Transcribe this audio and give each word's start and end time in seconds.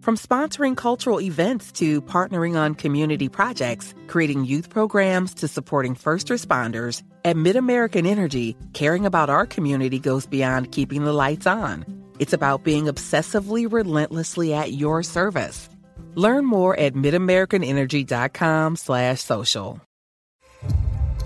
From 0.00 0.16
sponsoring 0.16 0.78
cultural 0.78 1.20
events 1.20 1.72
to 1.72 2.00
partnering 2.00 2.56
on 2.56 2.74
community 2.74 3.28
projects, 3.28 3.92
creating 4.06 4.46
youth 4.46 4.70
programs 4.70 5.34
to 5.34 5.46
supporting 5.46 5.94
first 5.94 6.28
responders, 6.28 7.02
at 7.22 7.36
MidAmerican 7.36 8.06
Energy, 8.06 8.56
caring 8.72 9.04
about 9.04 9.28
our 9.28 9.44
community 9.44 9.98
goes 9.98 10.24
beyond 10.26 10.72
keeping 10.72 11.04
the 11.04 11.12
lights 11.12 11.46
on. 11.46 11.84
It's 12.18 12.32
about 12.32 12.64
being 12.64 12.86
obsessively 12.86 13.70
relentlessly 13.70 14.54
at 14.54 14.72
your 14.72 15.02
service. 15.02 15.68
Learn 16.14 16.46
more 16.46 16.74
at 16.78 16.94
midamericanenergy.com 16.94 18.76
slash 18.76 19.20
social. 19.20 19.82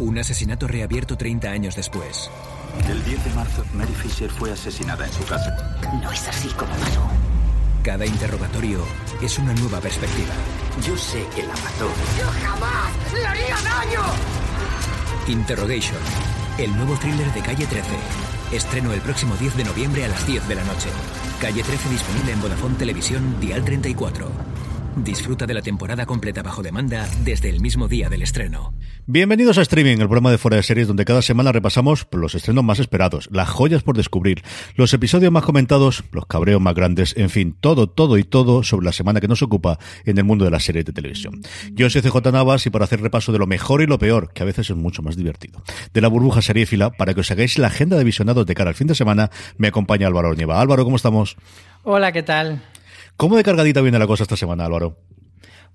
Un 0.00 0.19
asesinato 0.19 0.67
reabierto 0.67 1.17
30 1.17 1.48
años 1.48 1.77
después. 1.77 2.28
El 2.89 3.05
10 3.05 3.25
de 3.25 3.30
marzo, 3.34 3.64
Mary 3.72 3.95
Fisher 3.95 4.28
fue 4.28 4.50
asesinada 4.50 5.06
en 5.06 5.12
su 5.12 5.25
casa. 5.27 5.78
No 6.02 6.11
es 6.11 6.27
así 6.27 6.48
como 6.48 6.75
pasó. 6.75 7.23
Cada 7.84 8.06
interrogatorio 8.06 8.78
es 9.20 9.38
una 9.38 9.52
nueva 9.52 9.78
perspectiva. 9.78 10.32
Yo 10.86 10.96
sé 10.96 11.22
que 11.36 11.42
la 11.42 11.52
mató. 11.52 11.90
¡Yo 12.18 12.27
jamás 12.42 13.12
le 13.12 13.27
haría 13.27 13.56
daño! 13.56 14.00
Interrogation, 15.27 15.98
el 16.56 16.74
nuevo 16.74 16.95
thriller 16.95 17.30
de 17.34 17.42
Calle 17.42 17.67
13. 17.67 17.86
Estreno 18.52 18.90
el 18.95 19.02
próximo 19.02 19.36
10 19.36 19.58
de 19.58 19.64
noviembre 19.64 20.06
a 20.06 20.08
las 20.08 20.27
10 20.27 20.48
de 20.48 20.55
la 20.55 20.64
noche. 20.64 20.89
Calle 21.42 21.62
13 21.62 21.90
disponible 21.90 22.33
en 22.33 22.40
Vodafone 22.40 22.74
Televisión, 22.77 23.39
Dial 23.39 23.62
34. 23.62 24.53
Disfruta 24.96 25.44
de 25.44 25.55
la 25.55 25.62
temporada 25.62 26.06
completa 26.06 26.42
bajo 26.42 26.62
demanda 26.62 27.08
desde 27.24 27.50
el 27.50 27.60
mismo 27.60 27.88
día 27.88 28.08
del 28.08 28.22
estreno. 28.22 28.72
Bienvenidos 29.06 29.58
a 29.58 29.62
Streaming, 29.62 29.98
el 29.98 30.06
programa 30.06 30.30
de 30.30 30.38
fuera 30.38 30.56
de 30.56 30.62
series 30.62 30.86
donde 30.86 31.05
cada 31.05 31.20
semana 31.20 31.50
repasamos 31.50 32.06
los 32.12 32.36
estrenos 32.36 32.62
más 32.62 32.78
esperados, 32.78 33.28
las 33.33 33.48
joyas 33.48 33.83
por 33.83 33.96
descubrir, 33.96 34.44
los 34.77 34.94
episodios 34.94 35.33
más 35.33 35.42
comentados, 35.42 36.04
los 36.12 36.27
cabreos 36.27 36.60
más 36.60 36.74
grandes, 36.74 37.14
en 37.16 37.28
fin, 37.28 37.56
todo, 37.60 37.88
todo 37.88 38.18
y 38.18 38.24
todo 38.24 38.62
sobre 38.62 38.86
la 38.86 38.92
semana 38.92 39.20
que 39.20 39.27
nos 39.27 39.42
ocupa 39.42 39.78
en 40.04 40.16
el 40.16 40.24
mundo 40.24 40.44
de 40.44 40.52
las 40.52 40.62
series 40.62 40.84
de 40.84 40.92
televisión. 40.92 41.42
Yo 41.72 41.90
soy 41.90 42.00
CJ 42.00 42.30
Navas 42.33 42.64
y 42.66 42.70
para 42.70 42.84
hacer 42.84 43.00
repaso 43.00 43.33
de 43.33 43.38
lo 43.40 43.48
mejor 43.48 43.83
y 43.83 43.86
lo 43.86 43.98
peor, 43.98 44.33
que 44.33 44.42
a 44.44 44.46
veces 44.46 44.70
es 44.70 44.77
mucho 44.77 45.02
más 45.02 45.16
divertido, 45.16 45.60
de 45.92 46.00
la 46.00 46.08
burbuja 46.08 46.40
seriéfila, 46.40 46.90
para 46.90 47.14
que 47.14 47.20
os 47.20 47.30
hagáis 47.33 47.58
la 47.58 47.66
agenda 47.66 47.98
de 47.98 48.04
visionados 48.04 48.46
de 48.46 48.54
cara 48.54 48.70
al 48.70 48.77
fin 48.77 48.86
de 48.86 48.94
semana, 48.94 49.30
me 49.58 49.68
acompaña 49.68 50.06
Álvaro 50.06 50.34
Nieva. 50.34 50.60
Álvaro, 50.60 50.84
¿cómo 50.84 50.96
estamos? 50.96 51.36
Hola, 51.83 52.12
¿qué 52.12 52.22
tal? 52.22 52.62
¿Cómo 53.17 53.36
de 53.36 53.42
cargadita 53.42 53.80
viene 53.80 53.98
la 53.98 54.07
cosa 54.07 54.25
esta 54.25 54.36
semana, 54.36 54.64
Álvaro? 54.64 54.97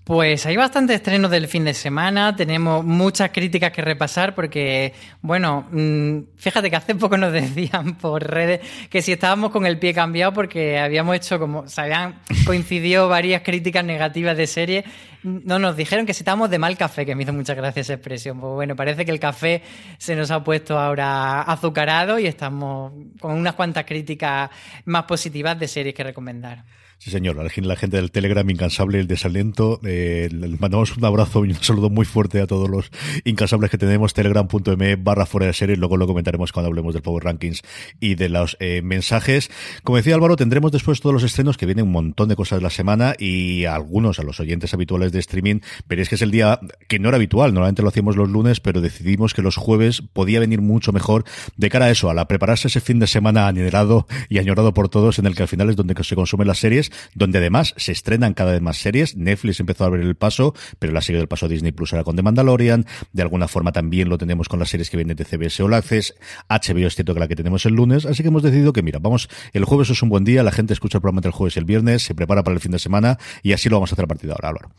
Pues 0.09 0.45
hay 0.47 0.57
bastantes 0.57 0.95
estrenos 0.95 1.29
del 1.29 1.47
fin 1.47 1.65
de 1.65 1.73
semana, 1.75 2.35
tenemos 2.35 2.83
muchas 2.83 3.29
críticas 3.29 3.71
que 3.71 3.83
repasar 3.83 4.33
porque, 4.33 4.91
bueno, 5.21 5.67
mmm, 5.71 6.21
fíjate 6.35 6.69
que 6.71 6.75
hace 6.75 6.95
poco 6.95 7.15
nos 7.15 7.31
decían 7.33 7.95
por 7.95 8.23
redes 8.23 8.61
que 8.89 9.03
si 9.03 9.11
estábamos 9.11 9.51
con 9.51 9.67
el 9.67 9.77
pie 9.77 9.93
cambiado 9.93 10.33
porque 10.33 10.79
habíamos 10.79 11.15
hecho 11.15 11.37
como, 11.37 11.67
se 11.67 11.81
habían 11.81 12.21
coincidido 12.45 13.07
varias 13.07 13.43
críticas 13.43 13.85
negativas 13.85 14.35
de 14.35 14.47
serie, 14.47 14.85
no 15.21 15.59
nos 15.59 15.77
dijeron 15.77 16.07
que 16.07 16.15
si 16.15 16.21
estábamos 16.21 16.49
de 16.49 16.57
mal 16.57 16.75
café, 16.75 17.05
que 17.05 17.13
me 17.13 17.21
hizo 17.21 17.33
muchas 17.33 17.55
gracias 17.55 17.85
esa 17.85 17.93
expresión. 17.93 18.39
Pues 18.39 18.53
bueno, 18.53 18.75
parece 18.75 19.05
que 19.05 19.11
el 19.11 19.19
café 19.19 19.61
se 19.99 20.15
nos 20.15 20.31
ha 20.31 20.43
puesto 20.43 20.79
ahora 20.79 21.43
azucarado 21.43 22.17
y 22.17 22.25
estamos 22.25 22.93
con 23.19 23.33
unas 23.33 23.53
cuantas 23.53 23.85
críticas 23.85 24.49
más 24.85 25.03
positivas 25.03 25.59
de 25.59 25.67
series 25.67 25.93
que 25.93 26.03
recomendar. 26.03 26.63
Sí, 27.01 27.11
señor. 27.11 27.37
La 27.37 27.75
gente 27.77 27.95
del 27.95 28.11
Telegram 28.11 28.47
incansable, 28.49 28.99
el 28.99 29.07
desalento. 29.07 29.79
Eh, 29.85 30.27
les 30.33 30.59
mandamos 30.59 30.97
un 30.97 31.05
abrazo 31.05 31.45
y 31.45 31.51
un 31.51 31.63
saludo 31.63 31.89
muy 31.89 32.03
fuerte 32.03 32.41
a 32.41 32.45
todos 32.45 32.69
los 32.69 32.91
incansables 33.23 33.71
que 33.71 33.77
tenemos. 33.77 34.13
Telegram.me 34.13 34.97
barra 34.97 35.25
fuera 35.25 35.47
de 35.47 35.53
series. 35.53 35.79
Luego 35.79 35.95
lo 35.95 36.07
comentaremos 36.07 36.51
cuando 36.51 36.67
hablemos 36.67 36.93
del 36.93 37.01
Power 37.01 37.23
Rankings 37.23 37.61
y 38.01 38.15
de 38.15 38.27
los 38.27 38.57
eh, 38.59 38.81
mensajes. 38.83 39.49
Como 39.83 39.95
decía 39.95 40.13
Álvaro, 40.13 40.35
tendremos 40.35 40.73
después 40.73 40.99
todos 40.99 41.13
los 41.13 41.23
estrenos 41.23 41.55
que 41.55 41.65
vienen 41.65 41.85
un 41.85 41.93
montón 41.93 42.27
de 42.27 42.35
cosas 42.35 42.59
de 42.59 42.63
la 42.63 42.69
semana 42.69 43.15
y 43.17 43.63
algunos, 43.63 44.19
a 44.19 44.23
los 44.23 44.41
oyentes 44.41 44.73
habituales 44.73 45.13
de 45.13 45.19
streaming, 45.19 45.61
veréis 45.87 46.09
que 46.09 46.15
es 46.15 46.21
el 46.21 46.31
día 46.31 46.59
que 46.89 46.99
no 46.99 47.07
era 47.07 47.15
habitual. 47.15 47.53
Normalmente 47.53 47.81
lo 47.81 47.87
hacíamos 47.87 48.17
los 48.17 48.27
lunes, 48.27 48.59
pero 48.59 48.81
decidimos 48.81 49.33
que 49.33 49.41
los 49.41 49.55
jueves 49.55 50.01
podía 50.01 50.41
venir 50.41 50.59
mucho 50.59 50.91
mejor 50.91 51.23
de 51.55 51.69
cara 51.69 51.85
a 51.85 51.91
eso, 51.91 52.09
a 52.09 52.13
la 52.13 52.27
prepararse 52.27 52.67
ese 52.67 52.81
fin 52.81 52.99
de 52.99 53.07
semana 53.07 53.47
anhelado 53.47 54.05
y 54.27 54.39
añorado 54.39 54.73
por 54.73 54.89
todos 54.89 55.17
en 55.17 55.27
el 55.27 55.35
que 55.35 55.43
al 55.43 55.47
final 55.47 55.69
es 55.69 55.77
donde 55.77 55.95
se 56.03 56.15
consumen 56.15 56.47
las 56.47 56.59
series 56.59 56.88
donde 57.15 57.37
además 57.37 57.73
se 57.77 57.91
estrenan 57.91 58.33
cada 58.33 58.51
vez 58.51 58.61
más 58.61 58.77
series. 58.77 59.15
Netflix 59.15 59.59
empezó 59.59 59.83
a 59.83 59.87
abrir 59.87 60.05
el 60.05 60.15
paso, 60.15 60.53
pero 60.79 60.91
la 60.91 61.01
sigue 61.01 61.19
del 61.19 61.27
paso 61.27 61.47
Disney 61.47 61.71
Plus 61.71 61.93
ahora 61.93 62.03
con 62.03 62.15
The 62.15 62.23
Mandalorian. 62.23 62.85
De 63.13 63.21
alguna 63.21 63.47
forma 63.47 63.71
también 63.71 64.09
lo 64.09 64.17
tenemos 64.17 64.49
con 64.49 64.59
las 64.59 64.69
series 64.69 64.89
que 64.89 64.97
vienen 64.97 65.15
de 65.15 65.25
CBS 65.25 65.63
All 65.63 65.73
Access. 65.73 66.15
HBO 66.49 66.87
es 66.87 66.95
cierto 66.95 67.13
que 67.13 67.19
la 67.19 67.27
que 67.27 67.35
tenemos 67.35 67.65
el 67.65 67.73
lunes, 67.73 68.05
así 68.05 68.23
que 68.23 68.29
hemos 68.29 68.43
decidido 68.43 68.73
que, 68.73 68.81
mira, 68.81 68.99
vamos, 68.99 69.29
el 69.53 69.65
jueves 69.65 69.89
es 69.89 70.01
un 70.01 70.09
buen 70.09 70.23
día, 70.23 70.43
la 70.43 70.51
gente 70.51 70.73
escucha 70.73 70.97
el 70.97 71.01
programa 71.01 71.21
jueves 71.31 71.55
y 71.55 71.59
el 71.59 71.65
viernes, 71.65 72.03
se 72.03 72.15
prepara 72.15 72.43
para 72.43 72.55
el 72.55 72.61
fin 72.61 72.71
de 72.71 72.79
semana 72.79 73.17
y 73.43 73.53
así 73.53 73.69
lo 73.69 73.77
vamos 73.77 73.91
a 73.91 73.95
hacer 73.95 74.05
a 74.05 74.07
partir 74.07 74.27
de 74.27 74.33
ahora, 74.33 74.49
Álvaro. 74.49 74.71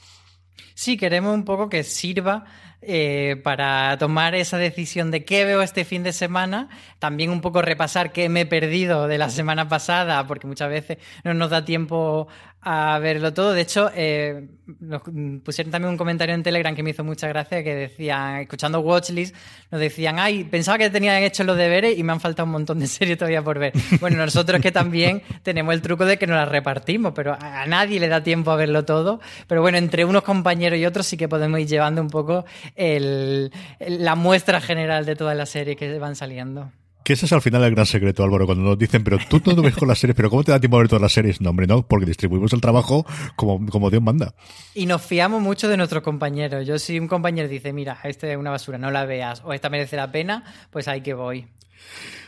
Sí, 0.74 0.96
queremos 0.96 1.34
un 1.34 1.44
poco 1.44 1.68
que 1.68 1.84
sirva 1.84 2.46
eh, 2.82 3.40
para 3.44 3.96
tomar 3.98 4.34
esa 4.34 4.56
decisión 4.56 5.10
de 5.10 5.24
qué 5.24 5.44
veo 5.44 5.62
este 5.62 5.84
fin 5.84 6.02
de 6.02 6.12
semana, 6.12 6.68
también 6.98 7.30
un 7.30 7.40
poco 7.40 7.62
repasar 7.62 8.12
qué 8.12 8.28
me 8.28 8.42
he 8.42 8.46
perdido 8.46 9.06
de 9.06 9.18
la 9.18 9.28
semana 9.28 9.68
pasada, 9.68 10.26
porque 10.26 10.46
muchas 10.46 10.70
veces 10.70 10.98
no 11.24 11.34
nos 11.34 11.50
da 11.50 11.64
tiempo 11.64 12.28
a 12.62 12.98
verlo 12.98 13.32
todo. 13.32 13.52
De 13.52 13.62
hecho, 13.62 13.90
eh, 13.94 14.48
nos 14.80 15.02
pusieron 15.42 15.70
también 15.70 15.90
un 15.90 15.96
comentario 15.96 16.34
en 16.34 16.42
Telegram 16.42 16.74
que 16.74 16.82
me 16.82 16.90
hizo 16.90 17.02
mucha 17.02 17.26
gracia, 17.28 17.64
que 17.64 17.74
decían, 17.74 18.40
escuchando 18.40 18.80
Watchlist, 18.80 19.34
nos 19.70 19.80
decían, 19.80 20.18
ay, 20.18 20.44
pensaba 20.44 20.76
que 20.78 20.90
tenían 20.90 21.22
hecho 21.22 21.42
los 21.44 21.56
deberes 21.56 21.98
y 21.98 22.02
me 22.02 22.12
han 22.12 22.20
faltado 22.20 22.46
un 22.46 22.52
montón 22.52 22.78
de 22.78 22.86
series 22.86 23.16
todavía 23.18 23.42
por 23.42 23.58
ver. 23.58 23.72
Bueno, 24.00 24.18
nosotros 24.18 24.60
que 24.60 24.72
también 24.72 25.22
tenemos 25.42 25.74
el 25.74 25.82
truco 25.82 26.04
de 26.04 26.18
que 26.18 26.26
nos 26.26 26.36
las 26.36 26.48
repartimos, 26.48 27.12
pero 27.14 27.36
a 27.38 27.66
nadie 27.66 27.98
le 27.98 28.08
da 28.08 28.22
tiempo 28.22 28.50
a 28.50 28.56
verlo 28.56 28.84
todo. 28.84 29.20
Pero 29.46 29.62
bueno, 29.62 29.78
entre 29.78 30.04
unos 30.04 30.22
compañeros 30.22 30.78
y 30.78 30.86
otros 30.86 31.06
sí 31.06 31.16
que 31.16 31.28
podemos 31.28 31.60
ir 31.60 31.66
llevando 31.66 32.02
un 32.02 32.10
poco 32.10 32.44
el, 32.76 33.52
la 33.78 34.14
muestra 34.14 34.60
general 34.60 35.06
de 35.06 35.16
todas 35.16 35.36
las 35.36 35.50
series 35.50 35.76
que 35.76 35.98
van 35.98 36.16
saliendo. 36.16 36.70
Que 37.02 37.14
ese 37.14 37.24
es 37.26 37.32
al 37.32 37.40
final 37.40 37.64
el 37.64 37.74
gran 37.74 37.86
secreto, 37.86 38.22
Álvaro, 38.22 38.44
cuando 38.44 38.62
nos 38.62 38.78
dicen, 38.78 39.02
pero 39.02 39.18
tú 39.28 39.40
no 39.56 39.62
ves 39.62 39.74
con 39.74 39.88
las 39.88 39.98
series, 39.98 40.14
pero 40.14 40.28
¿cómo 40.28 40.44
te 40.44 40.52
da 40.52 40.60
tiempo 40.60 40.76
a 40.76 40.80
ver 40.80 40.88
todas 40.88 41.00
las 41.00 41.12
series? 41.12 41.40
No, 41.40 41.50
hombre, 41.50 41.66
no, 41.66 41.86
porque 41.86 42.04
distribuimos 42.04 42.52
el 42.52 42.60
trabajo 42.60 43.06
como, 43.36 43.66
como 43.70 43.88
Dios 43.88 44.02
manda. 44.02 44.34
Y 44.74 44.84
nos 44.84 45.00
fiamos 45.00 45.40
mucho 45.40 45.68
de 45.68 45.78
nuestros 45.78 46.02
compañeros. 46.02 46.66
Yo 46.66 46.78
si 46.78 46.98
un 46.98 47.08
compañero 47.08 47.48
dice, 47.48 47.72
mira, 47.72 47.98
esta 48.04 48.30
es 48.30 48.36
una 48.36 48.50
basura, 48.50 48.76
no 48.76 48.90
la 48.90 49.06
veas, 49.06 49.42
o 49.44 49.54
esta 49.54 49.70
merece 49.70 49.96
la 49.96 50.12
pena, 50.12 50.44
pues 50.70 50.88
ahí 50.88 51.00
que 51.00 51.14
voy. 51.14 51.46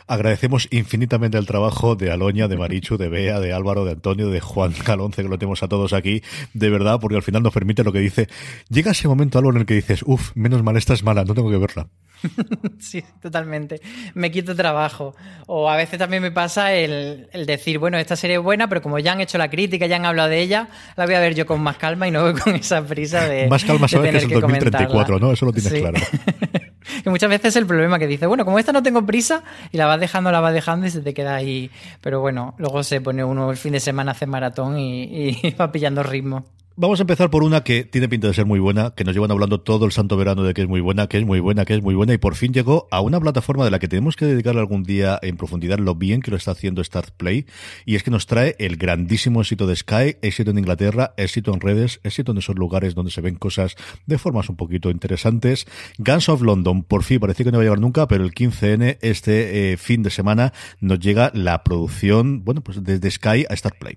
Agradecemos 0.07 0.67
infinitamente 0.71 1.37
el 1.37 1.45
trabajo 1.45 1.95
de 1.95 2.11
Aloña, 2.11 2.47
de 2.47 2.57
Marichu, 2.57 2.97
de 2.97 3.09
Bea, 3.09 3.39
de 3.39 3.53
Álvaro, 3.53 3.85
de 3.85 3.91
Antonio, 3.91 4.29
de 4.29 4.39
Juan 4.39 4.73
Calonce, 4.73 5.23
que 5.23 5.29
lo 5.29 5.37
tenemos 5.37 5.63
a 5.63 5.67
todos 5.67 5.93
aquí, 5.93 6.21
de 6.53 6.69
verdad, 6.69 6.99
porque 6.99 7.15
al 7.15 7.23
final 7.23 7.43
nos 7.43 7.53
permite 7.53 7.83
lo 7.83 7.91
que 7.91 7.99
dice. 7.99 8.27
Llega 8.69 8.91
ese 8.91 9.07
momento, 9.07 9.37
algo 9.37 9.51
en 9.51 9.57
el 9.57 9.65
que 9.65 9.75
dices, 9.75 10.03
uff, 10.05 10.31
menos 10.35 10.63
mal, 10.63 10.77
esta 10.77 10.93
es 10.93 11.03
mala, 11.03 11.23
no 11.23 11.33
tengo 11.33 11.49
que 11.49 11.57
verla. 11.57 11.87
sí, 12.79 13.03
totalmente. 13.21 13.81
Me 14.13 14.31
quito 14.31 14.55
trabajo. 14.55 15.15
O 15.47 15.69
a 15.69 15.75
veces 15.75 15.99
también 15.99 16.23
me 16.23 16.31
pasa 16.31 16.73
el, 16.73 17.27
decir, 17.45 17.79
bueno, 17.79 17.97
esta 17.97 18.15
serie 18.15 18.37
es 18.37 18.43
buena, 18.43 18.67
pero 18.67 18.81
como 18.81 18.99
ya 18.99 19.13
han 19.13 19.21
hecho 19.21 19.37
la 19.37 19.49
crítica, 19.49 19.87
ya 19.87 19.97
han 19.97 20.05
hablado 20.05 20.29
de 20.29 20.41
ella, 20.41 20.69
la 20.95 21.05
voy 21.05 21.15
a 21.15 21.19
ver 21.19 21.35
yo 21.35 21.45
con 21.45 21.61
más 21.61 21.77
calma 21.77 22.07
y 22.07 22.11
no 22.11 22.33
con 22.43 22.55
esa 22.55 22.85
prisa 22.85 23.27
de. 23.27 23.47
Más 23.47 23.63
calma 23.63 23.87
sabes 23.87 24.11
que 24.11 24.17
es 24.17 24.23
el 24.23 24.39
2034, 24.39 25.19
¿no? 25.19 25.31
Eso 25.31 25.45
lo 25.45 25.51
tienes 25.51 25.73
claro. 25.73 25.99
que 27.03 27.09
muchas 27.09 27.29
veces 27.29 27.49
es 27.49 27.55
el 27.57 27.65
problema 27.65 27.99
que 27.99 28.07
dice, 28.07 28.25
bueno, 28.25 28.45
como 28.45 28.59
esta 28.59 28.71
no 28.71 28.81
tengo 28.81 29.05
prisa, 29.05 29.43
y 29.71 29.77
la 29.77 29.85
vas 29.85 29.99
dejando, 29.99 30.31
la 30.31 30.39
vas 30.39 30.53
dejando 30.53 30.87
y 30.87 30.89
se 30.89 31.01
te 31.01 31.13
queda 31.13 31.35
ahí. 31.35 31.69
Pero 32.01 32.21
bueno, 32.21 32.55
luego 32.57 32.83
se 32.83 33.01
pone 33.01 33.23
uno 33.23 33.51
el 33.51 33.57
fin 33.57 33.73
de 33.73 33.79
semana 33.79 34.11
a 34.11 34.13
hacer 34.13 34.27
maratón 34.27 34.79
y, 34.79 35.03
y 35.03 35.51
va 35.59 35.71
pillando 35.71 36.03
ritmo. 36.03 36.45
Vamos 36.75 36.99
a 36.99 37.03
empezar 37.03 37.29
por 37.29 37.43
una 37.43 37.63
que 37.63 37.83
tiene 37.83 38.09
pinta 38.09 38.25
de 38.25 38.33
ser 38.33 38.47
muy 38.47 38.59
buena, 38.59 38.95
que 38.95 39.03
nos 39.03 39.13
llevan 39.13 39.29
hablando 39.29 39.61
todo 39.61 39.85
el 39.85 39.91
santo 39.91 40.17
verano 40.17 40.41
de 40.41 40.55
que 40.55 40.63
es 40.63 40.67
muy 40.67 40.81
buena, 40.81 41.05
que 41.05 41.19
es 41.19 41.23
muy 41.23 41.39
buena, 41.39 41.65
que 41.65 41.75
es 41.75 41.83
muy 41.83 41.93
buena, 41.93 42.15
y 42.15 42.17
por 42.17 42.33
fin 42.33 42.51
llegó 42.51 42.87
a 42.89 42.99
una 42.99 43.19
plataforma 43.19 43.63
de 43.63 43.69
la 43.69 43.77
que 43.77 43.87
tenemos 43.87 44.15
que 44.15 44.25
dedicarle 44.25 44.59
algún 44.59 44.81
día 44.81 45.19
en 45.21 45.37
profundidad 45.37 45.77
lo 45.77 45.93
bien 45.93 46.23
que 46.23 46.31
lo 46.31 46.37
está 46.37 46.49
haciendo 46.49 46.83
Start 46.83 47.11
Play, 47.11 47.45
y 47.85 47.93
es 47.93 48.01
que 48.01 48.09
nos 48.09 48.25
trae 48.25 48.55
el 48.57 48.77
grandísimo 48.77 49.41
éxito 49.41 49.67
de 49.67 49.75
Sky, 49.75 50.17
éxito 50.23 50.49
en 50.49 50.57
Inglaterra, 50.57 51.13
éxito 51.15 51.53
en 51.53 51.61
redes, 51.61 51.99
éxito 52.03 52.31
en 52.31 52.39
esos 52.39 52.55
lugares 52.55 52.95
donde 52.95 53.11
se 53.11 53.21
ven 53.21 53.35
cosas 53.35 53.75
de 54.07 54.17
formas 54.17 54.49
un 54.49 54.55
poquito 54.55 54.89
interesantes. 54.89 55.67
Guns 55.99 56.27
of 56.27 56.41
London, 56.41 56.81
por 56.81 57.03
fin, 57.03 57.19
parece 57.19 57.43
que 57.43 57.51
no 57.51 57.59
va 57.59 57.61
a 57.61 57.65
llegar 57.65 57.79
nunca, 57.81 58.07
pero 58.07 58.23
el 58.23 58.33
15N, 58.33 58.97
este 59.01 59.73
eh, 59.73 59.77
fin 59.77 60.01
de 60.01 60.09
semana, 60.09 60.53
nos 60.79 60.99
llega 60.99 61.29
la 61.35 61.63
producción, 61.63 62.43
bueno, 62.43 62.61
pues 62.61 62.83
desde 62.83 63.11
Sky 63.11 63.45
a 63.47 63.55
Start 63.55 63.77
Play. 63.77 63.95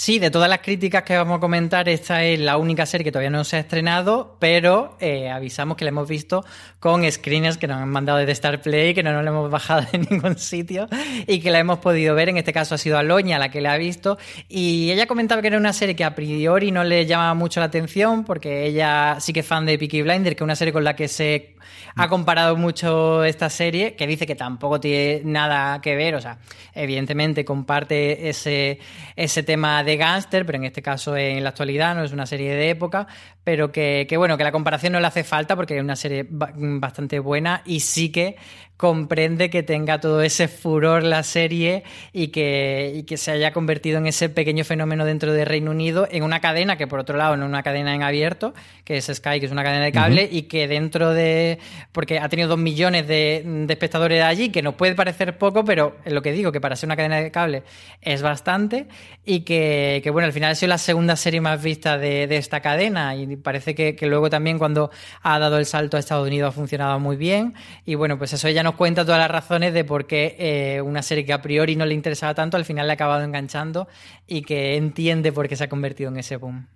Sí, 0.00 0.20
de 0.20 0.30
todas 0.30 0.48
las 0.48 0.60
críticas 0.60 1.02
que 1.02 1.16
vamos 1.16 1.38
a 1.38 1.40
comentar, 1.40 1.88
esta 1.88 2.22
es 2.22 2.38
la 2.38 2.56
única 2.56 2.86
serie 2.86 3.04
que 3.04 3.10
todavía 3.10 3.30
no 3.30 3.42
se 3.42 3.56
ha 3.56 3.58
estrenado, 3.58 4.36
pero 4.38 4.96
eh, 5.00 5.28
avisamos 5.28 5.76
que 5.76 5.84
la 5.84 5.88
hemos 5.88 6.08
visto 6.08 6.44
con 6.78 7.02
screeners 7.10 7.58
que 7.58 7.66
nos 7.66 7.78
han 7.78 7.88
mandado 7.88 8.18
desde 8.20 8.30
Star 8.30 8.62
Play, 8.62 8.94
que 8.94 9.02
no 9.02 9.12
nos 9.12 9.24
la 9.24 9.30
hemos 9.30 9.50
bajado 9.50 9.84
de 9.90 9.98
ningún 10.08 10.38
sitio 10.38 10.86
y 11.26 11.40
que 11.40 11.50
la 11.50 11.58
hemos 11.58 11.80
podido 11.80 12.14
ver. 12.14 12.28
En 12.28 12.36
este 12.36 12.52
caso 12.52 12.76
ha 12.76 12.78
sido 12.78 12.96
Aloña 12.96 13.40
la 13.40 13.50
que 13.50 13.60
la 13.60 13.72
ha 13.72 13.76
visto. 13.76 14.18
Y 14.48 14.92
ella 14.92 15.08
comentaba 15.08 15.42
que 15.42 15.48
era 15.48 15.58
una 15.58 15.72
serie 15.72 15.96
que 15.96 16.04
a 16.04 16.14
priori 16.14 16.70
no 16.70 16.84
le 16.84 17.04
llamaba 17.04 17.34
mucho 17.34 17.58
la 17.58 17.66
atención, 17.66 18.22
porque 18.22 18.66
ella 18.66 19.16
sí 19.18 19.32
que 19.32 19.40
es 19.40 19.46
fan 19.46 19.66
de 19.66 19.78
Peaky 19.78 20.02
Blinder, 20.02 20.36
que 20.36 20.44
es 20.44 20.46
una 20.46 20.54
serie 20.54 20.72
con 20.72 20.84
la 20.84 20.94
que 20.94 21.08
se 21.08 21.56
ha 21.96 22.08
comparado 22.08 22.56
mucho 22.56 23.24
esta 23.24 23.50
serie, 23.50 23.94
que 23.94 24.06
dice 24.06 24.26
que 24.26 24.34
tampoco 24.34 24.80
tiene 24.80 25.22
nada 25.24 25.80
que 25.80 25.96
ver, 25.96 26.14
o 26.14 26.20
sea, 26.20 26.38
evidentemente 26.74 27.44
comparte 27.44 28.28
ese, 28.28 28.78
ese 29.16 29.42
tema 29.42 29.82
de 29.82 29.87
gángster, 29.96 30.44
pero 30.44 30.58
en 30.58 30.64
este 30.64 30.82
caso 30.82 31.16
en 31.16 31.42
la 31.42 31.50
actualidad 31.50 31.94
no 31.94 32.04
es 32.04 32.12
una 32.12 32.26
serie 32.26 32.54
de 32.54 32.70
época, 32.70 33.06
pero 33.44 33.72
que, 33.72 34.06
que, 34.08 34.16
bueno, 34.16 34.36
que 34.36 34.44
la 34.44 34.52
comparación 34.52 34.92
no 34.92 35.00
le 35.00 35.06
hace 35.06 35.24
falta 35.24 35.56
porque 35.56 35.76
es 35.76 35.82
una 35.82 35.96
serie 35.96 36.26
bastante 36.28 37.18
buena 37.18 37.62
y 37.64 37.80
sí 37.80 38.10
que 38.10 38.36
comprende 38.78 39.50
que 39.50 39.64
tenga 39.64 40.00
todo 40.00 40.22
ese 40.22 40.46
furor 40.46 41.02
la 41.02 41.24
serie 41.24 41.82
y 42.12 42.28
que, 42.28 42.92
y 42.94 43.02
que 43.02 43.16
se 43.16 43.32
haya 43.32 43.52
convertido 43.52 43.98
en 43.98 44.06
ese 44.06 44.28
pequeño 44.28 44.64
fenómeno 44.64 45.04
dentro 45.04 45.32
de 45.32 45.44
Reino 45.44 45.72
Unido 45.72 46.06
en 46.12 46.22
una 46.22 46.40
cadena 46.40 46.78
que 46.78 46.86
por 46.86 47.00
otro 47.00 47.18
lado 47.18 47.36
no 47.36 47.44
es 47.44 47.48
una 47.48 47.64
cadena 47.64 47.92
en 47.92 48.04
abierto, 48.04 48.54
que 48.84 48.98
es 48.98 49.06
Sky, 49.12 49.40
que 49.40 49.46
es 49.46 49.52
una 49.52 49.64
cadena 49.64 49.84
de 49.84 49.90
cable 49.90 50.28
y 50.30 50.42
que 50.42 50.68
dentro 50.68 51.12
de, 51.12 51.58
porque 51.90 52.20
ha 52.20 52.28
tenido 52.28 52.48
dos 52.48 52.58
millones 52.58 53.08
de, 53.08 53.42
de, 53.44 53.72
espectadores 53.72 54.22
allí, 54.22 54.50
que 54.50 54.62
nos 54.62 54.76
puede 54.76 54.94
parecer 54.94 55.36
poco, 55.38 55.64
pero 55.64 55.96
es 56.04 56.12
lo 56.12 56.22
que 56.22 56.30
digo, 56.30 56.52
que 56.52 56.60
para 56.60 56.76
ser 56.76 56.86
una 56.86 56.96
cadena 56.96 57.16
de 57.16 57.32
cable 57.32 57.64
es 58.00 58.22
bastante 58.22 58.86
y 59.24 59.40
que, 59.40 60.00
que 60.04 60.10
bueno, 60.10 60.26
al 60.26 60.32
final 60.32 60.52
ha 60.52 60.54
sido 60.54 60.68
la 60.68 60.78
segunda 60.78 61.16
serie 61.16 61.40
más 61.40 61.60
vista 61.60 61.98
de, 61.98 62.28
de 62.28 62.36
esta 62.36 62.60
cadena 62.60 63.16
y 63.16 63.34
parece 63.34 63.74
que, 63.74 63.96
que, 63.96 64.06
luego 64.06 64.30
también 64.30 64.56
cuando 64.56 64.92
ha 65.20 65.40
dado 65.40 65.58
el 65.58 65.66
salto 65.66 65.96
a 65.96 66.00
Estados 66.00 66.28
Unidos 66.28 66.50
ha 66.50 66.52
funcionado 66.52 67.00
muy 67.00 67.16
bien 67.16 67.54
y 67.84 67.96
bueno, 67.96 68.18
pues 68.18 68.32
eso 68.32 68.48
ya 68.48 68.62
no 68.62 68.67
nos 68.68 68.76
cuenta 68.76 69.02
todas 69.02 69.18
las 69.18 69.30
razones 69.30 69.72
de 69.72 69.82
por 69.82 70.06
qué 70.06 70.36
eh, 70.38 70.82
una 70.82 71.00
serie 71.00 71.24
que 71.24 71.32
a 71.32 71.40
priori 71.40 71.74
no 71.74 71.86
le 71.86 71.94
interesaba 71.94 72.34
tanto 72.34 72.58
al 72.58 72.66
final 72.66 72.86
le 72.86 72.92
ha 72.92 72.94
acabado 72.94 73.24
enganchando 73.24 73.88
y 74.26 74.42
que 74.42 74.76
entiende 74.76 75.32
por 75.32 75.48
qué 75.48 75.56
se 75.56 75.64
ha 75.64 75.68
convertido 75.70 76.10
en 76.10 76.18
ese 76.18 76.36
boom. 76.36 76.66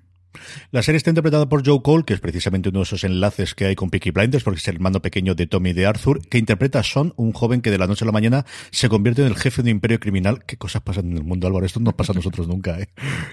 La 0.71 0.83
serie 0.83 0.97
está 0.97 1.11
interpretada 1.11 1.49
por 1.49 1.67
Joe 1.67 1.83
Cole, 1.83 2.05
que 2.05 2.15
es 2.15 2.21
precisamente 2.21 2.69
uno 2.69 2.81
de 2.81 2.85
esos 2.85 3.05
enlaces 3.05 3.55
que 3.55 3.67
hay 3.67 3.75
con 3.75 3.91
Peaky 3.91 4.11
Blinders, 4.11 4.45
porque 4.45 4.59
es 4.59 4.69
el 4.69 4.77
hermano 4.77 5.03
pequeño 5.03 5.35
de 5.35 5.47
Tommy 5.47 5.73
de 5.73 5.87
Arthur, 5.87 6.27
que 6.29 6.39
interpreta 6.39 6.81
a 6.81 6.83
Son, 6.83 7.13
un 7.17 7.33
joven 7.33 7.61
que 7.61 7.71
de 7.71 7.79
la 7.79 7.87
noche 7.87 8.05
a 8.05 8.07
la 8.07 8.13
mañana 8.13 8.47
se 8.71 8.89
convierte 8.89 9.23
en 9.23 9.29
el 9.29 9.37
jefe 9.37 9.63
de 9.63 9.71
un 9.71 9.77
imperio 9.77 10.01
criminal. 10.01 10.45
¿Qué 10.45 10.57
cosas 10.57 10.83
pasan 10.83 11.11
en 11.11 11.19
el 11.19 11.25
mundo, 11.25 11.47
Álvaro? 11.47 11.67
Esto 11.67 11.81
no 11.81 11.97
pasa 11.97 12.13
a 12.13 12.15
nosotros 12.15 12.49
nunca, 12.49 12.79
¿eh? 12.79 12.89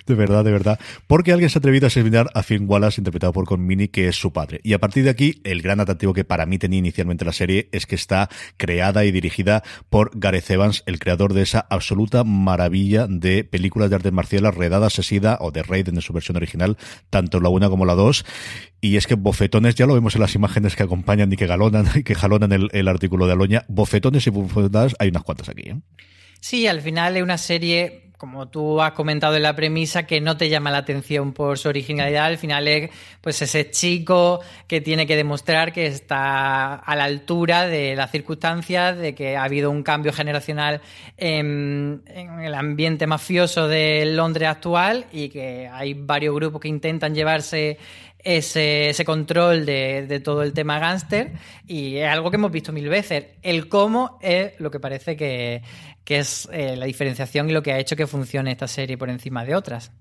De 0.05 0.15
verdad, 0.15 0.43
de 0.43 0.51
verdad. 0.51 0.79
Porque 1.07 1.31
alguien 1.31 1.49
se 1.49 1.57
ha 1.57 1.59
atrevido 1.59 1.85
a 1.85 1.87
asesinar 1.87 2.29
a 2.33 2.43
Finn 2.43 2.65
Wallace, 2.67 3.01
interpretado 3.01 3.33
por 3.33 3.45
Conmini, 3.45 3.87
que 3.87 4.07
es 4.07 4.15
su 4.15 4.33
padre. 4.33 4.59
Y 4.63 4.73
a 4.73 4.79
partir 4.79 5.03
de 5.03 5.09
aquí, 5.09 5.41
el 5.43 5.61
gran 5.61 5.79
atractivo 5.79 6.13
que 6.13 6.25
para 6.25 6.45
mí 6.45 6.57
tenía 6.57 6.79
inicialmente 6.79 7.25
la 7.25 7.33
serie 7.33 7.69
es 7.71 7.85
que 7.85 7.95
está 7.95 8.29
creada 8.57 9.05
y 9.05 9.11
dirigida 9.11 9.63
por 9.89 10.11
Gareth 10.13 10.49
Evans, 10.49 10.83
el 10.85 10.99
creador 10.99 11.33
de 11.33 11.43
esa 11.43 11.65
absoluta 11.69 12.23
maravilla 12.23 13.07
de 13.07 13.43
películas 13.43 13.89
de 13.89 13.95
artes 13.95 14.11
marciales, 14.11 14.55
Redada 14.55 14.87
Asesida 14.87 15.37
o 15.41 15.51
de 15.51 15.63
Raiden 15.63 15.95
en 15.95 16.01
su 16.01 16.13
versión 16.13 16.37
original, 16.37 16.77
tanto 17.09 17.39
la 17.39 17.49
una 17.49 17.69
como 17.69 17.85
la 17.85 17.95
2. 17.95 18.25
Y 18.81 18.97
es 18.97 19.07
que 19.07 19.15
bofetones, 19.15 19.75
ya 19.75 19.85
lo 19.85 19.93
vemos 19.93 20.15
en 20.15 20.21
las 20.21 20.35
imágenes 20.35 20.75
que 20.75 20.83
acompañan 20.83 21.31
y 21.33 21.35
que 21.35 21.47
galonan 21.47 21.87
y 21.95 22.03
que 22.03 22.15
jalonan 22.15 22.51
el, 22.51 22.69
el 22.71 22.87
artículo 22.87 23.27
de 23.27 23.33
Aloña, 23.33 23.65
bofetones 23.67 24.25
y 24.27 24.29
bofetadas 24.29 24.95
hay 24.99 25.09
unas 25.09 25.23
cuantas 25.23 25.49
aquí. 25.49 25.69
¿eh? 25.69 25.77
Sí, 26.39 26.67
al 26.67 26.81
final 26.81 27.17
es 27.17 27.23
una 27.23 27.37
serie 27.37 28.08
como 28.19 28.49
tú 28.49 28.81
has 28.81 28.91
comentado 28.91 29.37
en 29.37 29.43
la 29.43 29.55
premisa, 29.55 30.03
que 30.03 30.19
no 30.19 30.35
te 30.35 30.49
llama 30.49 30.71
la 30.71 30.79
atención 30.79 31.31
por 31.31 31.57
su 31.57 31.69
originalidad. 31.69 32.25
Al 32.25 32.37
final 32.37 32.67
es 32.67 32.91
pues 33.21 33.41
ese 33.41 33.71
chico 33.71 34.41
que 34.67 34.81
tiene 34.81 35.07
que 35.07 35.15
demostrar 35.15 35.71
que 35.71 35.85
está 35.85 36.75
a 36.75 36.95
la 36.97 37.05
altura 37.05 37.65
de 37.65 37.95
las 37.95 38.11
circunstancias, 38.11 38.97
de 38.97 39.15
que 39.15 39.37
ha 39.37 39.45
habido 39.45 39.71
un 39.71 39.83
cambio 39.83 40.11
generacional 40.11 40.81
en, 41.15 42.03
el 42.43 42.53
ambiente 42.55 43.07
mafioso 43.07 43.69
de 43.69 44.05
Londres 44.05 44.49
actual 44.49 45.05
y 45.13 45.29
que 45.29 45.69
hay 45.71 45.93
varios 45.93 46.35
grupos 46.35 46.59
que 46.59 46.67
intentan 46.67 47.15
llevarse 47.15 47.77
ese, 48.21 48.89
ese 48.89 49.05
control 49.05 49.65
de, 49.65 50.05
de, 50.05 50.19
todo 50.19 50.43
el 50.43 50.51
tema 50.51 50.77
gángster 50.77 51.31
y 51.65 51.95
es 51.95 52.09
algo 52.09 52.29
que 52.29 52.35
hemos 52.35 52.51
visto 52.51 52.73
mil 52.73 52.89
veces. 52.89 53.27
El 53.41 53.69
cómo 53.69 54.19
es 54.21 54.59
lo 54.59 54.69
que 54.69 54.81
parece 54.81 55.15
que, 55.15 55.61
que 56.09 56.17
es 56.17 56.49
eh, 56.51 56.75
la 56.75 56.87
diferenciación 56.87 57.51
y 57.51 57.53
lo 57.53 57.61
que 57.61 57.71
ha 57.71 57.77
hecho 57.77 57.95
que 57.95 58.07
funcione 58.07 58.51
esta 58.51 58.67
serie 58.67 58.97
por 58.97 59.11
encima 59.11 59.45
de 59.45 59.53
otras. 59.53 59.91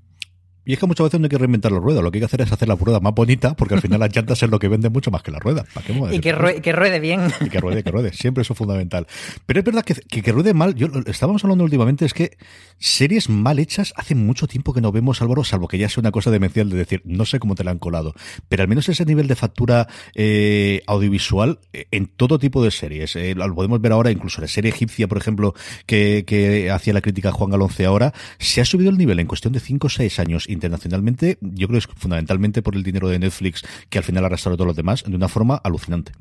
Y 0.68 0.74
es 0.74 0.78
que 0.78 0.86
muchas 0.86 1.04
veces 1.04 1.18
no 1.18 1.24
hay 1.24 1.30
que 1.30 1.38
reinventar 1.38 1.72
la 1.72 1.78
rueda, 1.78 2.02
lo 2.02 2.10
que 2.10 2.18
hay 2.18 2.20
que 2.20 2.26
hacer 2.26 2.42
es 2.42 2.52
hacer 2.52 2.68
la 2.68 2.74
rueda 2.74 3.00
más 3.00 3.14
bonita, 3.14 3.54
porque 3.54 3.72
al 3.72 3.80
final 3.80 4.00
las 4.00 4.14
llantas 4.14 4.42
es 4.42 4.50
lo 4.50 4.58
que 4.58 4.68
vende 4.68 4.90
mucho 4.90 5.10
más 5.10 5.22
que 5.22 5.30
la 5.30 5.38
rueda. 5.38 5.64
y 6.12 6.18
que, 6.20 6.32
ruede, 6.32 6.60
que 6.60 6.72
ruede 6.72 7.00
bien. 7.00 7.32
Y 7.40 7.48
que 7.48 7.58
ruede, 7.58 7.82
que 7.82 7.90
ruede. 7.90 8.12
Siempre 8.12 8.42
eso 8.42 8.52
es 8.52 8.58
fundamental. 8.58 9.06
Pero 9.46 9.60
es 9.60 9.64
verdad 9.64 9.82
que, 9.82 9.94
que, 9.94 10.20
que, 10.20 10.30
ruede 10.30 10.52
mal, 10.52 10.74
yo 10.74 10.88
estábamos 11.06 11.42
hablando 11.42 11.64
últimamente, 11.64 12.04
es 12.04 12.12
que 12.12 12.36
series 12.78 13.30
mal 13.30 13.58
hechas 13.58 13.94
hace 13.96 14.14
mucho 14.14 14.46
tiempo 14.46 14.74
que 14.74 14.82
no 14.82 14.92
vemos, 14.92 15.22
Álvaro, 15.22 15.42
salvo 15.42 15.68
que 15.68 15.78
ya 15.78 15.88
sea 15.88 16.02
una 16.02 16.10
cosa 16.10 16.30
demencial 16.30 16.68
de 16.68 16.76
decir, 16.76 17.00
no 17.06 17.24
sé 17.24 17.38
cómo 17.38 17.54
te 17.54 17.64
la 17.64 17.70
han 17.70 17.78
colado. 17.78 18.12
Pero 18.50 18.62
al 18.62 18.68
menos 18.68 18.90
ese 18.90 19.06
nivel 19.06 19.26
de 19.26 19.36
factura 19.36 19.88
eh, 20.14 20.82
audiovisual 20.86 21.60
eh, 21.72 21.86
en 21.92 22.08
todo 22.08 22.38
tipo 22.38 22.62
de 22.62 22.72
series. 22.72 23.16
Eh, 23.16 23.34
lo 23.34 23.54
podemos 23.54 23.80
ver 23.80 23.92
ahora, 23.92 24.10
incluso 24.10 24.42
la 24.42 24.48
serie 24.48 24.70
egipcia, 24.70 25.08
por 25.08 25.16
ejemplo, 25.16 25.54
que, 25.86 26.24
que 26.26 26.70
hacía 26.70 26.92
la 26.92 27.00
crítica 27.00 27.32
Juan 27.32 27.52
Galonce 27.52 27.86
ahora, 27.86 28.12
se 28.38 28.60
ha 28.60 28.66
subido 28.66 28.90
el 28.90 28.98
nivel 28.98 29.18
en 29.18 29.26
cuestión 29.26 29.54
de 29.54 29.60
5 29.60 29.86
o 29.86 29.90
6 29.90 30.18
años 30.18 30.44
internacionalmente, 30.58 31.38
yo 31.40 31.68
creo 31.68 31.80
que 31.80 31.90
es 31.90 31.96
fundamentalmente 31.96 32.62
por 32.62 32.76
el 32.76 32.82
dinero 32.82 33.08
de 33.08 33.18
Netflix, 33.18 33.62
que 33.88 33.98
al 33.98 34.04
final 34.04 34.24
ha 34.24 34.26
arrastrado 34.26 34.54
a 34.54 34.56
todos 34.56 34.68
los 34.68 34.76
demás, 34.76 35.04
de 35.06 35.16
una 35.16 35.28
forma 35.28 35.56
alucinante. 35.56 36.12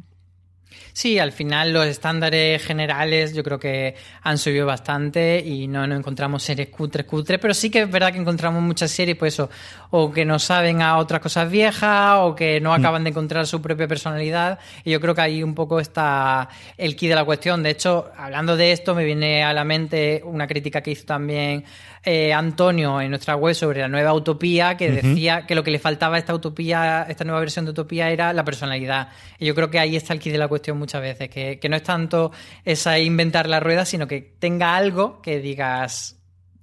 Sí, 0.97 1.19
al 1.19 1.31
final 1.31 1.73
los 1.73 1.85
estándares 1.85 2.63
generales 2.63 3.35
yo 3.35 3.43
creo 3.43 3.59
que 3.59 3.93
han 4.23 4.39
subido 4.39 4.65
bastante 4.65 5.43
y 5.45 5.67
no, 5.67 5.85
no 5.85 5.95
encontramos 5.95 6.41
series 6.41 6.69
cutres, 6.69 7.05
cutres, 7.05 7.37
pero 7.37 7.53
sí 7.53 7.69
que 7.69 7.83
es 7.83 7.91
verdad 7.91 8.11
que 8.11 8.17
encontramos 8.17 8.63
muchas 8.63 8.89
series, 8.89 9.15
pues 9.15 9.35
eso, 9.35 9.47
o 9.91 10.11
que 10.11 10.25
no 10.25 10.39
saben 10.39 10.81
a 10.81 10.97
otras 10.97 11.21
cosas 11.21 11.51
viejas 11.51 12.17
o 12.21 12.33
que 12.33 12.59
no 12.59 12.73
acaban 12.73 13.03
de 13.03 13.11
encontrar 13.11 13.45
su 13.45 13.61
propia 13.61 13.87
personalidad 13.87 14.57
y 14.83 14.89
yo 14.89 14.99
creo 14.99 15.13
que 15.13 15.21
ahí 15.21 15.43
un 15.43 15.53
poco 15.53 15.79
está 15.79 16.49
el 16.77 16.95
key 16.95 17.09
de 17.09 17.13
la 17.13 17.25
cuestión. 17.25 17.61
De 17.61 17.69
hecho, 17.69 18.09
hablando 18.17 18.57
de 18.57 18.71
esto, 18.71 18.95
me 18.95 19.05
viene 19.05 19.43
a 19.43 19.53
la 19.53 19.65
mente 19.65 20.23
una 20.25 20.47
crítica 20.47 20.81
que 20.81 20.89
hizo 20.89 21.05
también 21.05 21.63
eh, 22.09 22.31
Antonio 22.31 23.01
en 23.01 23.09
nuestra 23.09 23.35
web 23.35 23.53
sobre 23.53 23.81
la 23.81 23.89
nueva 23.89 24.13
utopía, 24.13 24.77
que 24.77 24.89
decía 24.89 25.45
que 25.45 25.55
lo 25.55 25.63
que 25.63 25.71
le 25.71 25.77
faltaba 25.77 26.15
a 26.15 26.19
esta 26.19 26.33
utopía, 26.33 27.05
esta 27.09 27.25
nueva 27.25 27.41
versión 27.41 27.65
de 27.65 27.71
utopía 27.71 28.09
era 28.09 28.31
la 28.31 28.45
personalidad. 28.45 29.09
Y 29.37 29.45
yo 29.45 29.53
creo 29.53 29.69
que 29.69 29.77
ahí 29.77 29.97
está 29.97 30.13
el 30.13 30.21
key 30.21 30.31
de 30.31 30.37
la 30.37 30.47
cuestión 30.47 30.77
muchas 30.77 31.01
veces, 31.01 31.29
que, 31.29 31.59
que 31.59 31.67
no 31.67 31.75
es 31.75 31.83
tanto 31.83 32.31
esa 32.63 32.97
inventar 32.97 33.49
la 33.49 33.59
rueda, 33.59 33.83
sino 33.83 34.07
que 34.07 34.21
tenga 34.39 34.77
algo 34.77 35.21
que 35.21 35.41
digas, 35.41 36.16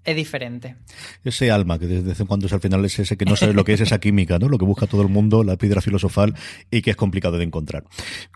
es 0.05 0.17
diferente. 0.17 0.77
Ese 1.25 1.51
alma 1.51 1.79
que 1.79 1.87
desde 1.87 2.25
cuando 2.27 2.47
es 2.47 2.53
al 2.53 2.61
final 2.61 2.85
es 2.85 2.99
ese 2.99 3.17
que 3.17 3.25
no 3.25 3.37
sabe 3.37 3.55
lo 3.55 3.65
que 3.65 3.73
es 3.73 3.81
esa 3.81 3.99
química, 3.99 4.39
¿no? 4.39 4.49
Lo 4.49 4.59
que 4.59 4.65
busca 4.65 4.87
todo 4.87 5.03
el 5.03 5.09
mundo, 5.09 5.43
la 5.45 5.57
piedra 5.57 5.81
filosofal 5.81 6.35
y 6.71 6.83
que 6.83 6.91
es 6.91 6.97
complicado 6.97 7.39
de 7.39 7.45
encontrar. 7.45 7.85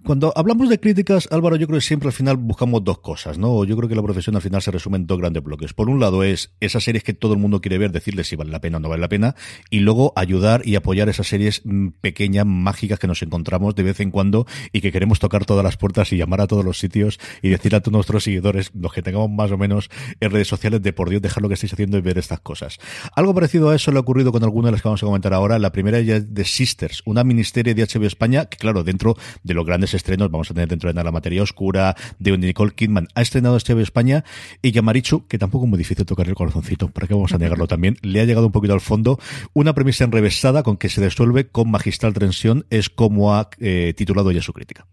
Cuando 0.05 0.33
hablamos 0.37 0.69
de 0.69 0.81
críticas, 0.81 1.29
Álvaro, 1.31 1.57
yo 1.57 1.67
creo 1.67 1.79
que 1.79 1.85
siempre 1.85 2.09
al 2.09 2.13
final 2.13 2.37
buscamos 2.37 2.85
dos 2.85 3.01
cosas, 3.01 3.39
¿no? 3.39 3.65
Yo 3.65 3.77
creo 3.77 3.89
que 3.89 3.95
la 3.95 4.03
profesión 4.03 4.37
al 4.37 4.43
final 4.43 4.63
se 4.63 4.71
resume 4.71 4.97
en 4.97 5.07
dos 5.07 5.19
grandes 5.19 5.43
bloques. 5.43 5.75
Por 5.75 5.89
un 5.91 6.01
lado 6.01 6.25
es 6.25 6.53
esas 6.61 6.85
series 6.85 7.05
que 7.05 7.13
todo 7.13 7.35
el 7.35 7.39
mundo 7.39 7.61
quiere 7.61 7.79
ver, 7.79 7.93
decirle 7.93 8.25
si 8.25 8.37
vale 8.37 8.51
la 8.51 8.61
pena 8.61 8.79
o 8.79 8.81
no 8.81 8.89
vale 8.89 9.03
la 9.03 9.09
pena, 9.09 9.35
y 9.71 9.81
luego 9.81 10.13
ayudar 10.17 10.63
y 10.65 10.77
apoyar 10.77 11.09
esas 11.09 11.29
series 11.29 11.63
mm, 11.65 11.89
pequeñas, 12.01 12.47
mágicas 12.47 12.99
que 12.99 13.07
nos 13.07 13.23
encontramos 13.23 13.75
de 13.75 13.83
vez 13.83 14.01
en 14.01 14.11
cuando 14.11 14.47
y 14.73 14.81
que 14.81 14.93
queremos 14.93 15.19
tocar 15.19 15.45
todas 15.45 15.65
las 15.65 15.77
puertas 15.77 16.13
y 16.13 16.17
llamar 16.17 16.41
a 16.41 16.47
todos 16.47 16.65
los 16.65 16.79
sitios 16.79 17.19
y 17.43 17.51
decir 17.51 17.75
a 17.75 17.81
todos 17.81 17.93
nuestros 17.93 18.25
seguidores, 18.25 18.71
los 18.75 18.93
que 18.93 19.03
tengamos 19.03 19.31
más 19.31 19.51
o 19.51 19.59
menos 19.59 19.91
en 20.21 20.31
redes 20.31 20.49
sociales, 20.49 20.83
de 20.83 20.93
por 20.93 21.11
Dios 21.11 21.23
dejar 21.23 21.43
lo 21.43 21.49
que 21.49 21.58
estáis 21.59 21.73
haciendo 21.73 21.99
y 21.99 22.01
ver 22.01 22.19
estas 22.19 22.41
cosas. 22.41 22.79
Algo 23.15 23.35
parecido 23.35 23.71
a 23.71 23.77
eso 23.77 23.91
le 23.91 23.99
ha 23.99 24.01
ocurrido 24.01 24.33
con 24.33 24.43
algunas 24.43 24.69
de 24.69 24.73
las 24.73 24.83
que 24.83 24.89
vamos 24.89 25.03
a 25.03 25.07
comentar 25.07 25.35
ahora. 25.35 25.59
La 25.59 25.73
primera 25.73 26.01
ya 26.01 26.17
es 26.17 26.35
de 26.35 26.45
Sisters, 26.45 27.03
una 27.05 27.25
ministeria 27.25 27.75
de 27.75 27.83
HBO 27.83 28.07
España 28.07 28.47
que, 28.47 28.57
claro, 28.57 28.85
dentro 28.85 29.17
de 29.43 29.55
los 29.55 29.67
grandes 29.67 29.95
estrenos 29.95 30.31
vamos 30.31 30.51
a 30.51 30.55
tener 30.55 30.69
dentro 30.69 30.93
de 30.93 31.03
La 31.03 31.13
Materia 31.13 31.43
Oscura, 31.43 31.97
de 32.19 32.37
Nicole 32.39 32.73
Kidman, 32.73 33.09
ha 33.15 33.23
estrenado 33.23 33.57
HBO 33.59 33.81
España 33.81 34.25
y 34.63 34.73
Yamarichu, 34.73 35.27
que 35.27 35.39
tampoco 35.39 35.65
es 35.65 35.71
muy 35.71 35.79
difícil 35.79 36.07
tocar 36.07 36.29
el 36.29 36.35
corazoncito, 36.35 36.89
para 36.89 37.07
qué 37.07 37.15
vamos 37.15 37.33
a 37.33 37.39
negarlo 37.39 37.67
también, 37.69 37.97
le 38.03 38.21
ha 38.21 38.25
llegado 38.25 38.47
un 38.47 38.53
poquito 38.53 38.75
al 38.75 38.81
fondo. 38.81 39.19
Una 39.53 39.75
premisa 39.75 40.05
enrevesada 40.05 40.63
con 40.63 40.77
que 40.77 40.89
se 40.89 41.01
resuelve 41.01 41.49
con 41.49 41.71
magistral 41.71 42.15
tensión 42.15 42.67
es 42.71 42.89
como 42.89 43.35
ha 43.35 43.51
eh, 43.59 43.95
titulado 43.97 44.31
ya 44.33 44.43
su 44.43 44.53
crítica. 44.53 44.87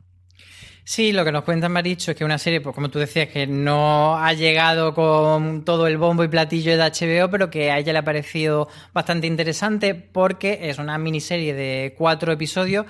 Sí, 0.87 1.13
lo 1.13 1.25
que 1.25 1.31
nos 1.31 1.43
cuenta 1.43 1.67
Maricho 1.67 2.11
es 2.11 2.17
que 2.17 2.23
una 2.23 2.37
serie, 2.37 2.61
pues 2.61 2.75
como 2.75 2.89
tú 2.89 2.99
decías, 2.99 3.27
que 3.29 3.47
no 3.47 4.17
ha 4.19 4.33
llegado 4.33 4.93
con 4.93 5.65
todo 5.65 5.87
el 5.87 5.97
bombo 5.97 6.23
y 6.23 6.27
platillo 6.27 6.77
de 6.77 6.83
HBO, 6.83 7.31
pero 7.31 7.49
que 7.49 7.71
a 7.71 7.79
ella 7.79 7.91
le 7.91 7.97
ha 7.97 8.03
parecido 8.03 8.69
bastante 8.93 9.25
interesante 9.25 9.95
porque 9.95 10.69
es 10.69 10.77
una 10.77 10.99
miniserie 10.99 11.55
de 11.55 11.95
cuatro 11.97 12.31
episodios 12.31 12.85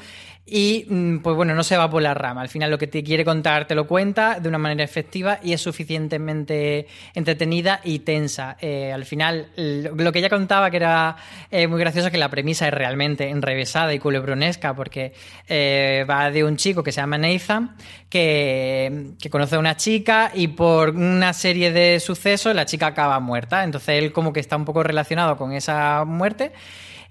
y 0.47 0.85
mm, 0.87 1.17
pues 1.19 1.35
bueno, 1.35 1.55
no 1.55 1.63
se 1.63 1.75
va 1.75 1.89
por 1.89 2.03
la 2.03 2.13
rama. 2.13 2.41
Al 2.41 2.49
final 2.49 2.69
lo 2.69 2.77
que 2.77 2.85
te 2.85 3.03
quiere 3.03 3.25
contar 3.25 3.65
te 3.65 3.73
lo 3.73 3.87
cuenta 3.87 4.39
de 4.39 4.47
una 4.47 4.59
manera 4.59 4.83
efectiva 4.83 5.39
y 5.41 5.53
es 5.53 5.61
suficientemente 5.61 6.87
entretenida 7.15 7.81
y 7.83 7.99
tensa. 7.99 8.55
Eh, 8.61 8.91
al 8.93 9.05
final, 9.05 9.49
lo 9.55 10.11
que 10.11 10.19
ella 10.19 10.29
contaba 10.29 10.69
que 10.69 10.77
era 10.77 11.15
eh, 11.49 11.67
muy 11.67 11.79
gracioso 11.79 12.11
que 12.11 12.19
la 12.19 12.29
premisa 12.29 12.67
es 12.67 12.73
realmente 12.73 13.29
enrevesada 13.29 13.93
y 13.93 13.99
culebronesca 13.99 14.75
porque 14.75 15.13
eh, 15.47 16.05
va 16.07 16.29
de 16.29 16.43
un 16.43 16.57
chico 16.57 16.83
que 16.83 16.91
se 16.91 17.01
llama 17.01 17.17
Nathan 17.17 17.75
que, 18.07 19.13
que 19.19 19.29
conoce 19.31 19.55
a 19.55 19.59
una 19.59 19.75
chica 19.77 20.31
y 20.33 20.49
por 20.49 20.91
una 20.91 21.33
serie 21.33 21.71
de 21.71 21.99
sucesos 21.99 22.53
la 22.53 22.67
chica 22.67 22.87
acaba 22.87 23.19
muerta. 23.19 23.63
Entonces 23.63 23.97
él 23.97 24.11
como 24.11 24.31
que 24.31 24.41
está 24.41 24.57
un 24.57 24.65
poco 24.65 24.83
relacionado 24.83 25.37
con 25.37 25.53
esa 25.53 26.05
muerte 26.05 26.51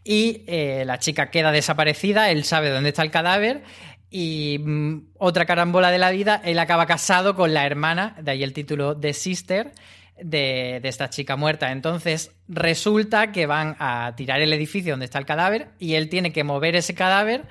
y 0.04 0.44
eh, 0.46 0.84
la 0.86 0.98
chica 0.98 1.30
queda 1.30 1.50
desaparecida, 1.50 2.30
él 2.30 2.44
sabe 2.44 2.70
dónde 2.70 2.90
está 2.90 3.02
el 3.02 3.10
cadáver 3.10 3.62
y 4.10 4.60
mm, 4.60 5.14
otra 5.18 5.46
carambola 5.46 5.90
de 5.90 5.98
la 5.98 6.10
vida, 6.10 6.40
él 6.44 6.58
acaba 6.58 6.86
casado 6.86 7.34
con 7.34 7.52
la 7.54 7.66
hermana, 7.66 8.14
de 8.22 8.30
ahí 8.30 8.42
el 8.44 8.52
título 8.52 8.94
de 8.94 9.12
Sister, 9.12 9.72
de, 10.20 10.80
de, 10.82 10.88
esta 10.88 11.10
chica 11.10 11.36
muerta. 11.36 11.72
Entonces 11.72 12.30
resulta 12.48 13.32
que 13.32 13.46
van 13.46 13.76
a 13.78 14.14
tirar 14.16 14.40
el 14.40 14.52
edificio 14.52 14.92
donde 14.92 15.06
está 15.06 15.18
el 15.18 15.26
cadáver 15.26 15.68
y 15.78 15.94
él 15.94 16.08
tiene 16.08 16.32
que 16.32 16.44
mover 16.44 16.76
ese 16.76 16.94
cadáver 16.94 17.44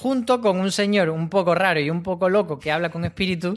junto 0.00 0.40
con 0.40 0.58
un 0.58 0.72
señor 0.72 1.10
un 1.10 1.28
poco 1.28 1.54
raro 1.54 1.78
y 1.78 1.90
un 1.90 2.02
poco 2.02 2.30
loco 2.30 2.58
que 2.58 2.72
habla 2.72 2.88
con 2.88 3.04
espíritu 3.04 3.52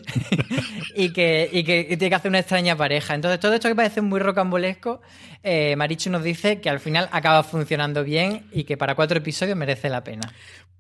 y, 0.96 1.14
que, 1.14 1.50
y 1.50 1.64
que 1.64 1.86
tiene 1.86 2.10
que 2.10 2.16
hacer 2.16 2.28
una 2.28 2.40
extraña 2.40 2.76
pareja. 2.76 3.16
Entonces, 3.16 3.40
todo 3.40 3.54
esto 3.54 3.70
que 3.70 3.76
parece 3.76 4.02
muy 4.02 4.20
rocambolesco, 4.20 5.02
eh, 5.42 5.76
Marichu 5.78 6.10
nos 6.10 6.22
dice 6.22 6.60
que 6.60 6.70
al 6.70 6.82
final 6.82 7.08
acaba 7.14 7.44
funcionando 7.44 8.04
bien 8.04 8.46
y 8.52 8.66
que 8.66 8.76
para 8.76 8.94
cuatro 8.96 9.18
episodios 9.18 9.56
merece 9.56 9.90
la 9.90 10.04
pena. 10.04 10.34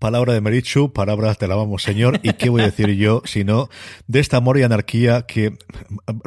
Palabra 0.04 0.34
de 0.34 0.42
Marichu, 0.42 0.92
palabras 0.92 1.38
te 1.38 1.48
la 1.48 1.56
vamos, 1.56 1.82
señor. 1.82 2.20
¿Y 2.24 2.34
qué 2.34 2.50
voy 2.50 2.60
a 2.60 2.66
decir 2.66 2.90
yo, 2.90 3.22
sino 3.24 3.70
de 4.06 4.20
esta 4.20 4.36
amor 4.36 4.58
y 4.58 4.64
anarquía 4.64 5.22
que 5.22 5.54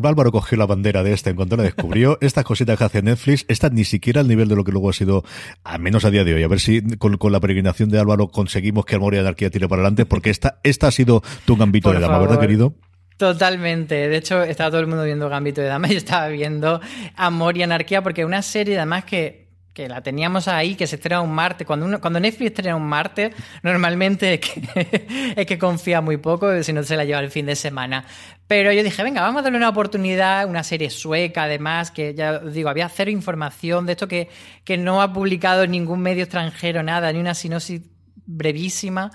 Álvaro 0.02 0.32
cogió 0.32 0.56
la 0.56 0.64
bandera 0.64 1.02
de 1.02 1.12
esta 1.12 1.28
en 1.28 1.36
cuanto 1.36 1.58
la 1.58 1.62
descubrió? 1.62 2.16
Estas 2.22 2.44
cositas 2.44 2.78
que 2.78 2.84
hace 2.84 3.02
Netflix, 3.02 3.44
estas 3.48 3.72
ni 3.72 3.84
siquiera 3.84 4.22
al 4.22 4.28
nivel 4.28 4.48
de 4.48 4.56
lo 4.56 4.64
que 4.64 4.72
luego 4.72 4.88
ha 4.88 4.94
sido, 4.94 5.24
al 5.62 5.78
menos 5.80 6.06
a 6.06 6.10
día 6.10 6.24
de 6.24 6.32
hoy. 6.32 6.42
A 6.42 6.48
ver 6.48 6.58
si 6.58 6.80
con, 6.96 7.18
la 7.30 7.38
peregrinación 7.38 7.90
de 7.90 7.98
Álvaro 7.98 8.28
conseguimos 8.28 8.86
que 8.86 8.96
Amor 8.96 9.12
y 9.12 9.18
anarquía 9.18 9.50
tire 9.50 9.68
para 9.68 9.82
adelante, 9.82 10.06
porque 10.06 10.30
esta, 10.30 10.58
esta 10.62 10.86
ha 10.86 10.90
sido 10.90 11.22
tu 11.44 11.58
gambito 11.58 11.92
de 11.92 12.00
dama, 12.00 12.18
¿verdad, 12.18 12.40
querido? 12.40 12.72
Totalmente. 13.18 14.08
De 14.08 14.16
hecho, 14.16 14.42
estaba 14.42 14.70
todo 14.70 14.80
el 14.80 14.86
mundo 14.86 15.04
viendo 15.04 15.28
Gambito 15.28 15.60
de 15.60 15.66
Dama. 15.66 15.88
Yo 15.90 15.98
estaba 15.98 16.28
viendo 16.28 16.80
Amor 17.14 17.58
y 17.58 17.62
Anarquía 17.62 18.02
porque 18.02 18.24
una 18.24 18.40
serie, 18.40 18.78
además, 18.78 19.04
que 19.04 19.45
que 19.76 19.90
la 19.90 20.00
teníamos 20.00 20.48
ahí, 20.48 20.74
que 20.74 20.86
se 20.86 20.96
estrena 20.96 21.20
un 21.20 21.34
martes. 21.34 21.66
Cuando, 21.66 22.00
cuando 22.00 22.18
Netflix 22.18 22.52
estrena 22.52 22.76
un 22.76 22.86
martes, 22.86 23.34
normalmente 23.62 24.32
es 24.32 24.40
que, 24.40 25.34
es 25.36 25.46
que 25.46 25.58
confía 25.58 26.00
muy 26.00 26.16
poco, 26.16 26.62
si 26.62 26.72
no 26.72 26.82
se 26.82 26.96
la 26.96 27.04
lleva 27.04 27.20
el 27.20 27.30
fin 27.30 27.44
de 27.44 27.54
semana. 27.54 28.06
Pero 28.46 28.72
yo 28.72 28.82
dije, 28.82 29.02
venga, 29.02 29.20
vamos 29.20 29.40
a 29.40 29.42
darle 29.42 29.58
una 29.58 29.68
oportunidad, 29.68 30.48
una 30.48 30.64
serie 30.64 30.88
sueca, 30.88 31.42
además, 31.42 31.90
que 31.90 32.14
ya 32.14 32.40
os 32.42 32.54
digo, 32.54 32.70
había 32.70 32.88
cero 32.88 33.10
información 33.10 33.84
de 33.84 33.92
esto 33.92 34.08
que, 34.08 34.30
que 34.64 34.78
no 34.78 35.02
ha 35.02 35.12
publicado 35.12 35.66
ningún 35.66 36.00
medio 36.00 36.22
extranjero 36.22 36.82
nada, 36.82 37.12
ni 37.12 37.18
una 37.18 37.34
sinopsis 37.34 37.82
brevísima. 38.24 39.10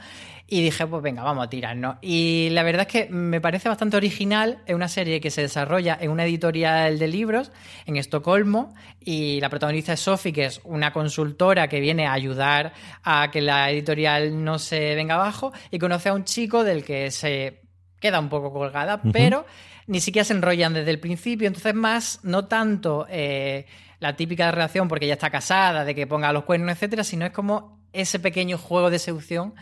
Y 0.54 0.62
dije, 0.62 0.86
pues 0.86 1.02
venga, 1.02 1.24
vamos 1.24 1.46
a 1.46 1.50
tirarnos. 1.50 1.96
Y 2.02 2.50
la 2.52 2.64
verdad 2.64 2.82
es 2.82 2.88
que 2.90 3.10
me 3.10 3.40
parece 3.40 3.70
bastante 3.70 3.96
original. 3.96 4.60
Es 4.66 4.76
una 4.76 4.90
serie 4.90 5.22
que 5.22 5.32
se 5.32 5.44
desarrolla 5.44 5.98
en 6.02 6.12
una 6.12 6.26
editorial 6.26 7.00
de 7.00 7.08
libros 7.08 7.54
en 7.86 7.96
Estocolmo. 7.96 8.76
Y 9.00 9.40
la 9.40 9.48
protagonista 9.48 9.94
es 9.94 10.02
Sophie, 10.02 10.34
que 10.34 10.44
es 10.48 10.60
una 10.66 10.92
consultora 10.92 11.70
que 11.70 11.80
viene 11.80 12.06
a 12.06 12.12
ayudar 12.12 12.74
a 13.02 13.32
que 13.32 13.40
la 13.40 13.72
editorial 13.72 14.44
no 14.44 14.60
se 14.60 14.94
venga 14.94 15.16
abajo. 15.16 15.54
Y 15.72 15.80
conoce 15.80 16.10
a 16.10 16.14
un 16.14 16.26
chico 16.26 16.66
del 16.66 16.84
que 16.84 17.12
se 17.12 17.62
queda 18.02 18.20
un 18.20 18.28
poco 18.28 18.52
colgada, 18.52 19.02
pero 19.14 19.46
ni 19.88 20.02
siquiera 20.02 20.26
se 20.26 20.34
enrollan 20.34 20.74
desde 20.74 20.92
el 20.92 21.00
principio. 21.00 21.48
Entonces, 21.48 21.74
más, 21.76 22.20
no 22.24 22.44
tanto 22.50 23.08
eh, 23.10 23.68
la 24.02 24.18
típica 24.18 24.52
relación 24.52 24.90
porque 24.90 25.08
ya 25.08 25.14
está 25.14 25.30
casada, 25.30 25.86
de 25.86 25.96
que 25.96 26.08
ponga 26.08 26.34
los 26.34 26.44
cuernos, 26.44 26.74
etcétera, 26.74 27.06
sino 27.06 27.26
es 27.26 27.32
como 27.32 27.80
ese 27.94 28.20
pequeño 28.20 28.58
juego 28.58 28.90
de 28.90 29.00
seducción 29.00 29.54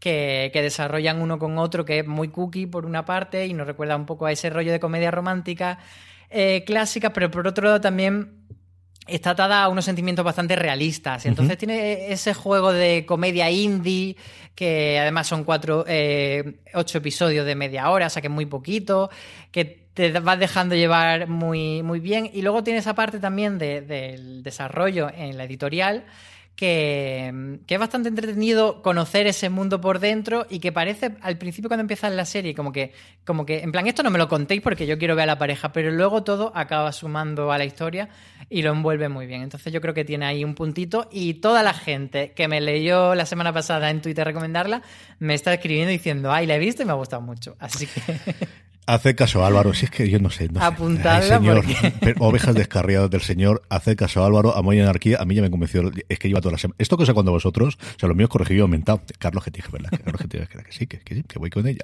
que, 0.00 0.50
desarrollan 0.54 1.20
uno 1.20 1.38
con 1.38 1.58
otro, 1.58 1.84
que 1.84 2.00
es 2.00 2.06
muy 2.06 2.28
cookie 2.28 2.66
por 2.66 2.86
una 2.86 3.04
parte 3.04 3.46
y 3.46 3.54
nos 3.54 3.66
recuerda 3.66 3.96
un 3.96 4.06
poco 4.06 4.26
a 4.26 4.32
ese 4.32 4.50
rollo 4.50 4.72
de 4.72 4.80
comedia 4.80 5.10
romántica 5.10 5.78
eh, 6.30 6.64
clásica, 6.66 7.12
pero 7.12 7.30
por 7.30 7.46
otro 7.46 7.64
lado 7.64 7.80
también 7.80 8.38
está 9.06 9.30
atada 9.30 9.62
a 9.62 9.68
unos 9.68 9.84
sentimientos 9.84 10.24
bastante 10.24 10.54
realistas. 10.54 11.24
Entonces 11.24 11.56
tiene 11.56 12.12
ese 12.12 12.34
juego 12.34 12.72
de 12.72 13.06
comedia 13.06 13.50
indie, 13.50 14.16
que 14.54 14.98
además 14.98 15.26
son 15.26 15.44
cuatro, 15.44 15.84
eh, 15.88 16.60
ocho 16.74 16.98
episodios 16.98 17.46
de 17.46 17.54
media 17.54 17.90
hora, 17.90 18.06
o 18.06 18.10
sea 18.10 18.20
que 18.20 18.28
es 18.28 18.34
muy 18.34 18.46
poquito, 18.46 19.08
que 19.50 19.88
te 19.94 20.12
vas 20.20 20.38
dejando 20.38 20.74
llevar 20.74 21.26
muy, 21.26 21.82
muy 21.82 22.00
bien. 22.00 22.30
Y 22.32 22.42
luego 22.42 22.62
tiene 22.62 22.80
esa 22.80 22.94
parte 22.94 23.18
también 23.18 23.58
del 23.58 24.42
desarrollo 24.42 25.10
en 25.12 25.36
la 25.38 25.44
editorial 25.44 26.04
que, 26.58 27.60
es 27.68 27.78
bastante 27.78 28.08
entretenido 28.08 28.82
conocer 28.82 29.28
ese 29.28 29.48
mundo 29.48 29.80
por 29.80 30.00
dentro 30.00 30.44
y 30.50 30.58
que 30.58 30.72
parece 30.72 31.14
al 31.20 31.38
principio 31.38 31.68
cuando 31.68 31.82
empieza 31.82 32.10
la 32.10 32.24
serie 32.24 32.52
como 32.52 32.72
que, 32.72 32.92
como 33.24 33.46
que, 33.46 33.60
en 33.60 33.70
plan, 33.70 33.86
esto 33.86 34.02
no 34.02 34.10
me 34.10 34.18
lo 34.18 34.26
contéis 34.26 34.60
porque 34.60 34.84
yo 34.84 34.98
quiero 34.98 35.14
ver 35.14 35.22
a 35.22 35.26
la 35.26 35.38
pareja, 35.38 35.70
pero 35.70 35.92
luego 35.92 36.24
todo 36.24 36.50
acaba 36.56 36.90
sumando 36.90 37.52
a 37.52 37.58
la 37.58 37.64
historia 37.64 38.08
y 38.50 38.62
lo 38.62 38.72
envuelve 38.72 39.08
muy 39.08 39.28
bien. 39.28 39.42
Entonces 39.42 39.72
yo 39.72 39.80
creo 39.80 39.94
que 39.94 40.04
tiene 40.04 40.26
ahí 40.26 40.42
un 40.42 40.56
puntito 40.56 41.08
y 41.12 41.34
toda 41.34 41.62
la 41.62 41.74
gente 41.74 42.32
que 42.32 42.48
me 42.48 42.60
leyó 42.60 43.14
la 43.14 43.24
semana 43.24 43.52
pasada 43.52 43.88
en 43.90 44.02
Twitter 44.02 44.26
recomendarla 44.26 44.82
me 45.20 45.34
está 45.34 45.54
escribiendo 45.54 45.92
diciendo, 45.92 46.32
ay, 46.32 46.46
la 46.46 46.56
he 46.56 46.58
visto 46.58 46.82
y 46.82 46.86
me 46.86 46.90
ha 46.90 46.96
gustado 46.96 47.22
mucho. 47.22 47.54
Así 47.60 47.86
que... 47.86 48.02
Hace 48.88 49.14
caso 49.14 49.44
Álvaro, 49.44 49.74
si 49.74 49.84
es 49.84 49.90
que 49.90 50.08
yo 50.08 50.18
no 50.18 50.30
sé. 50.30 50.48
No 50.48 50.60
señor, 51.22 51.62
Ovejas 52.20 52.54
descarriadas 52.54 53.10
del 53.10 53.20
señor, 53.20 53.62
hace 53.68 53.96
caso 53.96 54.24
Álvaro, 54.24 54.56
a 54.56 54.74
y 54.74 54.80
Anarquía, 54.80 55.18
a 55.20 55.26
mí 55.26 55.34
ya 55.34 55.42
me 55.42 55.50
convenció, 55.50 55.90
es 56.08 56.18
que 56.18 56.28
lleva 56.28 56.40
toda 56.40 56.52
la 56.52 56.58
semana. 56.58 56.74
Esto 56.78 56.96
que 56.96 57.04
sé 57.04 57.12
cuando 57.12 57.30
vosotros, 57.30 57.76
o 57.76 57.98
sea, 57.98 58.08
lo 58.08 58.14
mío 58.14 58.24
es 58.24 58.30
corregido 58.30 58.60
y 58.60 58.62
aumentado. 58.62 59.02
Carlos 59.18 59.44
dije, 59.52 59.68
¿verdad? 59.70 59.90
Carlos 59.90 60.22
que, 60.22 60.38
que 60.38 60.72
sí, 60.72 60.86
que, 60.86 61.02
sí, 61.06 61.22
que 61.22 61.38
voy 61.38 61.50
con 61.50 61.66
ella. 61.66 61.82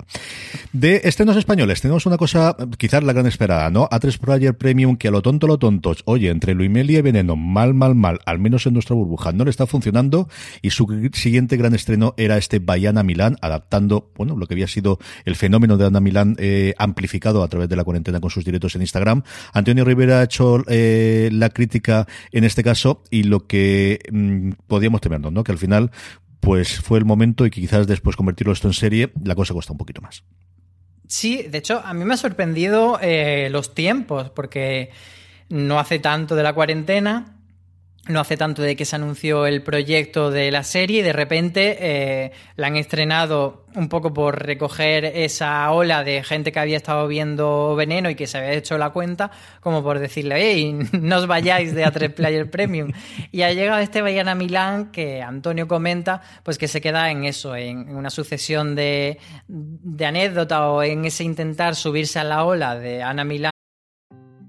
De 0.73 1.02
estrenos 1.04 1.37
españoles, 1.37 1.82
tenemos 1.82 2.06
una 2.06 2.16
cosa, 2.16 2.56
quizás 2.78 3.04
la 3.04 3.12
gran 3.12 3.26
esperada, 3.26 3.68
¿no? 3.68 3.87
A3 3.90 4.18
Player 4.18 4.56
Premium, 4.56 4.96
que 4.96 5.08
a 5.08 5.11
lo 5.11 5.20
tonto, 5.20 5.46
lo 5.46 5.58
tontos, 5.58 6.04
oye, 6.06 6.30
entre 6.30 6.54
Luimelia 6.54 7.00
y 7.00 7.02
Veneno, 7.02 7.37
mal, 7.37 7.75
mal, 7.75 7.94
mal, 7.94 8.20
al 8.25 8.38
menos 8.38 8.64
en 8.66 8.73
nuestra 8.73 8.96
burbuja, 8.96 9.32
no 9.32 9.44
le 9.44 9.50
está 9.50 9.66
funcionando, 9.66 10.26
y 10.62 10.70
su 10.70 11.11
siguiente 11.12 11.58
gran 11.58 11.75
estreno 11.75 12.14
era 12.16 12.38
este 12.38 12.61
Bayana 12.61 13.02
Milán, 13.02 13.37
adaptando, 13.42 14.11
bueno, 14.16 14.38
lo 14.38 14.46
que 14.46 14.54
había 14.54 14.68
sido 14.68 14.99
el 15.26 15.37
fenómeno 15.37 15.76
de 15.76 15.84
Ana 15.84 16.00
Milán, 16.00 16.37
eh, 16.38 16.73
amplificado 16.94 17.42
a 17.42 17.48
través 17.48 17.68
de 17.68 17.76
la 17.76 17.84
cuarentena 17.84 18.20
con 18.20 18.30
sus 18.30 18.44
directos 18.44 18.74
en 18.76 18.82
Instagram. 18.82 19.22
Antonio 19.52 19.84
Rivera 19.84 20.20
ha 20.20 20.24
hecho 20.24 20.62
eh, 20.68 21.28
la 21.32 21.50
crítica 21.50 22.06
en 22.32 22.44
este 22.44 22.62
caso 22.62 23.02
y 23.10 23.24
lo 23.24 23.46
que 23.46 23.98
mm, 24.10 24.50
podíamos 24.66 25.00
temernos, 25.00 25.32
¿no? 25.32 25.44
Que 25.44 25.52
al 25.52 25.58
final 25.58 25.90
pues 26.40 26.80
fue 26.80 26.98
el 26.98 27.04
momento 27.04 27.46
y 27.46 27.50
que 27.50 27.60
quizás 27.60 27.86
después 27.86 28.16
convertirlo 28.16 28.52
esto 28.52 28.68
en 28.68 28.74
serie, 28.74 29.12
la 29.24 29.34
cosa 29.34 29.54
cuesta 29.54 29.72
un 29.72 29.78
poquito 29.78 30.02
más. 30.02 30.24
Sí, 31.06 31.42
de 31.42 31.58
hecho, 31.58 31.80
a 31.84 31.94
mí 31.94 32.04
me 32.04 32.14
ha 32.14 32.18
sorprendido 32.18 32.98
eh, 33.00 33.48
los 33.50 33.74
tiempos, 33.74 34.30
porque 34.30 34.90
no 35.48 35.78
hace 35.78 35.98
tanto 35.98 36.34
de 36.34 36.42
la 36.42 36.52
cuarentena 36.52 37.34
no 38.06 38.20
hace 38.20 38.37
tanto 38.37 38.62
de 38.62 38.76
que 38.76 38.84
se 38.84 38.96
anunció 38.96 39.46
el 39.46 39.62
proyecto 39.62 40.30
de 40.30 40.50
la 40.50 40.62
serie 40.62 41.00
y 41.00 41.02
de 41.02 41.12
repente 41.12 41.76
eh, 41.80 42.32
la 42.56 42.66
han 42.66 42.76
estrenado 42.76 43.64
un 43.75 43.88
poco 43.88 44.12
por 44.12 44.44
recoger 44.44 45.04
esa 45.04 45.70
ola 45.73 46.04
de 46.04 46.23
gente 46.23 46.52
que 46.52 46.61
había 46.61 46.76
estado 46.76 47.08
viendo 47.08 47.75
Veneno 47.75 48.11
y 48.11 48.14
que 48.14 48.26
se 48.26 48.38
había 48.38 48.52
hecho 48.52 48.78
la 48.78 48.90
cuenta, 48.90 49.30
como 49.61 49.82
por 49.82 49.99
decirle, 49.99 50.37
hey, 50.38 50.78
no 51.00 51.16
os 51.16 51.26
vayáis 51.26 51.75
de 51.75 51.84
A3 51.84 52.12
Player 52.12 52.50
Premium. 52.50 52.92
Y 53.32 53.42
ha 53.42 53.52
llegado 53.52 53.80
este 53.80 54.02
Bayana 54.02 54.34
Milán 54.34 54.92
que 54.92 55.23
Antonio 55.23 55.66
comenta, 55.66 56.20
pues 56.42 56.58
que 56.58 56.68
se 56.68 56.80
queda 56.80 57.11
en 57.11 57.25
eso, 57.25 57.56
en, 57.56 57.96
una 57.96 58.11
sucesión 58.11 58.75
de, 58.75 59.18
de 59.49 60.06
anécdotas 60.06 60.61
o 60.61 60.82
en 60.82 61.06
ese 61.06 61.25
intentar 61.25 61.75
subirse 61.75 62.18
a 62.18 62.25
la 62.25 62.44
ola 62.44 62.76
de 62.76 63.02
Ana 63.02 63.25
Milán 63.25 63.50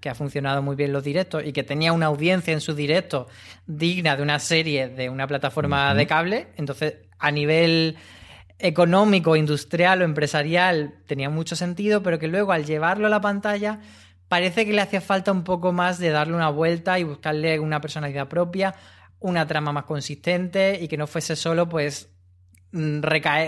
que 0.00 0.08
ha 0.08 0.14
funcionado 0.14 0.62
muy 0.62 0.76
bien 0.76 0.92
los 0.92 1.04
directos 1.04 1.42
y 1.44 1.52
que 1.52 1.62
tenía 1.62 1.92
una 1.92 2.06
audiencia 2.06 2.52
en 2.52 2.60
sus 2.60 2.76
directos 2.76 3.26
digna 3.66 4.16
de 4.16 4.22
una 4.22 4.38
serie 4.38 4.88
de 4.88 5.08
una 5.08 5.26
plataforma 5.26 5.94
de 5.94 6.06
cable. 6.06 6.48
Entonces, 6.56 6.96
a 7.18 7.30
nivel 7.30 7.96
económico, 8.58 9.36
industrial 9.36 10.02
o 10.02 10.04
empresarial 10.04 10.94
tenía 11.06 11.30
mucho 11.30 11.56
sentido, 11.56 12.02
pero 12.02 12.18
que 12.18 12.28
luego 12.28 12.52
al 12.52 12.64
llevarlo 12.64 13.06
a 13.06 13.10
la 13.10 13.20
pantalla 13.20 13.80
parece 14.28 14.64
que 14.64 14.72
le 14.72 14.80
hacía 14.80 15.00
falta 15.00 15.32
un 15.32 15.44
poco 15.44 15.72
más 15.72 15.98
de 15.98 16.10
darle 16.10 16.34
una 16.34 16.48
vuelta 16.48 16.98
y 16.98 17.04
buscarle 17.04 17.58
una 17.58 17.80
personalidad 17.80 18.28
propia, 18.28 18.74
una 19.18 19.46
trama 19.46 19.72
más 19.72 19.84
consistente 19.84 20.78
y 20.80 20.88
que 20.88 20.96
no 20.96 21.06
fuese 21.06 21.36
solo 21.36 21.68
pues 21.68 22.10
mm, 22.72 23.00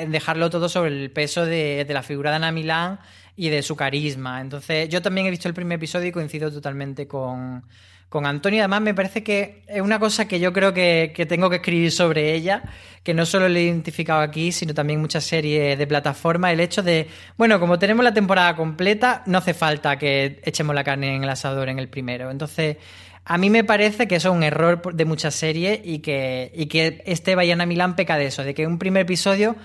dejarlo 0.09 0.50
todo 0.50 0.68
sobre 0.68 0.90
el 0.90 1.11
peso 1.11 1.47
de, 1.47 1.85
de 1.85 1.94
la 1.94 2.02
figura 2.02 2.30
de 2.30 2.37
Ana 2.37 2.52
Milán 2.52 3.00
y 3.36 3.48
de 3.48 3.62
su 3.62 3.76
carisma. 3.76 4.40
Entonces, 4.40 4.88
yo 4.88 5.02
también 5.02 5.26
he 5.26 5.30
visto 5.30 5.48
el 5.48 5.54
primer 5.54 5.76
episodio 5.76 6.08
y 6.08 6.12
coincido 6.12 6.50
totalmente 6.50 7.06
con, 7.06 7.64
con 8.08 8.26
Antonio. 8.26 8.60
Además, 8.60 8.80
me 8.80 8.94
parece 8.94 9.24
que 9.24 9.62
es 9.66 9.80
una 9.80 9.98
cosa 9.98 10.28
que 10.28 10.38
yo 10.38 10.52
creo 10.52 10.72
que, 10.72 11.12
tengo 11.28 11.50
que 11.50 11.56
escribir 11.56 11.90
sobre 11.90 12.32
ella, 12.32 12.62
que 13.02 13.12
no 13.12 13.26
solo 13.26 13.48
le 13.48 13.60
he 13.60 13.62
identificado 13.64 14.20
aquí, 14.20 14.52
sino 14.52 14.72
también 14.72 15.00
muchas 15.00 15.24
series 15.24 15.76
de 15.76 15.86
plataforma. 15.86 16.52
El 16.52 16.60
hecho 16.60 16.82
de, 16.82 17.08
bueno, 17.36 17.58
como 17.58 17.78
tenemos 17.78 18.04
la 18.04 18.14
temporada 18.14 18.54
completa, 18.54 19.24
no 19.26 19.38
hace 19.38 19.52
falta 19.52 19.98
que 19.98 20.40
echemos 20.44 20.76
la 20.76 20.84
carne 20.84 21.16
en 21.16 21.24
el 21.24 21.28
asador 21.28 21.68
en 21.68 21.80
el 21.80 21.88
primero. 21.88 22.30
Entonces, 22.30 22.76
a 23.24 23.36
mí 23.36 23.50
me 23.50 23.64
parece 23.64 24.06
que 24.06 24.14
eso 24.14 24.28
es 24.28 24.34
un 24.36 24.44
error 24.44 24.94
de 24.94 25.04
muchas 25.04 25.34
series 25.34 25.80
y 25.82 25.98
que, 25.98 26.52
y 26.54 26.66
que 26.66 27.02
este 27.06 27.34
Bayana 27.34 27.66
Milán 27.66 27.96
peca 27.96 28.16
de 28.16 28.26
eso, 28.26 28.44
de 28.44 28.54
que 28.54 28.66
un 28.66 28.78
primer 28.78 29.02
episodio 29.02 29.56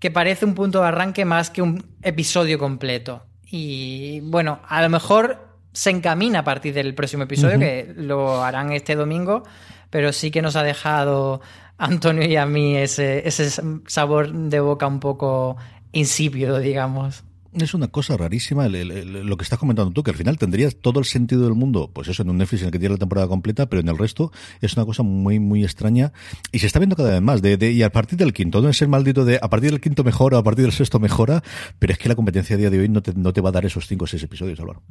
que 0.00 0.10
parece 0.10 0.44
un 0.44 0.54
punto 0.54 0.80
de 0.80 0.88
arranque 0.88 1.24
más 1.24 1.50
que 1.50 1.62
un 1.62 1.84
episodio 2.02 2.58
completo. 2.58 3.22
Y 3.50 4.20
bueno, 4.22 4.60
a 4.66 4.82
lo 4.82 4.88
mejor 4.88 5.48
se 5.72 5.90
encamina 5.90 6.40
a 6.40 6.44
partir 6.44 6.74
del 6.74 6.94
próximo 6.94 7.24
episodio, 7.24 7.58
que 7.58 7.92
lo 7.96 8.42
harán 8.42 8.72
este 8.72 8.96
domingo, 8.96 9.44
pero 9.90 10.12
sí 10.12 10.30
que 10.30 10.42
nos 10.42 10.56
ha 10.56 10.62
dejado 10.62 11.40
Antonio 11.78 12.26
y 12.26 12.36
a 12.36 12.46
mí 12.46 12.76
ese, 12.76 13.26
ese 13.28 13.50
sabor 13.86 14.32
de 14.32 14.60
boca 14.60 14.86
un 14.86 14.98
poco 14.98 15.56
insípido, 15.92 16.58
digamos 16.58 17.22
es 17.52 17.74
una 17.74 17.88
cosa 17.88 18.16
rarísima 18.16 18.68
lo 18.68 19.36
que 19.36 19.42
estás 19.42 19.58
comentando 19.58 19.92
tú, 19.92 20.02
que 20.02 20.10
al 20.10 20.16
final 20.16 20.38
tendrías 20.38 20.76
todo 20.76 21.00
el 21.00 21.04
sentido 21.04 21.42
del 21.42 21.54
mundo, 21.54 21.90
pues 21.92 22.08
eso 22.08 22.22
en 22.22 22.30
un 22.30 22.38
Netflix 22.38 22.62
en 22.62 22.66
el 22.66 22.72
que 22.72 22.78
tiene 22.78 22.94
la 22.94 22.98
temporada 22.98 23.26
completa, 23.26 23.66
pero 23.66 23.80
en 23.80 23.88
el 23.88 23.98
resto 23.98 24.32
es 24.60 24.76
una 24.76 24.86
cosa 24.86 25.02
muy, 25.02 25.40
muy 25.40 25.64
extraña 25.64 26.12
y 26.52 26.60
se 26.60 26.66
está 26.66 26.78
viendo 26.78 26.96
cada 26.96 27.10
vez 27.10 27.22
más. 27.22 27.40
Y 27.42 27.82
a 27.82 27.90
partir 27.90 28.18
del 28.18 28.32
quinto, 28.32 28.60
no 28.60 28.68
es 28.68 28.80
el 28.82 28.88
maldito 28.88 29.24
de 29.24 29.38
a 29.42 29.48
partir 29.50 29.70
del 29.70 29.80
quinto 29.80 30.04
mejora, 30.04 30.38
a 30.38 30.42
partir 30.42 30.64
del 30.64 30.72
sexto 30.72 31.00
mejora, 31.00 31.42
pero 31.78 31.92
es 31.92 31.98
que 31.98 32.08
la 32.08 32.14
competencia 32.14 32.54
a 32.54 32.58
día 32.58 32.70
de 32.70 32.78
hoy 32.78 32.88
no 32.88 33.02
te, 33.02 33.14
no 33.14 33.32
te 33.32 33.40
va 33.40 33.48
a 33.48 33.52
dar 33.52 33.66
esos 33.66 33.86
cinco 33.86 34.04
o 34.04 34.06
seis 34.06 34.22
episodios, 34.22 34.60
Álvaro. 34.60 34.82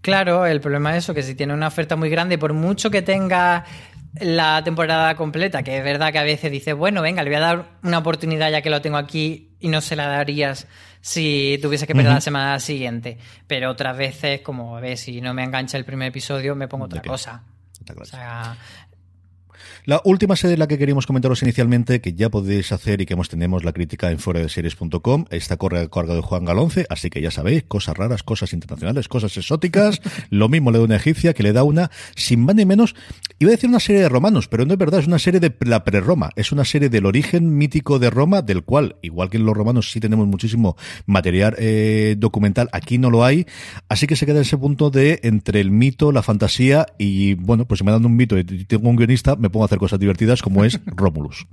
Claro, 0.00 0.46
el 0.46 0.60
problema 0.60 0.96
es 0.96 1.04
eso, 1.04 1.14
que 1.14 1.22
si 1.22 1.34
tiene 1.34 1.54
una 1.54 1.68
oferta 1.68 1.96
muy 1.96 2.10
grande, 2.10 2.38
por 2.38 2.52
mucho 2.52 2.90
que 2.90 3.02
tenga 3.02 3.64
la 4.20 4.62
temporada 4.64 5.14
completa, 5.16 5.62
que 5.62 5.78
es 5.78 5.84
verdad 5.84 6.12
que 6.12 6.18
a 6.18 6.22
veces 6.22 6.50
dices, 6.50 6.74
bueno, 6.74 7.02
venga, 7.02 7.22
le 7.22 7.30
voy 7.30 7.36
a 7.36 7.40
dar 7.40 7.66
una 7.82 7.98
oportunidad 7.98 8.50
ya 8.50 8.62
que 8.62 8.70
lo 8.70 8.80
tengo 8.80 8.96
aquí 8.96 9.50
y 9.60 9.68
no 9.68 9.80
se 9.80 9.96
la 9.96 10.06
darías 10.06 10.66
si 11.06 11.56
tuviese 11.62 11.86
que 11.86 11.94
perder 11.94 12.14
la 12.14 12.20
semana 12.20 12.58
siguiente. 12.58 13.16
Pero 13.46 13.70
otras 13.70 13.96
veces, 13.96 14.40
como 14.40 14.80
ves, 14.80 15.02
si 15.02 15.20
no 15.20 15.34
me 15.34 15.44
engancha 15.44 15.78
el 15.78 15.84
primer 15.84 16.08
episodio, 16.08 16.56
me 16.56 16.66
pongo 16.66 16.86
otra 16.86 17.00
cosa. 17.00 17.44
O 18.00 18.04
sea, 18.04 18.56
la 19.86 20.00
última 20.04 20.34
serie 20.34 20.52
de 20.52 20.58
la 20.58 20.66
que 20.66 20.78
queríamos 20.78 21.06
comentaros 21.06 21.44
inicialmente, 21.44 22.00
que 22.00 22.12
ya 22.12 22.28
podéis 22.28 22.72
hacer 22.72 23.00
y 23.00 23.06
que 23.06 23.14
hemos 23.14 23.28
tenemos 23.28 23.62
la 23.62 23.72
crítica 23.72 24.10
en 24.10 24.18
fuera 24.18 24.40
de 24.40 24.48
está 25.30 25.56
corre 25.56 25.88
cargo 25.88 26.16
de 26.16 26.22
Juan 26.22 26.44
Galonce, 26.44 26.86
así 26.90 27.08
que 27.08 27.20
ya 27.20 27.30
sabéis, 27.30 27.62
cosas 27.62 27.96
raras, 27.96 28.24
cosas 28.24 28.52
internacionales, 28.52 29.06
cosas 29.06 29.36
exóticas, 29.36 30.00
lo 30.30 30.48
mismo 30.48 30.72
le 30.72 30.78
da 30.78 30.84
una 30.84 30.96
egipcia 30.96 31.34
que 31.34 31.44
le 31.44 31.52
da 31.52 31.62
una, 31.62 31.92
sin 32.16 32.40
más 32.40 32.56
ni 32.56 32.66
menos, 32.66 32.96
iba 33.38 33.50
a 33.50 33.52
decir 33.52 33.70
una 33.70 33.78
serie 33.78 34.02
de 34.02 34.08
romanos, 34.08 34.48
pero 34.48 34.66
no 34.66 34.72
es 34.72 34.78
verdad, 34.78 34.98
es 34.98 35.06
una 35.06 35.20
serie 35.20 35.38
de 35.38 35.54
la 35.60 35.84
pre-Roma, 35.84 36.30
es 36.34 36.50
una 36.50 36.64
serie 36.64 36.88
del 36.88 37.06
origen 37.06 37.56
mítico 37.56 38.00
de 38.00 38.10
Roma, 38.10 38.42
del 38.42 38.64
cual, 38.64 38.96
igual 39.02 39.30
que 39.30 39.36
en 39.36 39.46
los 39.46 39.56
romanos 39.56 39.92
sí 39.92 40.00
tenemos 40.00 40.26
muchísimo 40.26 40.76
material 41.06 41.54
eh, 41.58 42.16
documental, 42.18 42.68
aquí 42.72 42.98
no 42.98 43.08
lo 43.08 43.24
hay, 43.24 43.46
así 43.88 44.08
que 44.08 44.16
se 44.16 44.26
queda 44.26 44.38
en 44.38 44.42
ese 44.42 44.58
punto 44.58 44.90
de 44.90 45.20
entre 45.22 45.60
el 45.60 45.70
mito, 45.70 46.10
la 46.10 46.24
fantasía 46.24 46.86
y, 46.98 47.34
bueno, 47.34 47.66
pues 47.66 47.78
si 47.78 47.84
me 47.84 47.92
dan 47.92 48.04
un 48.04 48.16
mito 48.16 48.36
y 48.36 48.42
tengo 48.42 48.90
un 48.90 48.96
guionista, 48.96 49.36
me 49.36 49.48
pongo 49.48 49.64
a 49.64 49.66
hacer 49.66 49.75
cosas 49.78 49.98
divertidas 49.98 50.42
como 50.42 50.64
es 50.64 50.80
Romulus. 50.86 51.46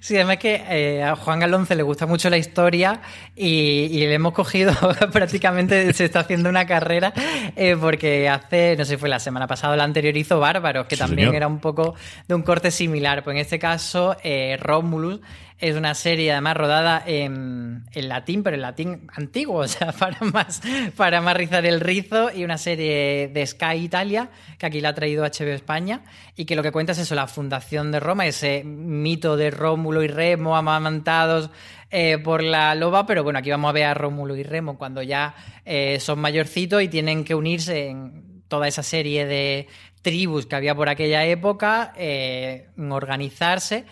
Sí, 0.00 0.14
además 0.14 0.38
que 0.38 0.62
eh, 0.68 1.02
a 1.02 1.16
Juan 1.16 1.40
Galonce 1.40 1.74
le 1.74 1.82
gusta 1.82 2.06
mucho 2.06 2.30
la 2.30 2.38
historia 2.38 3.00
y, 3.34 3.88
le 3.88 4.14
hemos 4.14 4.32
cogido 4.32 4.72
prácticamente, 5.12 5.92
se 5.92 6.04
está 6.04 6.20
haciendo 6.20 6.48
una 6.48 6.66
carrera 6.66 7.12
eh, 7.56 7.76
porque 7.80 8.28
hace, 8.28 8.76
no 8.76 8.84
sé 8.84 8.92
si 8.92 8.96
fue 8.96 9.08
la 9.08 9.18
semana 9.18 9.46
pasada 9.46 9.72
o 9.72 9.76
la 9.76 9.84
anterior 9.84 10.16
hizo 10.16 10.38
Bárbaros, 10.38 10.86
que 10.86 10.96
también 10.96 11.34
era 11.34 11.46
un 11.46 11.58
poco 11.58 11.94
de 12.28 12.34
un 12.34 12.42
corte 12.42 12.70
similar. 12.70 13.24
Pues 13.24 13.34
en 13.34 13.40
este 13.40 13.58
caso, 13.58 14.16
eh, 14.22 14.56
Romulus 14.60 15.20
es 15.58 15.74
una 15.74 15.94
serie 15.94 16.32
además 16.32 16.56
rodada 16.56 17.02
en, 17.06 17.84
latín, 17.94 18.42
pero 18.42 18.56
en 18.56 18.62
latín 18.62 19.06
antiguo, 19.14 19.60
o 19.60 19.68
sea, 19.68 19.92
para 19.92 20.20
más, 20.20 20.60
para 20.96 21.20
más 21.20 21.36
rizar 21.36 21.64
el 21.64 21.80
rizo, 21.80 22.30
y 22.30 22.44
una 22.44 22.58
serie 22.58 23.28
de 23.28 23.46
Sky 23.46 23.76
Italia, 23.76 24.30
que 24.58 24.66
aquí 24.66 24.80
la 24.80 24.90
ha 24.90 24.94
traído 24.94 25.24
HBO 25.24 25.52
España, 25.52 26.02
y 26.36 26.44
que 26.44 26.56
lo 26.56 26.62
que 26.62 26.72
cuenta 26.72 26.92
es 26.92 26.98
eso, 26.98 27.14
la 27.14 27.26
fundación 27.26 27.90
de 27.90 28.00
Roma, 28.00 28.26
ese 28.26 28.62
mito 28.64 29.25
de 29.34 29.50
Rómulo 29.50 30.02
y 30.02 30.08
Remo 30.08 30.56
amamantados 30.56 31.48
eh, 31.90 32.18
por 32.18 32.42
la 32.42 32.74
loba, 32.74 33.06
pero 33.06 33.24
bueno, 33.24 33.38
aquí 33.38 33.50
vamos 33.50 33.70
a 33.70 33.72
ver 33.72 33.84
a 33.84 33.94
Rómulo 33.94 34.36
y 34.36 34.42
Remo 34.42 34.76
cuando 34.76 35.02
ya 35.02 35.34
eh, 35.64 35.98
son 36.00 36.18
mayorcitos 36.18 36.82
y 36.82 36.88
tienen 36.88 37.24
que 37.24 37.34
unirse 37.34 37.88
en 37.88 38.42
toda 38.48 38.68
esa 38.68 38.82
serie 38.82 39.24
de 39.24 39.68
tribus 40.02 40.46
que 40.46 40.56
había 40.56 40.74
por 40.74 40.88
aquella 40.88 41.24
época, 41.24 41.92
eh, 41.96 42.68
organizarse 42.90 43.84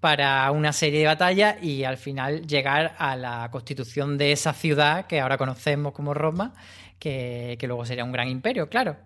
para 0.00 0.50
una 0.52 0.72
serie 0.72 1.00
de 1.00 1.06
batallas 1.06 1.62
y 1.62 1.84
al 1.84 1.96
final 1.96 2.46
llegar 2.46 2.94
a 2.98 3.16
la 3.16 3.48
constitución 3.50 4.16
de 4.16 4.32
esa 4.32 4.52
ciudad 4.52 5.06
que 5.06 5.20
ahora 5.20 5.36
conocemos 5.36 5.92
como 5.92 6.14
Roma, 6.14 6.54
que, 6.98 7.58
luego 7.62 7.84
sería 7.84 8.04
un 8.04 8.12
gran 8.12 8.28
imperio, 8.28 8.68
claro. 8.68 8.96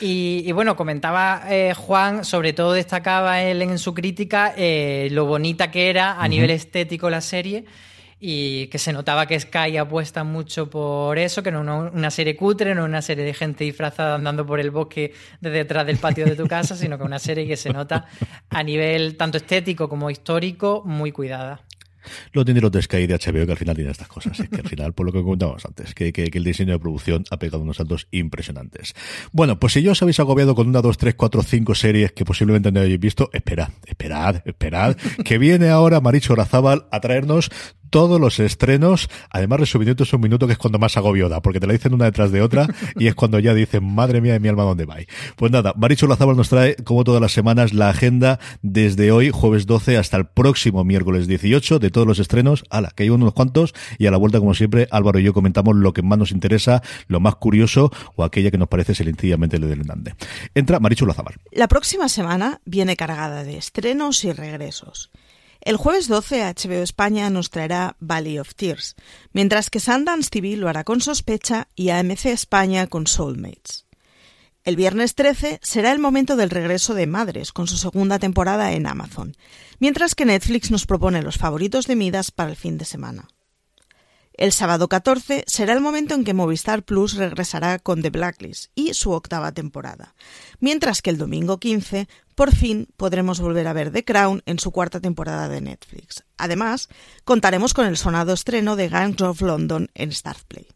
Y, 0.00 0.52
bueno, 0.52 0.76
comentaba 0.76 1.42
eh, 1.48 1.74
Juan, 1.74 2.24
sobre 2.24 2.52
todo 2.52 2.72
destacaba 2.72 3.42
él 3.42 3.62
en 3.62 3.78
su 3.78 3.94
crítica 3.94 4.54
eh, 4.56 5.08
lo 5.10 5.26
bonita 5.26 5.72
que 5.72 5.90
era 5.90 6.22
a 6.22 6.28
nivel 6.28 6.50
estético 6.50 7.10
la 7.10 7.20
serie 7.20 7.64
y 8.20 8.66
que 8.68 8.78
se 8.78 8.92
notaba 8.92 9.26
que 9.26 9.38
Sky 9.38 9.76
apuesta 9.76 10.24
mucho 10.24 10.68
por 10.68 11.18
eso, 11.18 11.42
que 11.42 11.52
no 11.52 11.86
es 11.86 11.94
una 11.94 12.10
serie 12.10 12.36
cutre, 12.36 12.74
no 12.74 12.82
es 12.82 12.88
una 12.88 13.02
serie 13.02 13.24
de 13.24 13.34
gente 13.34 13.64
disfrazada 13.64 14.16
andando 14.16 14.44
por 14.44 14.60
el 14.60 14.70
bosque 14.70 15.14
de 15.40 15.50
detrás 15.50 15.86
del 15.86 15.98
patio 15.98 16.24
de 16.26 16.34
tu 16.34 16.46
casa, 16.46 16.76
sino 16.76 16.96
que 16.96 17.04
es 17.04 17.06
una 17.06 17.18
serie 17.18 17.46
que 17.46 17.56
se 17.56 17.72
nota 17.72 18.06
a 18.50 18.62
nivel 18.62 19.16
tanto 19.16 19.38
estético 19.38 19.88
como 19.88 20.10
histórico 20.10 20.82
muy 20.84 21.12
cuidada. 21.12 21.60
Los 22.32 22.44
dineros 22.44 22.72
de 22.72 22.82
Sky 22.82 23.06
de 23.06 23.14
HBO 23.14 23.46
que 23.46 23.52
al 23.52 23.58
final 23.58 23.74
tienen 23.74 23.90
estas 23.90 24.08
cosas. 24.08 24.38
Que 24.48 24.60
al 24.60 24.68
final, 24.68 24.92
por 24.92 25.06
lo 25.06 25.12
que 25.12 25.22
comentábamos 25.22 25.64
antes, 25.64 25.94
que, 25.94 26.12
que, 26.12 26.30
el 26.32 26.44
diseño 26.44 26.72
de 26.72 26.78
producción 26.78 27.24
ha 27.30 27.38
pegado 27.38 27.62
unos 27.62 27.76
saltos 27.76 28.08
impresionantes. 28.10 28.94
Bueno, 29.32 29.58
pues 29.58 29.72
si 29.72 29.82
yo 29.82 29.92
os 29.92 30.02
habéis 30.02 30.20
agobiado 30.20 30.54
con 30.54 30.68
una, 30.68 30.80
dos, 30.80 30.98
tres, 30.98 31.14
cuatro, 31.14 31.42
cinco 31.42 31.74
series 31.74 32.12
que 32.12 32.24
posiblemente 32.24 32.72
no 32.72 32.80
hayáis 32.80 33.00
visto, 33.00 33.30
esperad, 33.32 33.70
esperad, 33.86 34.42
esperad, 34.44 34.96
que 35.24 35.38
viene 35.38 35.68
ahora 35.68 36.00
Maricho 36.00 36.34
Razábal 36.34 36.86
a 36.90 37.00
traernos 37.00 37.50
todos 37.90 38.20
los 38.20 38.40
estrenos, 38.40 39.08
además 39.30 39.60
resumiendo 39.60 40.02
es 40.02 40.12
un 40.12 40.20
minuto 40.20 40.46
que 40.46 40.52
es 40.52 40.58
cuando 40.58 40.78
más 40.78 40.96
agobio 40.96 41.28
da, 41.28 41.40
porque 41.40 41.60
te 41.60 41.66
la 41.66 41.72
dicen 41.72 41.94
una 41.94 42.04
detrás 42.04 42.30
de 42.30 42.42
otra 42.42 42.66
y 42.96 43.06
es 43.06 43.14
cuando 43.14 43.38
ya 43.38 43.54
dicen, 43.54 43.84
madre 43.84 44.20
mía 44.20 44.34
de 44.34 44.40
mi 44.40 44.48
alma, 44.48 44.64
¿dónde 44.64 44.84
va? 44.84 44.96
Pues 45.36 45.52
nada, 45.52 45.72
Maricho 45.76 46.06
Lazábal 46.06 46.36
nos 46.36 46.48
trae, 46.48 46.76
como 46.76 47.04
todas 47.04 47.20
las 47.20 47.32
semanas, 47.32 47.72
la 47.72 47.90
agenda 47.90 48.38
desde 48.62 49.12
hoy, 49.12 49.30
jueves 49.30 49.66
12, 49.66 49.96
hasta 49.96 50.16
el 50.16 50.26
próximo 50.26 50.84
miércoles 50.84 51.26
18, 51.26 51.78
de 51.78 51.90
todos 51.90 52.06
los 52.06 52.18
estrenos, 52.18 52.64
ala, 52.70 52.90
que 52.94 53.04
hay 53.04 53.10
unos 53.10 53.32
cuantos, 53.32 53.74
y 53.98 54.06
a 54.06 54.10
la 54.10 54.16
vuelta, 54.16 54.38
como 54.38 54.54
siempre, 54.54 54.88
Álvaro 54.90 55.18
y 55.18 55.24
yo 55.24 55.32
comentamos 55.32 55.76
lo 55.76 55.92
que 55.92 56.02
más 56.02 56.18
nos 56.18 56.32
interesa, 56.32 56.82
lo 57.06 57.20
más 57.20 57.36
curioso, 57.36 57.90
o 58.16 58.24
aquella 58.24 58.50
que 58.50 58.58
nos 58.58 58.68
parece 58.68 58.94
sencillamente 58.94 59.58
le 59.58 59.66
del 59.66 59.82
Entra 60.54 60.80
Maricho 60.80 61.06
Lazábal. 61.06 61.36
La 61.52 61.68
próxima 61.68 62.08
semana 62.08 62.60
viene 62.64 62.96
cargada 62.96 63.44
de 63.44 63.56
estrenos 63.56 64.24
y 64.24 64.32
regresos. 64.32 65.10
El 65.60 65.76
jueves 65.76 66.08
12 66.08 66.42
HBO 66.42 66.82
España 66.82 67.28
nos 67.30 67.50
traerá 67.50 67.96
Valley 68.00 68.38
of 68.38 68.54
Tears, 68.54 68.94
mientras 69.32 69.70
que 69.70 69.80
Sundance 69.80 70.30
TV 70.30 70.56
lo 70.56 70.68
hará 70.68 70.84
con 70.84 71.00
Sospecha 71.00 71.68
y 71.74 71.90
AMC 71.90 72.26
España 72.26 72.86
con 72.86 73.06
Soulmates. 73.06 73.86
El 74.64 74.76
viernes 74.76 75.14
13 75.14 75.60
será 75.62 75.92
el 75.92 75.98
momento 75.98 76.36
del 76.36 76.50
regreso 76.50 76.94
de 76.94 77.06
Madres 77.06 77.52
con 77.52 77.66
su 77.66 77.76
segunda 77.76 78.18
temporada 78.18 78.72
en 78.72 78.86
Amazon, 78.86 79.34
mientras 79.78 80.14
que 80.14 80.26
Netflix 80.26 80.70
nos 80.70 80.86
propone 80.86 81.22
los 81.22 81.38
favoritos 81.38 81.86
de 81.86 81.96
Midas 81.96 82.30
para 82.30 82.50
el 82.50 82.56
fin 82.56 82.76
de 82.78 82.84
semana. 82.84 83.28
El 84.38 84.52
sábado 84.52 84.88
14 84.88 85.42
será 85.48 85.72
el 85.72 85.80
momento 85.80 86.14
en 86.14 86.22
que 86.22 86.32
Movistar 86.32 86.84
Plus 86.84 87.14
regresará 87.14 87.80
con 87.80 88.02
The 88.02 88.10
Blacklist 88.10 88.70
y 88.76 88.94
su 88.94 89.10
octava 89.10 89.50
temporada, 89.50 90.14
mientras 90.60 91.02
que 91.02 91.10
el 91.10 91.18
domingo 91.18 91.58
15 91.58 92.06
por 92.36 92.54
fin 92.54 92.86
podremos 92.96 93.40
volver 93.40 93.66
a 93.66 93.72
ver 93.72 93.90
The 93.90 94.04
Crown 94.04 94.44
en 94.46 94.60
su 94.60 94.70
cuarta 94.70 95.00
temporada 95.00 95.48
de 95.48 95.60
Netflix. 95.60 96.22
Además, 96.36 96.88
contaremos 97.24 97.74
con 97.74 97.86
el 97.86 97.96
sonado 97.96 98.32
estreno 98.32 98.76
de 98.76 98.88
Gangs 98.88 99.20
of 99.22 99.40
London 99.40 99.90
en 99.94 100.12
Startplay. 100.12 100.68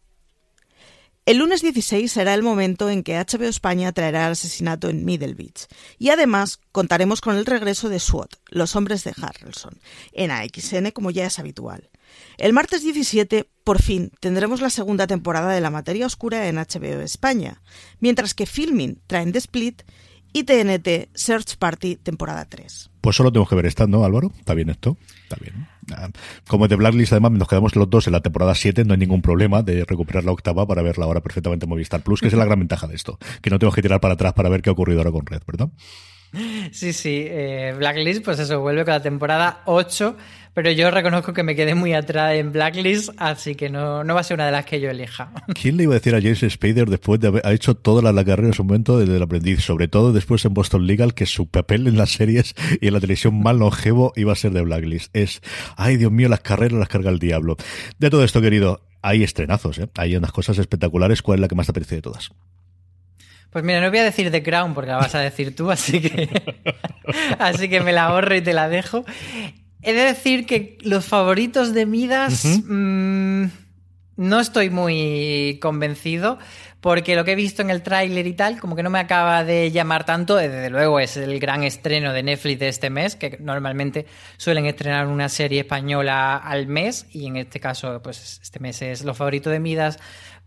El 1.25 1.37
lunes 1.37 1.63
16 1.63 2.11
será 2.11 2.35
el 2.35 2.43
momento 2.43 2.91
en 2.91 3.05
que 3.05 3.17
HBO 3.17 3.45
España 3.45 3.93
traerá 3.93 4.27
el 4.27 4.33
asesinato 4.33 4.89
en 4.89 5.05
Middle 5.05 5.35
Beach 5.35 5.69
y 6.01 6.09
además 6.09 6.59
contaremos 6.73 7.21
con 7.21 7.37
el 7.37 7.47
regreso 7.47 7.89
de 7.89 8.01
SWAT, 8.01 8.33
Los 8.49 8.75
Hombres 8.75 9.05
de 9.05 9.15
Harrelson, 9.23 9.79
en 10.11 10.33
AXN 10.33 10.91
como 10.91 11.13
ya 11.13 11.27
es 11.27 11.39
habitual. 11.39 11.92
El 12.39 12.53
martes 12.53 12.83
17, 12.83 13.49
por 13.65 13.81
fin, 13.81 14.11
tendremos 14.21 14.61
la 14.61 14.71
segunda 14.71 15.07
temporada 15.07 15.53
de 15.53 15.61
La 15.61 15.71
Materia 15.71 16.07
Oscura 16.07 16.49
en 16.49 16.57
HBO 16.57 17.01
España, 17.01 17.63
mientras 18.01 18.35
que 18.35 18.47
Filming 18.47 19.01
traen 19.07 19.33
The 19.33 19.39
Split 19.39 19.83
y 20.33 20.45
TNT 20.45 21.11
Search 21.15 21.57
Party 21.59 21.97
temporada 21.97 22.47
3. 22.47 22.91
Pues 23.01 23.17
solo 23.17 23.31
tenemos 23.31 23.49
que 23.49 23.55
ver 23.55 23.67
esta, 23.67 23.87
¿no, 23.87 24.05
Álvaro? 24.05 24.33
¿Está 24.39 24.55
bien 24.55 24.71
esto? 24.71 24.97
Está 25.25 25.37
bien. 25.37 25.67
Como 26.47 26.69
de 26.69 26.77
Blacklist, 26.77 27.13
además, 27.13 27.33
nos 27.33 27.49
quedamos 27.49 27.77
los 27.77 27.91
dos 27.91 28.07
en 28.07 28.13
la 28.13 28.21
temporada 28.21 28.55
7, 28.55 28.85
no 28.85 28.95
hay 28.95 29.01
ningún 29.01 29.21
problema 29.21 29.63
de 29.63 29.85
recuperar 29.85 30.25
la 30.25 30.33
octava 30.33 30.67
para 30.67 30.83
verla 30.83 31.05
ahora 31.05 31.21
perfectamente 31.21 31.67
en 31.67 31.71
Movistar 31.71 32.03
Plus, 32.03 32.21
que 32.21 32.29
es 32.29 32.33
la 32.35 32.45
gran 32.45 32.61
ventaja 32.61 32.87
de 32.87 32.95
esto, 32.95 33.19
que 33.43 33.51
no 33.51 33.59
tengo 33.59 33.73
que 33.73 33.83
tirar 33.83 34.01
para 34.01 34.15
atrás 34.15 34.33
para 34.33 34.49
ver 34.49 34.63
qué 34.63 34.71
ha 34.71 34.73
ocurrido 34.73 35.01
ahora 35.01 35.11
con 35.11 35.27
Red, 35.27 35.43
¿verdad? 35.47 35.69
Sí, 36.73 36.93
sí, 36.93 37.27
eh, 37.29 37.75
Blacklist, 37.77 38.25
pues 38.25 38.39
eso, 38.39 38.61
vuelve 38.61 38.85
con 38.85 38.95
la 38.95 39.03
temporada 39.03 39.63
8, 39.67 40.17
pero 40.55 40.71
yo 40.71 40.91
reconozco 40.91 41.33
que 41.33 41.43
me 41.43 41.55
quedé 41.55 41.75
muy 41.75 41.93
atrás 41.93 42.35
en 42.35 42.53
Blacklist, 42.53 43.11
así 43.19 43.55
que 43.55 43.69
no, 43.69 44.03
no 44.05 44.15
va 44.15 44.21
a 44.21 44.25
ser 44.25 44.37
una 44.37 44.47
de 44.47 44.53
las 44.53 44.65
que 44.65 44.81
yo 44.81 44.91
elija. 44.91 45.33
¿Quién 45.61 45.77
le 45.77 45.85
iba 45.85 45.93
a 45.93 45.99
decir 45.99 46.15
a 46.15 46.21
James 46.21 46.45
Spader 46.49 46.89
después 46.89 47.21
de 47.21 47.29
haber 47.29 47.47
hecho 47.49 47.75
toda 47.75 48.13
la, 48.13 48.25
carrera 48.25 48.49
en 48.49 48.55
su 48.55 48.65
momento 48.65 48.99
desde 48.99 49.17
el 49.17 49.23
aprendiz, 49.23 49.63
sobre 49.63 49.89
todo 49.89 50.13
después 50.13 50.45
en 50.45 50.55
Boston 50.55 50.87
Legal, 50.87 51.15
que 51.15 51.27
su 51.27 51.49
papel 51.49 51.87
en 51.87 51.97
las 51.97 52.13
series 52.13 52.55
y 52.81 52.87
en 52.87 52.95
la 52.95 53.01
televisión 53.01 53.43
más 53.43 53.57
longevo 53.57 54.13
iba 54.17 54.33
a 54.33 54.37
ser 54.37 54.53
de 54.53 54.63
Blacklist? 54.63 55.15
Es, 55.15 55.43
ay 55.77 55.97
Dios 55.97 56.13
mío, 56.13 56.29
las 56.29 56.41
carreras 56.41 56.79
las 56.79 56.89
carga 56.89 57.11
el 57.11 57.19
diablo. 57.19 57.57
De 57.99 58.09
todo 58.09 58.25
esto, 58.25 58.41
querido, 58.41 58.81
hay 59.03 59.23
estrenazos, 59.23 59.79
¿eh? 59.79 59.89
hay 59.97 60.17
unas 60.17 60.33
cosas 60.33 60.59
espectaculares. 60.59 61.21
¿Cuál 61.21 61.39
es 61.39 61.41
la 61.43 61.49
que 61.49 61.55
más 61.55 61.67
te 61.67 61.73
parece 61.73 61.97
de 61.97 62.03
todas? 62.03 62.31
Pues 63.53 63.65
mira, 63.65 63.83
no 63.83 63.91
voy 63.91 63.99
a 63.99 64.05
decir 64.05 64.31
The 64.31 64.43
Crown 64.43 64.73
porque 64.73 64.91
la 64.91 64.97
vas 64.97 65.15
a 65.15 65.21
decir 65.21 65.55
tú, 65.55 65.71
así 65.71 66.01
que, 66.01 66.29
así 67.39 67.69
que 67.69 67.81
me 67.81 67.93
la 67.93 68.07
ahorro 68.07 68.35
y 68.35 68.41
te 68.41 68.55
la 68.55 68.69
dejo. 68.69 69.05
He 69.83 69.93
de 69.93 70.05
decir 70.05 70.47
que 70.47 70.79
los 70.81 71.05
favoritos 71.05 71.75
de 71.75 71.85
Midas 71.85 72.45
mm, 72.67 73.45
no 74.17 74.41
estoy 74.41 74.71
muy 74.71 75.59
convencido 75.61 76.39
porque 76.83 77.15
lo 77.15 77.25
que 77.25 77.33
he 77.33 77.37
visto 77.37 77.63
en 77.63 77.71
el 77.71 77.83
tráiler 77.83 78.27
y 78.27 78.33
tal, 78.33 78.59
como 78.59 78.75
que 78.75 78.83
no 78.83 78.91
me 78.91 78.99
acaba 78.99 79.45
de 79.45 79.71
llamar 79.71 80.05
tanto. 80.05 80.35
Desde 80.35 80.69
luego 80.69 80.99
es 80.99 81.17
el 81.17 81.39
gran 81.39 81.63
estreno 81.63 82.13
de 82.13 82.25
Netflix 82.25 82.59
de 82.59 82.69
este 82.69 82.91
mes, 82.91 83.15
que 83.15 83.39
normalmente 83.39 84.05
suelen 84.37 84.67
estrenar 84.67 85.07
una 85.07 85.29
serie 85.29 85.61
española 85.61 86.37
al 86.39 86.67
mes 86.67 87.07
y 87.13 87.27
en 87.29 87.37
este 87.37 87.61
caso, 87.61 88.03
pues 88.03 88.41
este 88.43 88.59
mes 88.59 88.83
es 88.83 89.05
lo 89.05 89.15
favorito 89.15 89.49
de 89.49 89.61
Midas 89.61 90.01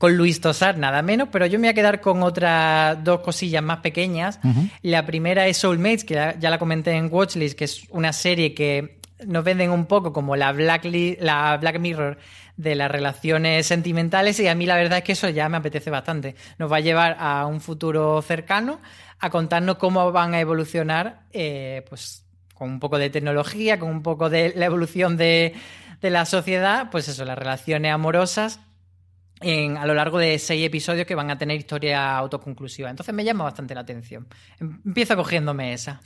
con 0.05 0.17
Luis 0.17 0.39
Tosar, 0.39 0.77
nada 0.77 1.01
menos, 1.01 1.29
pero 1.31 1.47
yo 1.47 1.57
me 1.57 1.65
voy 1.65 1.69
a 1.69 1.73
quedar 1.73 1.99
con 1.99 2.21
otras 2.21 3.03
dos 3.03 3.21
cosillas 3.21 3.63
más 3.63 3.79
pequeñas. 3.79 4.39
La 4.83 5.03
primera 5.03 5.47
es 5.47 5.57
Soulmates, 5.57 6.03
que 6.03 6.13
ya, 6.13 6.49
la 6.51 6.59
comenté 6.59 6.91
en 6.91 7.11
Watchlist, 7.11 7.57
que 7.57 7.63
es 7.63 7.87
una 7.89 8.13
serie 8.13 8.53
que 8.53 8.99
nos 9.25 9.43
venden 9.43 9.71
un 9.71 9.87
poco 9.87 10.13
como 10.13 10.35
la 10.35 10.51
Black, 10.51 10.85
la 11.19 11.57
Black 11.57 11.79
Mirror 11.79 12.19
de 12.55 12.75
las 12.75 12.91
relaciones 12.91 13.65
sentimentales 13.65 14.39
y 14.39 14.47
a 14.47 14.53
mí 14.53 14.67
la 14.67 14.75
verdad 14.75 14.99
es 14.99 15.03
que 15.03 15.13
eso 15.13 15.27
ya 15.29 15.49
me 15.49 15.57
apetece 15.57 15.89
bastante. 15.89 16.35
Nos 16.59 16.71
va 16.71 16.77
a 16.77 16.81
llevar 16.81 17.17
a 17.19 17.47
un 17.47 17.59
futuro 17.59 18.21
cercano 18.21 18.81
a 19.17 19.31
contarnos 19.31 19.77
cómo 19.77 20.11
van 20.11 20.35
a 20.35 20.39
evolucionar, 20.39 21.21
eh, 21.33 21.83
pues 21.89 22.27
con 22.53 22.69
un 22.69 22.79
poco 22.79 22.99
de 22.99 23.09
tecnología, 23.09 23.79
con 23.79 23.89
un 23.89 24.03
poco 24.03 24.29
de 24.29 24.53
la 24.55 24.65
evolución 24.65 25.17
de, 25.17 25.55
de 25.99 26.09
la 26.11 26.25
sociedad, 26.25 26.91
pues 26.91 27.07
eso, 27.07 27.25
las 27.25 27.39
relaciones 27.39 27.91
amorosas 27.91 28.59
a 29.45 29.85
lo 29.85 29.93
largo 29.93 30.17
de 30.17 30.39
seis 30.39 30.65
episodios 30.65 31.05
que 31.05 31.15
van 31.15 31.29
a 31.29 31.37
tener 31.37 31.57
historia 31.57 32.17
autoconclusiva. 32.17 32.89
Entonces 32.89 33.13
me 33.13 33.23
llama 33.23 33.43
bastante 33.43 33.75
la 33.75 33.81
atención. 33.81 34.27
Empiezo 34.59 35.15
cogiéndome 35.15 35.73
esa. 35.73 36.01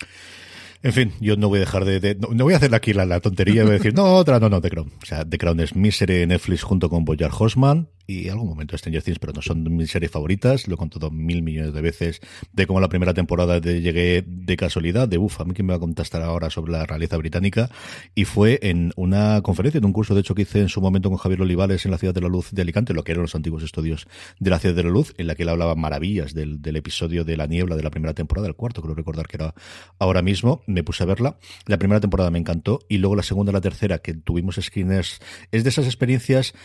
En 0.81 0.93
fin, 0.93 1.13
yo 1.19 1.35
no 1.35 1.49
voy 1.49 1.57
a 1.57 1.61
dejar 1.61 1.85
de... 1.85 2.15
no, 2.15 2.43
voy 2.43 2.53
a 2.53 2.57
hacer 2.57 2.73
aquí 2.73 2.93
la, 2.93 3.19
tontería 3.19 3.65
de 3.65 3.71
decir, 3.71 3.93
no, 3.93 4.15
otra, 4.15 4.39
no, 4.39 4.49
no, 4.49 4.61
The 4.61 4.69
Crown. 4.69 4.93
O 5.01 5.05
sea, 5.05 5.25
The 5.25 5.37
Crown 5.37 5.59
es 5.59 5.75
mi 5.75 5.91
serie 5.91 6.19
de 6.19 6.27
Netflix 6.27 6.63
junto 6.63 6.89
con 6.89 7.05
Boyar 7.05 7.31
Hosman 7.37 7.89
y 8.09 8.27
algún 8.27 8.49
momento 8.49 8.75
Stranger 8.75 9.03
Things, 9.03 9.19
pero 9.19 9.33
no 9.33 9.41
son 9.43 9.63
mis 9.75 9.91
series 9.91 10.11
favoritas. 10.11 10.67
Lo 10.67 10.73
he 10.73 10.77
contado 10.77 11.11
mil 11.11 11.43
millones 11.43 11.75
de 11.75 11.81
veces 11.81 12.21
de 12.51 12.65
cómo 12.65 12.79
la 12.79 12.89
primera 12.89 13.13
temporada 13.13 13.59
de, 13.59 13.81
llegué 13.81 14.23
de 14.25 14.57
casualidad, 14.57 15.07
de 15.07 15.19
uff, 15.19 15.39
a 15.39 15.45
mí 15.45 15.53
que 15.53 15.61
me 15.61 15.73
va 15.73 15.77
a 15.77 15.79
contestar 15.79 16.23
ahora 16.23 16.49
sobre 16.49 16.71
la 16.71 16.87
realeza 16.87 17.17
británica. 17.17 17.69
Y 18.15 18.25
fue 18.25 18.59
en 18.63 18.93
una 18.95 19.41
conferencia, 19.43 19.77
en 19.77 19.85
un 19.85 19.93
curso 19.93 20.15
de 20.15 20.21
hecho 20.21 20.33
que 20.33 20.41
hice 20.41 20.59
en 20.59 20.69
su 20.69 20.81
momento 20.81 21.09
con 21.09 21.19
Javier 21.19 21.43
Olivares 21.43 21.85
en 21.85 21.91
la 21.91 21.99
Ciudad 21.99 22.15
de 22.15 22.21
la 22.21 22.29
Luz 22.29 22.49
de 22.51 22.63
Alicante, 22.63 22.95
lo 22.95 23.03
que 23.03 23.11
eran 23.11 23.21
los 23.21 23.35
antiguos 23.35 23.61
estudios 23.61 24.07
de 24.39 24.49
la 24.49 24.57
Ciudad 24.57 24.75
de 24.75 24.83
la 24.83 24.89
Luz, 24.89 25.13
en 25.19 25.27
la 25.27 25.35
que 25.35 25.43
él 25.43 25.49
hablaba 25.49 25.75
maravillas 25.75 26.33
del, 26.33 26.63
del 26.63 26.77
episodio 26.77 27.23
de 27.23 27.37
la 27.37 27.45
niebla 27.45 27.75
de 27.75 27.83
la 27.83 27.91
primera 27.91 28.15
temporada, 28.15 28.47
el 28.47 28.55
cuarto, 28.55 28.81
creo 28.81 28.95
recordar 28.95 29.27
que 29.27 29.37
era 29.37 29.53
ahora 29.99 30.23
mismo. 30.23 30.63
Me 30.65 30.83
puse 30.83 31.03
a 31.03 31.05
verla. 31.05 31.37
La 31.67 31.77
primera 31.77 31.99
temporada 31.99 32.31
me 32.31 32.39
encantó 32.39 32.79
y 32.89 32.97
luego 32.97 33.15
la 33.15 33.23
segunda 33.23 33.51
la 33.51 33.61
tercera, 33.61 33.99
que 33.99 34.15
tuvimos 34.15 34.55
screeners, 34.55 35.19
es 35.51 35.63
de 35.63 35.69
esas 35.69 35.85
experiencias 35.85 36.55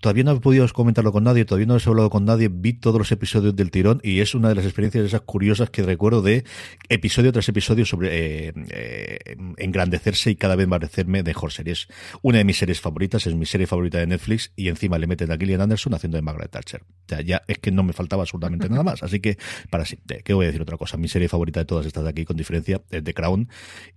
todavía 0.00 0.24
no 0.24 0.32
he 0.32 0.40
podido 0.40 0.66
comentarlo 0.72 1.12
con 1.12 1.24
nadie, 1.24 1.44
todavía 1.44 1.66
no 1.66 1.76
he 1.76 1.80
hablado 1.84 2.10
con 2.10 2.24
nadie, 2.24 2.48
vi 2.50 2.72
todos 2.74 2.98
los 2.98 3.12
episodios 3.12 3.54
del 3.54 3.70
tirón 3.70 4.00
y 4.02 4.20
es 4.20 4.34
una 4.34 4.48
de 4.48 4.54
las 4.54 4.64
experiencias 4.64 5.04
esas 5.04 5.22
curiosas 5.22 5.70
que 5.70 5.82
recuerdo 5.82 6.22
de 6.22 6.44
episodio 6.88 7.32
tras 7.32 7.48
episodio 7.48 7.84
sobre 7.84 8.48
eh, 8.48 8.52
eh, 8.70 9.36
engrandecerse 9.58 10.30
y 10.30 10.36
cada 10.36 10.56
vez 10.56 10.66
parecerme 10.66 11.22
mejor 11.22 11.52
series. 11.52 11.88
Una 12.22 12.38
de 12.38 12.44
mis 12.44 12.58
series 12.58 12.80
favoritas, 12.80 13.26
es 13.26 13.34
mi 13.34 13.46
serie 13.46 13.66
favorita 13.66 13.98
de 13.98 14.06
Netflix 14.06 14.52
y 14.56 14.68
encima 14.68 14.98
le 14.98 15.06
meten 15.06 15.30
a 15.30 15.36
Gillian 15.36 15.60
Anderson 15.60 15.94
haciendo 15.94 16.16
de 16.16 16.22
Margaret 16.22 16.50
Thatcher. 16.50 16.82
Sea, 17.06 17.20
ya 17.20 17.42
es 17.46 17.58
que 17.58 17.70
no 17.70 17.82
me 17.82 17.92
faltaba 17.92 18.22
absolutamente 18.22 18.68
nada 18.68 18.82
más. 18.82 19.02
Así 19.02 19.20
que, 19.20 19.36
para 19.70 19.84
sí, 19.84 19.98
¿qué 20.24 20.34
voy 20.34 20.44
a 20.44 20.48
decir 20.48 20.62
otra 20.62 20.76
cosa? 20.76 20.96
Mi 20.96 21.08
serie 21.08 21.28
favorita 21.28 21.60
de 21.60 21.66
todas 21.66 21.86
estas 21.86 22.04
de 22.04 22.10
aquí, 22.10 22.24
con 22.24 22.36
diferencia, 22.36 22.82
es 22.90 23.04
The 23.04 23.14
Crown 23.14 23.48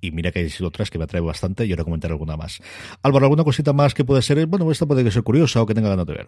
y 0.02 0.12
mira 0.12 0.32
que 0.32 0.40
hay 0.40 0.52
otras 0.62 0.90
que 0.90 0.98
me 0.98 1.06
atrae 1.06 1.22
bastante 1.22 1.66
y 1.66 1.72
ahora 1.72 1.84
comentar 1.84 2.12
alguna 2.12 2.36
más. 2.36 2.60
Álvaro, 3.02 3.26
¿alguna 3.26 3.44
cosita 3.44 3.74
más 3.74 3.94
que 3.94 4.04
puede 4.04 4.22
ser? 4.22 4.46
Bueno, 4.46 4.70
esta 4.72 4.86
puede 4.86 5.10
ser 5.10 5.24
curiosa 5.24 5.62
o 5.62 5.66
que 5.66 5.77
tenga 5.78 5.90
ganas 5.90 6.08
de 6.08 6.14
ver. 6.14 6.28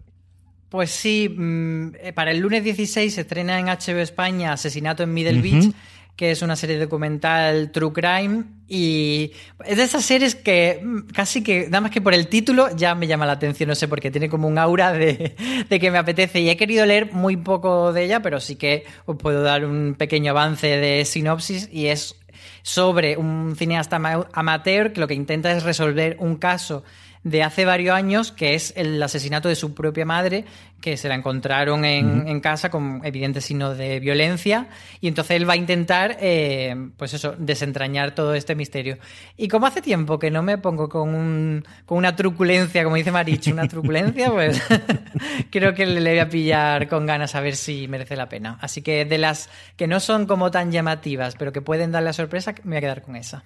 Pues 0.70 0.92
sí, 0.92 1.28
mm, 1.28 1.96
eh, 2.00 2.14
para 2.14 2.32
el 2.32 2.38
lunes 2.38 2.64
16 2.64 3.14
se 3.14 3.22
estrena 3.22 3.60
en 3.60 3.66
HBO 3.66 4.00
España 4.00 4.54
Asesinato 4.54 5.02
en 5.02 5.12
Middle 5.12 5.42
Beach, 5.42 5.74
que 6.16 6.30
es 6.30 6.44
una 6.44 6.56
serie 6.56 6.78
documental 6.78 7.72
True 7.72 7.92
Crime. 7.92 8.44
Y 8.68 9.32
es 9.66 9.78
de 9.78 9.84
esas 9.84 10.06
series 10.06 10.36
que 10.36 10.80
mm, 10.84 11.08
casi 11.12 11.42
que, 11.42 11.66
nada 11.66 11.82
más 11.82 11.92
que 11.92 12.02
por 12.02 12.14
el 12.14 12.28
título, 12.28 12.68
ya 12.76 12.94
me 12.94 13.08
llama 13.08 13.26
la 13.26 13.32
atención, 13.32 13.70
no 13.70 13.74
sé, 13.74 13.88
porque 13.88 14.12
tiene 14.12 14.30
como 14.30 14.48
un 14.48 14.60
aura 14.60 14.94
de, 14.94 15.36
de 15.68 15.80
que 15.80 15.90
me 15.90 15.98
apetece. 15.98 16.42
Y 16.42 16.50
he 16.50 16.58
querido 16.58 16.86
leer 16.86 17.12
muy 17.12 17.36
poco 17.36 17.92
de 17.92 18.04
ella, 18.04 18.22
pero 18.22 18.40
sí 18.40 18.56
que 18.56 18.86
os 19.06 19.18
puedo 19.18 19.42
dar 19.42 19.66
un 19.66 19.96
pequeño 19.98 20.32
avance 20.32 20.68
de 20.68 21.04
sinopsis 21.04 21.68
y 21.72 21.88
es 21.88 22.16
sobre 22.62 23.18
un 23.18 23.56
cineasta 23.56 24.00
amateur 24.34 24.94
que 24.94 25.00
lo 25.00 25.08
que 25.08 25.16
intenta 25.16 25.52
es 25.52 25.64
resolver 25.64 26.18
un 26.20 26.36
caso 26.36 26.84
de 27.24 27.44
hace 27.44 27.66
varios 27.66 27.96
años, 27.96 28.32
que 28.32 28.56
es 28.56 28.74
el 28.76 29.02
asesinato 29.02 29.50
de 29.50 29.56
su 29.56 29.74
propia 29.74 30.06
madre, 30.06 30.46
que 30.82 30.98
se 30.98 31.10
la 31.10 31.16
encontraron 31.16 31.86
en, 31.86 32.40
casa 32.40 32.70
con 32.70 33.02
evidentes 33.04 33.46
signos 33.46 33.78
de 33.78 34.00
violencia, 34.00 34.68
y 35.02 35.08
entonces 35.08 35.38
él 35.38 35.48
va 35.48 35.54
a 35.54 35.58
intentar, 35.58 36.18
eh, 36.22 36.76
pues 36.98 37.14
eso, 37.14 37.36
desentrañar 37.38 38.16
todo 38.16 38.34
este 38.34 38.56
misterio. 38.56 38.98
Y 39.38 39.48
como 39.48 39.66
hace 39.66 39.82
tiempo 39.82 40.20
que 40.20 40.32
no 40.32 40.42
me 40.42 40.58
pongo 40.58 40.88
con, 40.88 41.14
un, 41.14 41.66
con 41.86 41.98
una 41.98 42.16
truculencia, 42.16 42.84
como 42.84 42.96
dice 42.96 43.12
Marichu, 43.12 43.52
una 43.52 43.68
truculencia, 43.68 44.32
pues 44.32 44.62
creo 45.50 45.74
que 45.74 45.86
le 45.86 46.10
voy 46.10 46.20
a 46.20 46.30
pillar 46.30 46.88
con 46.88 47.06
ganas 47.06 47.36
a 47.36 47.42
ver 47.42 47.56
si 47.56 47.88
merece 47.88 48.16
la 48.16 48.30
pena. 48.30 48.58
Así 48.62 48.82
que 48.82 49.06
de 49.06 49.18
las 49.18 49.50
que 49.76 49.88
no 49.88 50.00
son 50.00 50.26
como 50.26 50.52
tan 50.52 50.72
llamativas, 50.72 51.36
pero 51.36 51.52
que 51.52 51.62
pueden 51.62 51.92
dar 51.92 52.04
la 52.04 52.14
sorpresa, 52.14 52.56
me 52.64 52.72
voy 52.72 52.78
a 52.78 52.82
quedar 52.82 53.02
con 53.02 53.16
esa. 53.16 53.44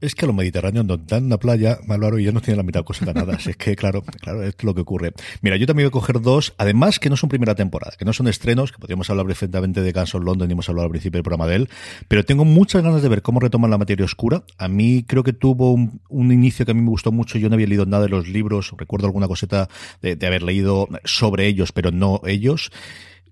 Es 0.00 0.14
que 0.14 0.24
a 0.24 0.28
los 0.28 0.34
mediterráneos 0.34 0.86
nos 0.86 1.06
dan 1.06 1.28
la 1.28 1.36
playa, 1.38 1.78
Malvaro, 1.86 2.18
y 2.18 2.24
yo 2.24 2.32
no 2.32 2.40
tienen 2.40 2.56
la 2.56 2.62
mitad 2.62 2.80
de 2.80 2.84
cosas 2.84 3.06
ganadas. 3.06 3.46
es 3.46 3.56
que, 3.56 3.76
claro, 3.76 4.02
claro, 4.02 4.42
es 4.42 4.54
lo 4.62 4.74
que 4.74 4.80
ocurre. 4.80 5.12
Mira, 5.42 5.56
yo 5.56 5.66
también 5.66 5.90
voy 5.90 5.98
a 5.98 6.00
coger 6.00 6.22
dos, 6.22 6.54
además 6.56 6.69
que 7.00 7.10
no 7.10 7.16
son 7.16 7.28
primera 7.28 7.54
temporada, 7.54 7.94
que 7.98 8.04
no 8.04 8.12
son 8.12 8.28
estrenos, 8.28 8.72
que 8.72 8.78
podríamos 8.78 9.08
hablar 9.10 9.26
perfectamente 9.26 9.82
de 9.82 9.92
Guns 9.92 10.14
of 10.14 10.24
London 10.24 10.48
y 10.48 10.52
hemos 10.52 10.68
hablado 10.68 10.86
al 10.86 10.90
principio 10.90 11.18
del 11.18 11.24
programa 11.24 11.46
de 11.46 11.56
él, 11.56 11.68
pero 12.08 12.24
tengo 12.24 12.44
muchas 12.44 12.82
ganas 12.82 13.02
de 13.02 13.08
ver 13.08 13.22
cómo 13.22 13.40
retoman 13.40 13.70
la 13.70 13.78
materia 13.78 14.04
oscura. 14.04 14.44
A 14.58 14.68
mí 14.68 15.04
creo 15.06 15.22
que 15.22 15.32
tuvo 15.32 15.72
un, 15.72 16.32
inicio 16.32 16.64
que 16.64 16.72
a 16.72 16.74
mí 16.74 16.82
me 16.82 16.90
gustó 16.90 17.12
mucho. 17.12 17.38
Yo 17.38 17.48
no 17.48 17.54
había 17.54 17.66
leído 17.66 17.86
nada 17.86 18.04
de 18.04 18.08
los 18.08 18.28
libros, 18.28 18.72
recuerdo 18.76 19.06
alguna 19.06 19.28
coseta 19.28 19.68
de 20.02 20.26
haber 20.26 20.42
leído 20.42 20.88
sobre 21.04 21.46
ellos, 21.46 21.72
pero 21.72 21.90
no 21.90 22.20
ellos. 22.24 22.70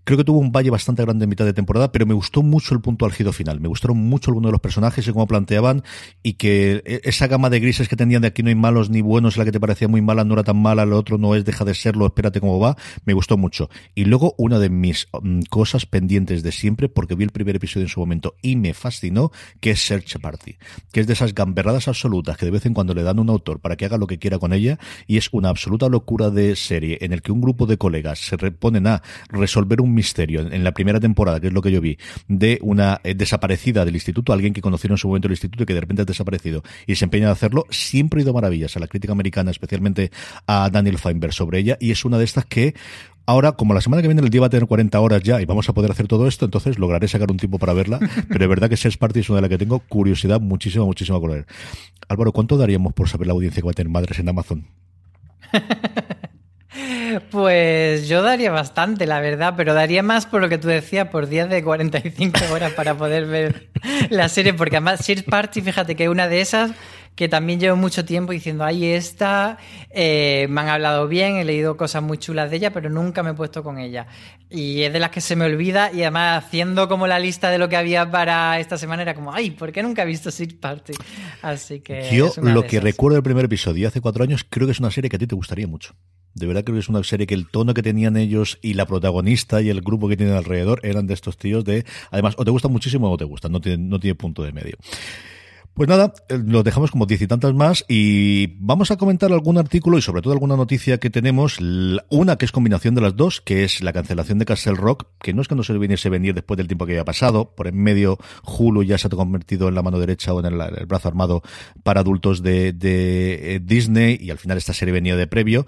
Creo 0.05 0.17
que 0.17 0.25
tuvo 0.25 0.39
un 0.39 0.53
valle 0.53 0.71
bastante 0.71 1.03
grande 1.03 1.25
en 1.25 1.31
mitad 1.31 1.45
de 1.45 1.53
temporada, 1.53 1.93
pero 1.93 2.07
me 2.07 2.15
gustó 2.15 2.43
mucho 2.43 2.75
el 2.75 2.81
punto 2.81 3.05
álgido 3.07 3.33
final. 3.33 3.61
Me 3.61 3.69
gustaron 3.69 3.99
mucho 3.99 4.31
algunos 4.31 4.49
de 4.49 4.53
los 4.53 4.61
personajes 4.61 5.07
y 5.07 5.13
cómo 5.13 5.27
planteaban 5.27 5.83
y 6.23 6.35
que 6.35 6.83
e, 6.85 7.01
esa 7.05 7.27
gama 7.27 7.51
de 7.51 7.61
grises 7.61 7.89
que 7.89 7.97
tenían 7.97 8.23
de 8.23 8.29
aquí 8.29 8.43
no 8.43 8.49
hay 8.49 8.55
malos 8.55 8.91
ni 8.91 9.01
buenos, 9.01 9.37
la 9.37 9.45
que 9.45 9.53
te 9.53 9.61
parecía 9.61 9.89
muy 9.89 10.03
mala 10.03 10.25
no 10.25 10.35
era 10.35 10.45
tan 10.45 10.61
mala, 10.61 10.87
lo 10.87 10.97
otro 10.97 11.19
no 11.19 11.35
es 11.35 11.45
deja 11.45 11.65
de 11.65 11.75
serlo, 11.75 12.07
espérate 12.07 12.41
cómo 12.41 12.59
va, 12.59 12.77
me 13.05 13.13
gustó 13.13 13.37
mucho. 13.37 13.69
Y 13.95 14.05
luego 14.05 14.35
una 14.39 14.59
de 14.59 14.71
mis 14.71 15.09
mm, 15.23 15.43
cosas 15.51 15.87
pendientes 15.87 16.43
de 16.43 16.53
siempre, 16.53 16.89
porque 16.89 17.15
vi 17.15 17.25
el 17.25 17.31
primer 17.31 17.57
episodio 17.57 17.87
en 17.87 17.91
su 17.91 18.01
momento 18.01 18.37
y 18.43 18.57
me 18.57 18.75
fascinó, 18.75 19.31
que 19.61 19.73
es 19.73 19.81
Search 19.85 20.19
Party, 20.21 20.57
que 20.93 21.01
es 21.01 21.07
de 21.07 21.13
esas 21.13 21.35
gamberradas 21.35 21.89
absolutas 21.89 22.37
que 22.37 22.47
de 22.47 22.53
vez 22.53 22.67
en 22.67 22.75
cuando 22.75 22.95
le 22.95 23.03
dan 23.03 23.19
un 23.19 23.31
autor 23.31 23.61
para 23.61 23.77
que 23.77 23.85
haga 23.85 23.99
lo 23.99 24.07
que 24.07 24.19
quiera 24.19 24.39
con 24.39 24.53
ella 24.53 24.79
y 25.07 25.17
es 25.17 25.29
una 25.33 25.49
absoluta 25.49 25.89
locura 25.89 26.31
de 26.31 26.57
serie 26.57 26.99
en 27.01 27.13
el 27.13 27.23
que 27.23 27.33
un 27.33 27.41
grupo 27.41 27.67
de 27.67 27.79
colegas 27.79 28.21
se 28.21 28.37
reponen 28.37 28.87
a 28.87 29.03
resolver 29.29 29.81
un 29.81 29.95
misterio 29.99 30.41
en 30.41 30.65
la 30.65 30.73
primera 30.73 31.01
temporada, 31.01 31.41
que 31.41 31.49
es 31.49 31.53
lo 31.53 31.61
que 31.61 31.73
yo 31.73 31.81
vi, 31.81 31.99
de 32.29 32.59
una 32.63 33.01
eh, 33.03 33.15
desaparecida 33.15 33.85
del 33.85 33.95
instituto, 33.95 34.33
alguien 34.33 34.55
que 34.55 34.63
conocieron 34.63 34.95
en 34.95 34.99
su 34.99 35.09
momento 35.09 35.27
el 35.27 35.33
instituto 35.33 35.65
y 35.65 35.67
que 35.67 35.75
de 35.75 35.81
repente 35.81 36.03
ha 36.03 36.05
desaparecido 36.05 36.63
y 36.87 36.95
se 36.95 37.05
empeña 37.05 37.27
en 37.27 37.33
hacerlo, 37.33 37.67
siempre 37.71 38.21
ha 38.21 38.23
ido 38.23 38.33
maravillas 38.33 38.77
a 38.77 38.81
la 38.81 38.87
crítica 38.87 39.13
americana, 39.13 39.51
especialmente 39.51 40.11
a 40.47 40.71
Daniel 40.71 40.99
Feinberg 40.99 41.33
sobre 41.33 41.59
ella, 41.59 41.77
y 41.81 41.91
es 41.91 42.05
una 42.05 42.19
de 42.19 42.25
estas 42.25 42.47
que 42.47 42.75
Ahora, 43.29 43.53
como 43.53 43.75
la 43.75 43.83
semana 43.83 44.01
que 44.01 44.09
viene 44.09 44.23
el 44.23 44.31
día 44.31 44.41
va 44.41 44.47
a 44.47 44.51
tener 44.51 44.67
40 44.67 44.99
horas 44.99 45.23
ya 45.23 45.39
y 45.43 45.45
vamos 45.45 45.69
a 45.69 45.75
poder 45.75 45.91
hacer 45.91 46.09
todo 46.09 46.27
esto, 46.27 46.47
entonces 46.47 46.79
lograré 46.79 47.09
sacar 47.09 47.31
un 47.31 47.37
tiempo 47.37 47.59
para 47.59 47.75
verla. 47.75 47.99
Pero 48.31 48.43
es 48.43 48.49
verdad 48.49 48.71
que 48.71 48.79
Sex 48.79 48.97
Party 48.97 49.21
es 49.21 49.29
una 49.29 49.37
de 49.37 49.43
las 49.43 49.51
que 49.51 49.59
tengo 49.59 49.81
curiosidad 49.81 50.41
muchísima, 50.41 50.87
muchísima 50.87 51.21
con 51.21 51.33
ver. 51.33 51.47
Álvaro, 52.09 52.33
¿cuánto 52.33 52.57
daríamos 52.57 52.95
por 52.95 53.07
saber 53.07 53.27
la 53.27 53.35
audiencia 53.35 53.61
que 53.61 53.67
va 53.67 53.73
a 53.73 53.75
tener 53.75 53.93
Madres 53.93 54.19
en 54.19 54.31
Amazon? 54.31 54.67
Pues 57.31 58.09
yo 58.09 58.23
daría 58.23 58.51
bastante, 58.51 59.07
la 59.07 59.21
verdad, 59.21 59.55
pero 59.57 59.75
daría 59.75 60.03
más 60.03 60.27
por 60.27 60.41
lo 60.41 60.49
que 60.49 60.59
tú 60.59 60.69
decías, 60.69 61.09
por 61.09 61.27
días 61.27 61.49
de 61.49 61.63
45 61.63 62.39
horas 62.53 62.73
para 62.73 62.95
poder 62.95 63.27
ver 63.27 63.71
la 64.11 64.29
serie, 64.29 64.55
porque 64.55 64.77
además 64.77 65.05
Search 65.05 65.25
Party, 65.25 65.61
fíjate 65.61 65.97
que 65.97 66.05
es 66.05 66.11
una 66.11 66.29
de 66.29 66.41
esas 66.41 66.73
que 67.19 67.29
también 67.29 67.59
llevo 67.59 67.77
mucho 67.77 68.05
tiempo 68.05 68.31
diciendo, 68.31 68.63
ahí 68.63 68.85
está, 68.87 69.59
eh, 69.91 70.47
me 70.51 70.61
han 70.61 70.69
hablado 70.69 71.09
bien, 71.09 71.35
he 71.35 71.45
leído 71.45 71.77
cosas 71.77 72.01
muy 72.01 72.17
chulas 72.17 72.49
de 72.49 72.59
ella, 72.59 72.73
pero 72.73 72.91
nunca 72.91 73.25
me 73.25 73.31
he 73.31 73.35
puesto 73.35 73.65
con 73.65 73.79
ella. 73.79 74.07
Y 74.49 74.83
es 74.83 74.93
de 74.93 75.01
las 75.01 75.11
que 75.11 75.21
se 75.21 75.35
me 75.35 75.45
olvida 75.45 75.91
y 75.93 76.03
además 76.03 76.45
haciendo 76.45 76.87
como 76.87 77.09
la 77.09 77.19
lista 77.19 77.51
de 77.51 77.59
lo 77.59 77.69
que 77.69 77.77
había 77.77 78.09
para 78.09 78.61
esta 78.61 78.79
semana 78.79 79.03
era 79.03 79.17
como, 79.17 79.35
ay, 79.35 79.51
¿por 79.51 79.73
qué 79.73 79.83
nunca 79.83 80.05
he 80.05 80.07
visto 80.07 80.31
Search 80.31 80.61
Party? 80.61 80.93
Así 81.43 81.81
que... 81.81 82.09
Yo 82.13 82.33
lo 82.41 82.63
que 82.63 82.79
recuerdo 82.79 83.15
del 83.17 83.25
primer 83.25 83.47
episodio 83.47 83.89
hace 83.89 84.01
cuatro 84.01 84.23
años, 84.23 84.47
creo 84.49 84.69
que 84.69 84.73
es 84.73 84.79
una 84.79 84.93
serie 84.93 85.11
que 85.11 85.17
a 85.17 85.19
ti 85.19 85.27
te 85.27 85.35
gustaría 85.35 85.67
mucho. 85.67 85.97
De 86.39 86.47
verdad 86.47 86.65
creo 86.65 86.77
que 86.77 86.81
es 86.81 86.89
una 86.89 87.03
serie 87.05 87.27
que 87.27 87.35
el 87.35 87.49
tono 87.49 87.75
que 87.75 87.83
tenían 87.83 88.17
ellos 88.17 88.59
y 88.63 88.75
la 88.75 88.87
protagonista 88.87 89.63
y 89.63 89.69
el 89.69 89.81
grupo 89.81 90.09
que 90.09 90.17
tienen 90.17 90.35
alrededor 90.35 90.81
eran 90.83 91.07
de 91.07 91.15
estos 91.15 91.37
tíos 91.37 91.65
de, 91.65 91.85
además, 92.11 92.35
o 92.39 92.45
te 92.45 92.51
gusta 92.51 92.69
muchísimo 92.69 93.11
o 93.11 93.17
te 93.17 93.25
gusta, 93.25 93.49
no 93.49 93.61
tiene, 93.61 93.85
no 93.85 93.99
tiene 93.99 94.15
punto 94.15 94.43
de 94.43 94.53
medio. 94.53 94.77
Pues 95.79 95.89
nada, 95.89 96.13
eh, 96.29 96.41
lo 96.45 96.65
dejamos 96.65 96.91
como 96.91 97.07
diez 97.07 97.23
y 97.23 97.29
tantas 97.29 97.55
más 97.55 97.85
y 97.87 98.49
vamos 98.59 98.91
a 98.91 98.97
comentar 98.97 99.31
algún 99.31 99.59
artículo 99.59 99.97
y 99.97 100.03
sobre 100.03 100.23
todo 100.23 100.33
alguna 100.33 100.57
noticia 100.57 100.99
que 100.99 101.09
tenemos. 101.09 101.59
Una 102.09 102.35
que 102.35 102.47
es 102.47 102.51
combinación 102.51 102.97
de 102.97 103.01
las 103.01 103.15
dos, 103.15 103.41
que 103.41 103.63
es 103.63 103.81
la 103.81 103.93
cancelación 103.93 104.41
de 104.41 104.45
Castle 104.45 104.75
Rock, 104.75 105.07
que 105.23 105.33
no 105.33 105.41
es 105.41 105.47
que 105.47 105.55
no 105.55 105.63
se 105.63 105.79
viniese 105.79 106.09
a 106.09 106.11
venir 106.11 106.35
después 106.35 106.57
del 106.57 106.67
tiempo 106.67 106.85
que 106.85 106.95
había 106.95 107.05
pasado. 107.05 107.55
Por 107.55 107.69
en 107.69 107.81
medio, 107.81 108.19
Hulu 108.43 108.83
ya 108.83 108.99
se 108.99 109.07
ha 109.07 109.11
convertido 109.11 109.69
en 109.69 109.77
la 109.77 109.83
mano 109.83 110.01
derecha 110.01 110.35
o 110.35 110.41
en 110.41 110.47
el, 110.47 110.87
brazo 110.87 111.07
armado 111.07 111.43
para 111.85 112.01
adultos 112.01 112.43
de, 112.43 112.73
de 112.73 113.55
eh, 113.55 113.61
Disney 113.63 114.19
y 114.21 114.33
al 114.33 114.39
final 114.39 114.59
esta 114.59 114.73
serie 114.73 114.93
venía 114.93 115.15
de 115.15 115.29
previo 115.29 115.65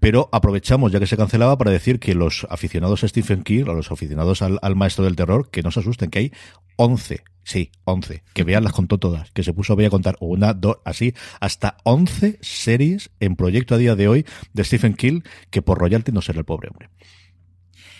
pero 0.00 0.30
aprovechamos 0.32 0.90
ya 0.90 0.98
que 0.98 1.06
se 1.06 1.16
cancelaba 1.16 1.56
para 1.58 1.70
decir 1.70 2.00
que 2.00 2.14
los 2.14 2.46
aficionados 2.50 3.04
a 3.04 3.08
Stephen 3.08 3.42
King, 3.42 3.64
o 3.68 3.74
los 3.74 3.92
aficionados 3.92 4.42
al, 4.42 4.76
maestro 4.76 5.04
del 5.04 5.14
terror, 5.14 5.50
que 5.50 5.62
no 5.62 5.70
se 5.70 5.80
asusten, 5.80 6.10
que 6.10 6.18
hay 6.18 6.32
11, 6.76 7.22
sí, 7.44 7.70
11, 7.84 8.24
que 8.32 8.44
vean 8.44 8.64
las 8.64 8.72
contó 8.72 8.98
todas, 8.98 9.30
que 9.32 9.42
se 9.42 9.52
puso 9.52 9.76
voy 9.76 9.84
a 9.84 9.90
contar 9.90 10.16
una, 10.20 10.54
dos, 10.54 10.78
así, 10.84 11.14
hasta 11.38 11.76
11 11.84 12.38
series 12.40 13.10
en 13.20 13.36
proyecto 13.36 13.74
a 13.74 13.78
día 13.78 13.94
de 13.94 14.08
hoy 14.08 14.26
de 14.54 14.64
Stephen 14.64 14.94
King, 14.94 15.20
que 15.50 15.62
por 15.62 15.78
royalty 15.78 16.10
no 16.12 16.22
será 16.22 16.38
el 16.38 16.46
pobre 16.46 16.68
hombre. 16.70 16.88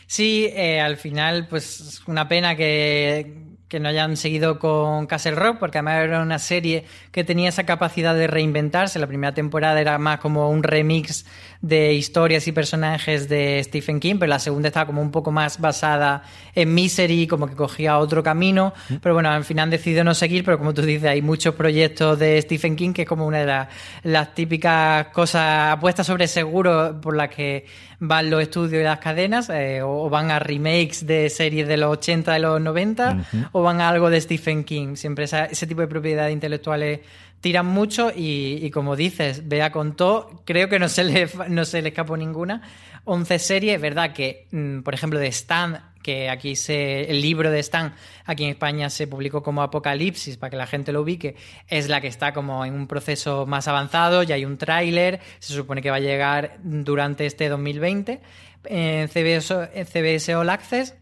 Sí, 0.06 0.48
eh, 0.52 0.80
al 0.80 0.96
final, 0.96 1.46
pues 1.48 2.02
una 2.08 2.26
pena 2.26 2.56
que 2.56 3.49
que 3.70 3.78
no 3.78 3.88
hayan 3.88 4.16
seguido 4.16 4.58
con 4.58 5.06
Castle 5.06 5.36
Rock, 5.36 5.58
porque 5.60 5.78
además 5.78 6.02
era 6.02 6.22
una 6.22 6.40
serie 6.40 6.84
que 7.12 7.22
tenía 7.22 7.48
esa 7.48 7.64
capacidad 7.64 8.16
de 8.16 8.26
reinventarse. 8.26 8.98
La 8.98 9.06
primera 9.06 9.32
temporada 9.32 9.80
era 9.80 9.96
más 9.96 10.18
como 10.18 10.50
un 10.50 10.64
remix 10.64 11.24
de 11.62 11.94
historias 11.94 12.48
y 12.48 12.52
personajes 12.52 13.28
de 13.28 13.62
Stephen 13.62 14.00
King, 14.00 14.16
pero 14.18 14.28
la 14.28 14.40
segunda 14.40 14.68
estaba 14.68 14.86
como 14.86 15.00
un 15.00 15.12
poco 15.12 15.30
más 15.30 15.60
basada 15.60 16.24
en 16.56 16.74
Misery, 16.74 17.28
como 17.28 17.46
que 17.46 17.54
cogía 17.54 17.98
otro 17.98 18.24
camino. 18.24 18.74
Pero 19.00 19.14
bueno, 19.14 19.30
al 19.30 19.44
final 19.44 19.64
han 19.64 19.70
decidido 19.70 20.02
no 20.02 20.14
seguir, 20.14 20.44
pero 20.44 20.58
como 20.58 20.74
tú 20.74 20.82
dices, 20.82 21.08
hay 21.08 21.22
muchos 21.22 21.54
proyectos 21.54 22.18
de 22.18 22.42
Stephen 22.42 22.74
King 22.74 22.92
que 22.92 23.02
es 23.02 23.08
como 23.08 23.24
una 23.24 23.38
de 23.38 23.66
las, 24.02 24.34
típicas 24.34 25.06
cosas 25.12 25.74
apuestas 25.74 26.08
sobre 26.08 26.26
seguro 26.26 27.00
por 27.00 27.14
las 27.14 27.28
que 27.28 27.66
van 28.00 28.30
los 28.30 28.42
estudios 28.42 28.80
y 28.80 28.84
las 28.84 28.98
cadenas, 28.98 29.50
eh, 29.50 29.82
o, 29.82 30.08
van 30.08 30.30
a 30.30 30.38
remakes 30.38 31.06
de 31.06 31.28
series 31.28 31.68
de 31.68 31.76
los 31.76 31.92
80, 31.92 32.32
de 32.32 32.38
los 32.40 32.60
90, 32.60 33.24
o 33.52 33.62
van 33.62 33.80
a 33.80 33.88
algo 33.90 34.10
de 34.10 34.20
Stephen 34.20 34.64
King. 34.64 34.96
Siempre 34.96 35.24
ese 35.24 35.66
tipo 35.66 35.82
de 35.82 35.86
propiedades 35.86 36.32
intelectuales 36.32 37.00
tiran 37.40 37.66
mucho 37.66 38.10
y, 38.14 38.70
como 38.70 38.96
dices, 38.96 39.48
Bea 39.48 39.70
contó, 39.70 40.42
creo 40.44 40.68
que 40.68 40.78
no 40.78 40.88
se 40.88 41.04
le, 41.04 41.28
no 41.48 41.64
se 41.64 41.82
le 41.82 41.90
escapó 41.90 42.16
ninguna. 42.16 42.62
11 43.04 43.38
series, 43.38 43.80
verdad 43.80 44.12
que, 44.12 44.46
mm, 44.50 44.80
por 44.80 44.94
ejemplo, 44.94 45.18
de 45.18 45.28
Stan, 45.28 45.80
que 46.02 46.30
aquí 46.30 46.56
se, 46.56 47.10
el 47.10 47.20
libro 47.20 47.50
de 47.50 47.60
Stan, 47.60 47.94
aquí 48.24 48.44
en 48.44 48.50
España 48.50 48.90
se 48.90 49.06
publicó 49.06 49.42
como 49.42 49.62
Apocalipsis, 49.62 50.36
para 50.36 50.50
que 50.50 50.56
la 50.56 50.66
gente 50.66 50.92
lo 50.92 51.02
ubique, 51.02 51.36
es 51.68 51.88
la 51.88 52.00
que 52.00 52.08
está 52.08 52.32
como 52.32 52.64
en 52.64 52.74
un 52.74 52.86
proceso 52.86 53.46
más 53.46 53.68
avanzado, 53.68 54.22
ya 54.22 54.34
hay 54.34 54.44
un 54.44 54.58
tráiler, 54.58 55.20
se 55.38 55.52
supone 55.52 55.82
que 55.82 55.90
va 55.90 55.96
a 55.96 56.00
llegar 56.00 56.58
durante 56.62 57.26
este 57.26 57.48
2020 57.48 58.20
en 58.64 59.08
CBS, 59.08 59.70
CBS 59.84 60.34
All 60.34 60.50
Access 60.50 60.94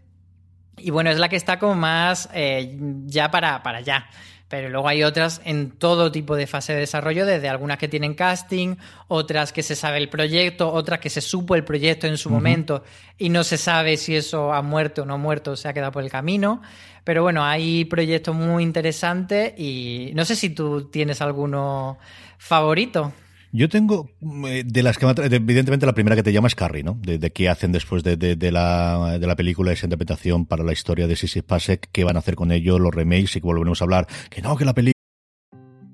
y 0.81 0.91
bueno, 0.91 1.11
es 1.11 1.19
la 1.19 1.29
que 1.29 1.37
está 1.37 1.59
como 1.59 1.75
más 1.75 2.29
eh, 2.33 2.77
ya 3.07 3.31
para, 3.31 3.63
para 3.63 3.79
allá. 3.79 4.09
Pero 4.49 4.71
luego 4.71 4.89
hay 4.89 5.03
otras 5.03 5.43
en 5.45 5.71
todo 5.73 6.11
tipo 6.11 6.35
de 6.35 6.47
fase 6.47 6.73
de 6.73 6.81
desarrollo, 6.81 7.27
desde 7.27 7.49
algunas 7.49 7.77
que 7.77 7.87
tienen 7.87 8.15
casting, 8.15 8.77
otras 9.07 9.53
que 9.53 9.63
se 9.63 9.77
sabe 9.77 9.99
el 9.99 10.09
proyecto, 10.09 10.73
otras 10.73 11.01
que 11.01 11.11
se 11.11 11.21
supo 11.21 11.55
el 11.55 11.65
proyecto 11.65 12.07
en 12.07 12.17
su 12.17 12.31
momento 12.31 12.83
y 13.19 13.29
no 13.29 13.45
se 13.45 13.59
sabe 13.59 13.99
si 13.99 14.17
eso 14.17 14.55
ha 14.55 14.63
muerto 14.63 15.03
o 15.03 15.05
no 15.05 15.15
ha 15.15 15.19
muerto, 15.19 15.55
se 15.55 15.69
ha 15.69 15.75
quedado 15.75 15.93
por 15.93 16.03
el 16.03 16.11
camino. 16.11 16.63
Pero 17.05 17.23
bueno, 17.23 17.45
hay 17.45 17.85
proyectos 17.85 18.35
muy 18.35 18.63
interesantes 18.63 19.53
y 19.59 20.13
no 20.15 20.25
sé 20.25 20.35
si 20.35 20.51
tú 20.51 20.89
tienes 20.89 21.21
alguno 21.21 21.99
favorito. 22.39 23.13
Yo 23.53 23.69
tengo, 23.69 24.11
eh, 24.47 24.63
de 24.67 24.83
las 24.83 24.99
que 24.99 25.07
evidentemente 25.07 25.87
la 25.87 25.95
primera 25.95 26.17
que 26.17 26.23
te 26.23 26.33
llama 26.33 26.49
es 26.49 26.55
Carrie, 26.55 26.83
¿no? 26.83 26.99
De, 27.01 27.19
qué 27.31 27.49
hacen 27.49 27.73
después 27.73 28.03
de, 28.03 28.17
de, 28.17 28.53
la, 28.53 29.19
de 29.19 29.27
la 29.27 29.37
película, 29.37 29.73
esa 29.73 29.87
interpretación 29.87 30.47
para 30.47 30.65
la 30.65 30.73
historia 30.73 31.07
de 31.07 31.17
Sissy 31.17 31.43
Pasek, 31.43 31.89
qué 31.91 32.05
van 32.05 32.17
a 32.17 32.19
hacer 32.19 32.35
con 32.35 32.53
ello, 32.53 32.79
los 32.79 32.95
remakes 32.95 33.37
y 33.37 33.41
que 33.41 33.47
volveremos 33.47 33.81
a 33.81 33.85
hablar, 33.85 34.07
que 34.31 34.43
no, 34.43 34.57
que 34.57 34.65
la 34.65 34.75
película 34.75 34.93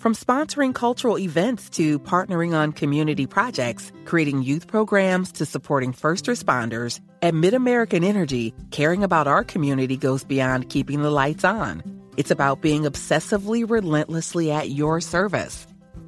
From 0.05 0.12
sponsoring 0.12 0.75
cultural 0.75 1.19
events 1.19 1.71
to 1.71 1.99
partnering 1.99 2.55
on 2.55 2.73
community 2.73 3.27
projects, 3.27 3.90
creating 4.05 4.43
youth 4.43 4.67
programs 4.67 5.33
to 5.33 5.47
supporting 5.47 5.95
first 5.95 6.27
responders, 6.27 7.01
at 7.23 7.33
MidAmerican 7.33 8.05
Energy, 8.05 8.53
caring 8.71 9.03
about 9.03 9.27
our 9.27 9.43
community 9.43 9.97
goes 9.97 10.23
beyond 10.23 10.69
keeping 10.69 11.01
the 11.01 11.11
lights 11.11 11.43
on. 11.43 11.83
It's 12.19 12.31
about 12.31 12.61
being 12.61 12.83
obsessively 12.83 13.64
relentlessly 13.67 14.53
at 14.53 14.69
your 14.69 15.01
service. 15.01 15.67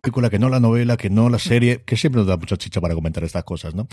película, 0.00 0.30
que 0.30 0.38
no 0.38 0.48
la 0.48 0.60
novela, 0.60 0.96
que 0.96 1.10
no 1.10 1.28
la 1.28 1.38
serie, 1.38 1.82
que 1.84 1.96
siempre 1.96 2.20
nos 2.20 2.26
da 2.26 2.36
mucha 2.36 2.56
chicha 2.56 2.80
para 2.80 2.94
comentar 2.94 3.22
estas 3.22 3.44
cosas, 3.44 3.74
¿no? 3.74 3.86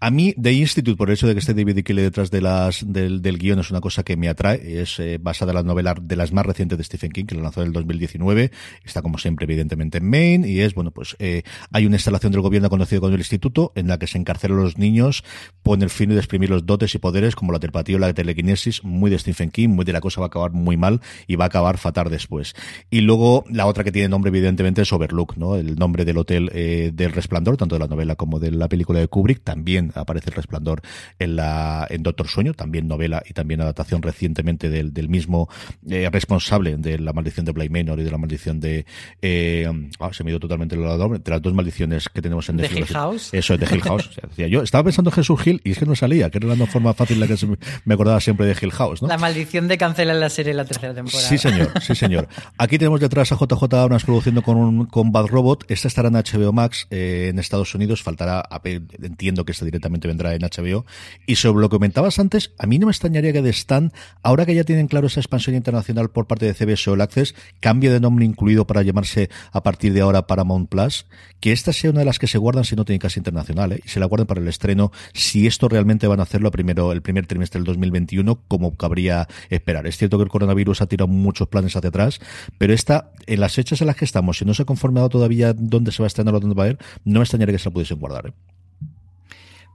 A 0.00 0.10
mí, 0.10 0.34
The 0.40 0.52
Institute, 0.52 0.96
por 0.96 1.08
el 1.08 1.14
hecho 1.14 1.26
de 1.26 1.34
que 1.34 1.40
esté 1.40 1.52
David 1.52 1.82
Kelly 1.82 2.02
detrás 2.02 2.30
de 2.30 2.40
las, 2.40 2.84
del, 2.86 3.22
del 3.22 3.38
guion, 3.38 3.58
es 3.58 3.70
una 3.70 3.80
cosa 3.80 4.04
que 4.04 4.16
me 4.16 4.28
atrae. 4.28 4.80
Es 4.80 5.00
eh, 5.00 5.18
basada 5.20 5.52
en 5.52 5.56
la 5.56 5.62
novela 5.62 5.94
de 6.00 6.16
las 6.16 6.32
más 6.32 6.46
recientes 6.46 6.78
de 6.78 6.84
Stephen 6.84 7.10
King, 7.10 7.24
que 7.24 7.34
lo 7.34 7.42
lanzó 7.42 7.62
en 7.62 7.68
el 7.68 7.72
2019. 7.72 8.52
Está, 8.84 9.02
como 9.02 9.18
siempre, 9.18 9.44
evidentemente 9.44 9.98
en 9.98 10.08
Maine. 10.08 10.48
Y 10.48 10.60
es, 10.60 10.74
bueno, 10.74 10.92
pues 10.92 11.16
eh, 11.18 11.42
hay 11.72 11.86
una 11.86 11.96
instalación 11.96 12.32
del 12.32 12.40
gobierno 12.40 12.70
conocido 12.70 13.00
como 13.00 13.14
el 13.14 13.20
Instituto, 13.20 13.72
en 13.74 13.88
la 13.88 13.98
que 13.98 14.06
se 14.06 14.18
encarcelan 14.18 14.58
los 14.58 14.78
niños, 14.78 15.24
pone 15.62 15.84
el 15.84 15.90
fin 15.90 16.10
de 16.10 16.16
exprimir 16.16 16.50
los 16.50 16.66
dotes 16.66 16.94
y 16.94 16.98
poderes, 16.98 17.34
como 17.34 17.52
la 17.52 17.58
telepatía 17.58 17.96
o 17.96 17.98
la 17.98 18.12
telequinesis, 18.12 18.84
muy 18.84 19.10
de 19.10 19.18
Stephen 19.18 19.50
King, 19.50 19.70
muy 19.70 19.84
de 19.84 19.92
la 19.92 20.00
cosa 20.00 20.20
va 20.20 20.26
a 20.26 20.28
acabar 20.28 20.52
muy 20.52 20.76
mal 20.76 21.00
y 21.26 21.36
va 21.36 21.44
a 21.44 21.48
acabar 21.48 21.78
fatal 21.78 22.10
después. 22.10 22.54
Y 22.90 23.00
luego, 23.00 23.44
la 23.50 23.66
otra 23.66 23.82
que 23.82 23.92
tiene 23.92 24.08
nombre, 24.08 24.28
evidentemente, 24.28 24.82
es 24.82 24.92
Overlook, 24.92 25.36
¿no? 25.36 25.47
El 25.56 25.76
nombre 25.76 26.04
del 26.04 26.18
hotel 26.18 26.50
eh, 26.54 26.90
del 26.94 27.12
Resplandor, 27.12 27.56
tanto 27.56 27.74
de 27.74 27.80
la 27.80 27.86
novela 27.88 28.14
como 28.16 28.38
de 28.40 28.50
la 28.50 28.68
película 28.68 28.98
de 29.00 29.08
Kubrick. 29.08 29.42
También 29.42 29.92
aparece 29.94 30.30
el 30.30 30.36
Resplandor 30.36 30.82
en 31.18 31.36
la 31.36 31.86
en 31.90 32.02
Doctor 32.02 32.28
Sueño, 32.28 32.54
también 32.54 32.88
novela 32.88 33.22
y 33.28 33.32
también 33.32 33.60
adaptación 33.60 34.02
recientemente 34.02 34.68
del, 34.70 34.92
del 34.92 35.08
mismo 35.08 35.48
eh, 35.88 36.08
responsable 36.12 36.76
de 36.76 36.98
la 36.98 37.12
maldición 37.12 37.46
de 37.46 37.52
Bly 37.52 37.68
Manor 37.68 38.00
y 38.00 38.04
de 38.04 38.10
la 38.10 38.18
maldición 38.18 38.60
de 38.60 38.84
eh, 39.22 39.70
ah, 40.00 40.10
se 40.12 40.24
me 40.24 40.30
dio 40.30 40.40
totalmente 40.40 40.74
el 40.74 40.82
lado 40.82 41.08
de 41.08 41.30
las 41.30 41.42
dos 41.42 41.54
maldiciones 41.54 42.08
que 42.08 42.20
tenemos 42.22 42.48
en 42.48 42.56
¿De 42.58 42.66
Hill 42.66 42.86
House? 42.86 43.30
Eso 43.32 43.54
es 43.54 43.60
de 43.60 43.66
Hill 43.74 43.82
House. 43.82 44.08
O 44.08 44.12
sea, 44.12 44.24
decía 44.28 44.48
yo 44.48 44.62
estaba 44.62 44.84
pensando 44.84 45.10
en 45.10 45.14
Jesús 45.16 45.46
Hill 45.46 45.60
y 45.64 45.72
es 45.72 45.78
que 45.78 45.86
no 45.86 45.94
salía, 45.96 46.30
que 46.30 46.38
era 46.38 46.48
una 46.52 46.66
forma 46.66 46.94
fácil 46.94 47.20
la 47.20 47.26
que 47.26 47.36
se 47.36 47.46
me- 47.46 47.56
me 47.84 47.94
acordaba 47.94 48.20
siempre 48.20 48.46
de 48.46 48.56
Hill 48.60 48.72
House, 48.72 49.02
¿no? 49.02 49.08
La 49.08 49.18
maldición 49.18 49.68
de 49.68 49.78
cancelar 49.78 50.16
la 50.16 50.28
serie 50.30 50.50
en 50.52 50.56
la 50.58 50.64
tercera 50.64 50.94
temporada. 50.94 51.28
Sí, 51.28 51.38
señor, 51.38 51.70
sí, 51.80 51.94
señor. 51.94 52.28
Aquí 52.58 52.78
tenemos 52.78 53.00
detrás 53.00 53.32
a 53.32 53.36
JJ 53.36 53.74
Abrams 53.74 54.04
produciendo 54.04 54.42
con, 54.42 54.56
un, 54.56 54.86
con 54.86 55.12
Bad 55.12 55.26
Robot. 55.38 55.70
Esta 55.70 55.86
estará 55.86 56.08
en 56.08 56.14
HBO 56.14 56.52
Max 56.52 56.88
eh, 56.90 57.28
en 57.30 57.38
Estados 57.38 57.72
Unidos. 57.72 58.02
Faltará, 58.02 58.40
a 58.40 58.58
ver, 58.58 58.82
entiendo 59.00 59.44
que 59.44 59.52
esta 59.52 59.64
directamente 59.64 60.08
vendrá 60.08 60.34
en 60.34 60.42
HBO. 60.42 60.84
Y 61.26 61.36
sobre 61.36 61.60
lo 61.60 61.68
que 61.68 61.76
comentabas 61.76 62.18
antes, 62.18 62.50
a 62.58 62.66
mí 62.66 62.80
no 62.80 62.86
me 62.86 62.90
extrañaría 62.90 63.32
que 63.32 63.40
de 63.40 63.50
Stan, 63.50 63.92
ahora 64.24 64.46
que 64.46 64.54
ya 64.56 64.64
tienen 64.64 64.88
claro 64.88 65.06
esa 65.06 65.20
expansión 65.20 65.54
internacional 65.54 66.10
por 66.10 66.26
parte 66.26 66.44
de 66.44 66.54
CBS 66.54 66.90
All 66.90 67.00
Access, 67.00 67.36
cambie 67.60 67.88
de 67.88 68.00
nombre 68.00 68.24
incluido 68.24 68.66
para 68.66 68.82
llamarse 68.82 69.30
a 69.52 69.62
partir 69.62 69.92
de 69.92 70.00
ahora 70.00 70.26
Paramount 70.26 70.68
Plus, 70.68 71.06
que 71.38 71.52
esta 71.52 71.72
sea 71.72 71.90
una 71.90 72.00
de 72.00 72.06
las 72.06 72.18
que 72.18 72.26
se 72.26 72.38
guardan 72.38 72.64
si 72.64 72.74
no 72.74 72.84
tienen 72.84 72.98
casi 72.98 73.20
internacional, 73.20 73.72
¿eh? 73.72 73.80
y 73.84 73.88
se 73.88 74.00
la 74.00 74.06
guarden 74.06 74.26
para 74.26 74.40
el 74.40 74.48
estreno, 74.48 74.90
si 75.14 75.46
esto 75.46 75.68
realmente 75.68 76.08
van 76.08 76.18
a 76.18 76.24
hacerlo 76.24 76.50
primero, 76.50 76.90
el 76.90 77.02
primer 77.02 77.26
trimestre 77.28 77.60
del 77.60 77.66
2021, 77.66 78.40
como 78.48 78.76
cabría 78.76 79.28
esperar. 79.50 79.86
Es 79.86 79.98
cierto 79.98 80.18
que 80.18 80.24
el 80.24 80.30
coronavirus 80.30 80.82
ha 80.82 80.86
tirado 80.86 81.06
muchos 81.06 81.46
planes 81.46 81.76
hacia 81.76 81.90
atrás, 81.90 82.18
pero 82.58 82.72
esta, 82.72 83.12
en 83.26 83.38
las 83.38 83.54
fechas 83.54 83.80
en 83.80 83.86
las 83.86 83.96
que 83.96 84.04
estamos, 84.04 84.38
si 84.38 84.44
no 84.44 84.54
se 84.54 84.62
ha 84.62 84.66
conformado 84.66 85.08
todavía 85.08 85.27
dónde 85.56 85.92
se 85.92 86.02
va 86.02 86.06
a 86.06 86.08
estrenar 86.08 86.34
o 86.34 86.40
dónde 86.40 86.54
va 86.54 86.64
a 86.64 86.68
ir, 86.68 86.78
no 87.04 87.20
me 87.20 87.24
extrañaría 87.24 87.54
que 87.54 87.58
se 87.58 87.68
la 87.68 87.72
pudiesen 87.72 87.98
guardar. 87.98 88.26
¿eh? 88.26 88.32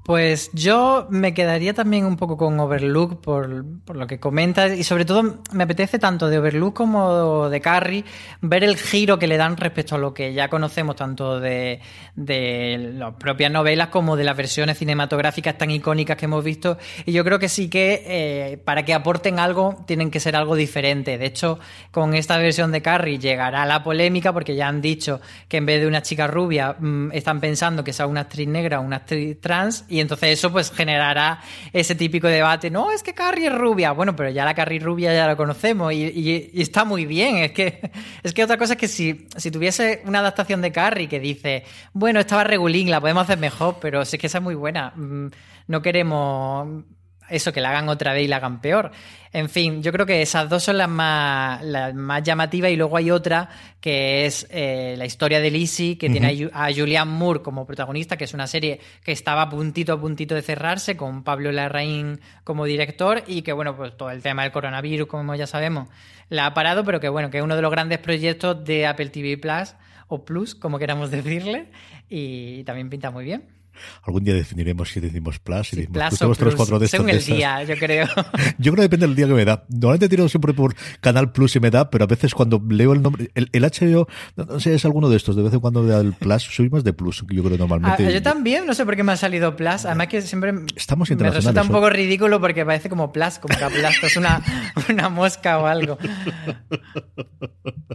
Pues 0.03 0.51
yo 0.51 1.07
me 1.09 1.33
quedaría 1.33 1.73
también 1.73 2.05
un 2.05 2.17
poco 2.17 2.35
con 2.35 2.59
Overlook 2.59 3.21
por, 3.21 3.47
lo 3.47 4.05
que 4.05 4.19
comentas 4.19 4.77
y 4.77 4.83
sobre 4.83 5.05
todo 5.05 5.39
me 5.53 5.63
apetece 5.63 5.97
tanto 5.97 6.27
de 6.27 6.39
Overlook 6.39 6.73
como 6.73 7.47
de 7.49 7.61
Carrie 7.61 8.03
ver 8.41 8.65
el 8.65 8.75
giro 8.75 9.17
que 9.17 9.27
le 9.27 9.37
dan 9.37 9.55
respecto 9.55 9.95
a 9.95 9.97
lo 9.97 10.13
que 10.13 10.33
ya 10.33 10.49
conocemos 10.49 10.97
tanto 10.97 11.39
de, 11.39 11.79
de 12.15 12.91
las 12.95 13.13
propias 13.13 13.49
novelas 13.49 13.87
como 13.87 14.17
de 14.17 14.25
las 14.25 14.35
versiones 14.35 14.77
cinematográficas 14.77 15.57
tan 15.57 15.71
icónicas 15.71 16.17
que 16.17 16.25
hemos 16.25 16.43
visto 16.43 16.77
y 17.05 17.13
yo 17.13 17.23
creo 17.23 17.39
que 17.39 17.47
sí 17.47 17.69
que 17.69 18.03
eh, 18.05 18.57
para 18.57 18.83
que 18.83 18.93
aporten 18.93 19.39
algo 19.39 19.85
tienen 19.87 20.11
que 20.11 20.19
ser 20.19 20.35
algo 20.35 20.55
diferente. 20.55 21.17
De 21.17 21.27
hecho, 21.27 21.59
con 21.91 22.13
esta 22.13 22.37
versión 22.37 22.73
de 22.73 22.81
Carrie 22.81 23.19
llegará 23.19 23.65
la 23.65 23.83
polémica 23.83 24.33
porque 24.33 24.57
ya 24.57 24.67
han 24.67 24.81
dicho 24.81 25.21
que 25.47 25.57
en 25.57 25.65
vez 25.65 25.79
de 25.79 25.87
una 25.87 26.01
chica 26.01 26.27
rubia 26.27 26.75
mm, 26.77 27.13
están 27.13 27.39
pensando 27.39 27.85
que 27.85 27.93
sea 27.93 28.05
una 28.05 28.21
actriz 28.21 28.49
negra 28.49 28.81
o 28.81 28.83
una 28.83 28.97
actriz 28.97 29.39
trans 29.39 29.85
y 29.93 29.99
entonces 29.99 30.31
eso 30.31 30.51
pues 30.51 30.71
generará 30.71 31.39
ese 31.71 31.93
típico 31.93 32.27
debate. 32.27 32.71
No, 32.71 32.91
es 32.91 33.03
que 33.03 33.13
Carrie 33.13 33.45
es 33.45 33.53
rubia. 33.53 33.91
Bueno, 33.91 34.15
pero 34.15 34.31
ya 34.31 34.43
la 34.43 34.55
Carrie 34.55 34.79
rubia 34.79 35.13
ya 35.13 35.27
la 35.27 35.35
conocemos 35.35 35.93
y, 35.93 36.49
está 36.55 36.83
muy 36.83 37.05
bien. 37.05 37.37
Es 37.37 37.51
que, 37.51 37.91
es 38.23 38.33
que 38.33 38.43
otra 38.43 38.57
cosa 38.57 38.73
es 38.73 38.79
que 38.79 38.87
si, 38.87 39.27
si 39.37 39.51
tuviese 39.51 40.01
una 40.05 40.19
adaptación 40.19 40.63
de 40.63 40.71
Carrie 40.71 41.07
que 41.07 41.19
dice, 41.19 41.63
bueno, 41.93 42.19
estaba 42.19 42.43
regulín, 42.43 42.89
la 42.89 42.99
podemos 42.99 43.21
hacer 43.23 43.37
mejor, 43.37 43.77
pero 43.79 44.03
sí 44.03 44.17
que 44.17 44.25
esa 44.25 44.39
es 44.39 44.43
muy 44.43 44.55
buena. 44.55 44.93
Mm, 44.95 45.27
No 45.67 45.81
queremos 45.83 46.83
eso, 47.29 47.51
que 47.51 47.61
la 47.61 47.69
hagan 47.69 47.89
otra 47.89 48.13
vez 48.13 48.23
y 48.23 48.27
la 48.27 48.37
hagan 48.37 48.61
peor. 48.61 48.91
En 49.31 49.49
fin, 49.49 49.81
yo 49.81 49.91
creo 49.91 50.05
que 50.05 50.21
esas 50.21 50.47
dos 50.47 50.63
son 50.63 50.77
las 50.77 50.87
más, 50.87 51.63
las 51.63 51.93
más 51.95 52.21
llamativas 52.21 52.69
y 52.69 52.75
luego 52.75 52.97
hay 52.97 53.09
otra 53.09 53.49
que 53.81 54.27
es 54.27 54.45
eh, 54.51 54.93
la 54.95 55.05
historia 55.05 55.39
de 55.39 55.49
Lizzie, 55.49 55.97
que 55.97 56.09
tiene 56.09 56.49
a 56.53 56.65
a 56.65 56.71
Julianne 56.71 57.11
Moore 57.11 57.41
como 57.41 57.65
protagonista, 57.65 58.15
que 58.15 58.25
es 58.25 58.33
una 58.35 58.45
serie 58.45 58.79
que 59.03 59.11
estaba 59.11 59.41
a 59.41 59.49
puntito 59.49 59.93
a 59.93 59.99
puntito 59.99 60.35
de 60.35 60.43
cerrarse 60.43 60.95
con 60.95 61.23
Pablo 61.23 61.51
Larraín 61.51 62.19
como 62.43 62.65
director 62.65 63.23
y 63.25 63.41
que, 63.41 63.53
bueno, 63.53 63.75
pues 63.75 63.97
todo 63.97 64.11
el 64.11 64.21
tema 64.21 64.43
del 64.43 64.51
coronavirus, 64.51 65.07
como 65.07 65.33
ya 65.33 65.47
sabemos, 65.47 65.89
la 66.29 66.45
ha 66.45 66.53
parado, 66.53 66.83
pero 66.83 66.99
que, 66.99 67.09
bueno, 67.09 67.31
que 67.31 67.39
es 67.39 67.43
uno 67.43 67.55
de 67.55 67.61
los 67.63 67.71
grandes 67.71 67.97
proyectos 67.97 68.63
de 68.63 68.85
Apple 68.85 69.09
TV 69.09 69.37
Plus 69.37 69.75
o 70.07 70.23
Plus, 70.23 70.53
como 70.53 70.77
queramos 70.77 71.09
decirle, 71.11 71.71
y 72.07 72.63
también 72.65 72.89
pinta 72.89 73.09
muy 73.09 73.25
bien. 73.25 73.62
Algún 74.03 74.23
día 74.23 74.33
definiremos 74.33 74.89
si 74.89 74.99
decimos 74.99 75.39
Plus 75.39 75.73
y 75.73 75.75
decimos 75.77 75.97
Plus 75.97 76.09
"Tú 76.09 76.15
o 76.15 76.17
tenemos 76.17 76.37
tres, 76.37 76.47
Plus, 76.49 76.55
cuatro 76.55 76.79
de 76.79 76.87
según 76.87 77.09
el 77.09 77.17
estas". 77.17 77.35
día, 77.35 77.63
yo 77.63 77.75
creo. 77.77 78.07
Yo 78.57 78.71
creo 78.71 78.75
que 78.75 78.81
depende 78.83 79.07
del 79.07 79.15
día 79.15 79.27
que 79.27 79.33
me 79.33 79.45
da. 79.45 79.65
Normalmente 79.69 80.09
tiro 80.09 80.27
siempre 80.29 80.53
por 80.53 80.75
Canal 81.01 81.31
Plus 81.31 81.55
y 81.55 81.59
me 81.59 81.69
da, 81.71 81.89
pero 81.89 82.03
a 82.05 82.07
veces 82.07 82.33
cuando 82.33 82.61
leo 82.69 82.93
el 82.93 83.01
nombre, 83.01 83.31
el, 83.35 83.49
el 83.51 83.63
HBO, 83.63 84.07
no, 84.35 84.59
sé, 84.59 84.73
es 84.75 84.85
alguno 84.85 85.09
de 85.09 85.17
estos, 85.17 85.35
de 85.35 85.43
vez 85.43 85.53
en 85.53 85.59
cuando 85.59 85.81
me 85.83 85.89
da 85.91 85.99
el 86.01 86.13
Plus, 86.13 86.43
soy 86.43 86.69
más 86.69 86.83
de 86.83 86.93
Plus, 86.93 87.23
que 87.27 87.35
yo 87.35 87.43
creo 87.43 87.55
Ah, 87.55 87.57
normalmente. 87.59 88.13
yo 88.13 88.21
también, 88.21 88.65
no 88.65 88.73
sé 88.73 88.85
por 88.85 88.95
qué 88.95 89.03
me 89.03 89.11
ha 89.11 89.17
salido 89.17 89.55
Plus. 89.55 89.85
Además 89.85 90.07
que 90.07 90.21
siempre 90.21 90.53
Estamos 90.75 91.09
me 91.09 91.29
resulta 91.29 91.61
un 91.61 91.69
poco 91.69 91.89
ridículo 91.89 92.39
porque 92.39 92.65
parece 92.65 92.89
como 92.89 93.11
Plus, 93.11 93.39
como 93.39 93.57
que 93.57 93.63
aplastas 93.63 94.15
una, 94.17 94.41
una 94.89 95.09
mosca 95.09 95.59
o 95.59 95.65
algo. 95.65 95.97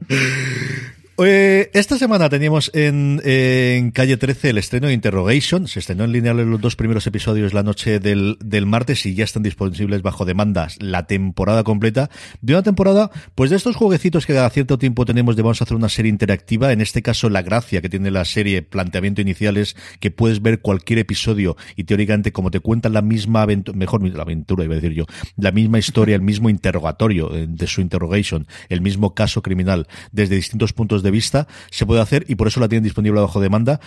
Eh, 1.20 1.68
esta 1.74 1.98
semana 1.98 2.28
teníamos 2.28 2.70
en, 2.74 3.20
en 3.24 3.90
Calle 3.90 4.16
13 4.16 4.50
el 4.50 4.58
estreno 4.58 4.86
de 4.86 4.92
Interrogation. 4.92 5.66
Se 5.66 5.80
estrenó 5.80 6.04
en 6.04 6.12
línea 6.12 6.32
los 6.32 6.60
dos 6.60 6.76
primeros 6.76 7.08
episodios 7.08 7.52
la 7.52 7.64
noche 7.64 7.98
del, 7.98 8.38
del 8.40 8.66
martes 8.66 9.04
y 9.04 9.14
ya 9.14 9.24
están 9.24 9.42
disponibles 9.42 10.02
bajo 10.02 10.24
demandas 10.24 10.76
la 10.80 11.08
temporada 11.08 11.64
completa. 11.64 12.08
De 12.40 12.52
una 12.52 12.62
temporada, 12.62 13.10
pues 13.34 13.50
de 13.50 13.56
estos 13.56 13.74
jueguecitos 13.74 14.26
que 14.26 14.34
cada 14.34 14.48
cierto 14.50 14.78
tiempo 14.78 15.04
tenemos 15.04 15.34
de 15.34 15.42
vamos 15.42 15.60
a 15.60 15.64
hacer 15.64 15.76
una 15.76 15.88
serie 15.88 16.08
interactiva. 16.08 16.70
En 16.72 16.80
este 16.80 17.02
caso, 17.02 17.28
la 17.28 17.42
gracia 17.42 17.80
que 17.80 17.88
tiene 17.88 18.12
la 18.12 18.24
serie, 18.24 18.62
planteamiento 18.62 19.20
inicial 19.20 19.56
es 19.56 19.74
que 19.98 20.12
puedes 20.12 20.40
ver 20.40 20.60
cualquier 20.60 21.00
episodio 21.00 21.56
y 21.74 21.82
teóricamente 21.82 22.30
como 22.30 22.52
te 22.52 22.60
cuentan 22.60 22.92
la 22.92 23.02
misma 23.02 23.42
aventura, 23.42 23.76
mejor 23.76 24.06
la 24.08 24.22
aventura 24.22 24.62
iba 24.62 24.74
a 24.74 24.76
decir 24.76 24.92
yo, 24.92 25.06
la 25.36 25.50
misma 25.50 25.80
historia, 25.80 26.14
el 26.14 26.22
mismo 26.22 26.48
interrogatorio 26.48 27.34
eh, 27.34 27.46
de 27.48 27.66
su 27.66 27.80
interrogation, 27.80 28.46
el 28.68 28.82
mismo 28.82 29.14
caso 29.14 29.42
criminal 29.42 29.88
desde 30.12 30.36
distintos 30.36 30.72
puntos 30.72 31.02
de 31.02 31.07
vista, 31.10 31.46
se 31.70 31.86
puede 31.86 32.00
hacer 32.00 32.24
y 32.28 32.34
por 32.34 32.48
eso 32.48 32.60
la 32.60 32.68
tienen 32.68 32.84
disponible 32.84 33.20
bajo 33.20 33.40
demanda. 33.40 33.80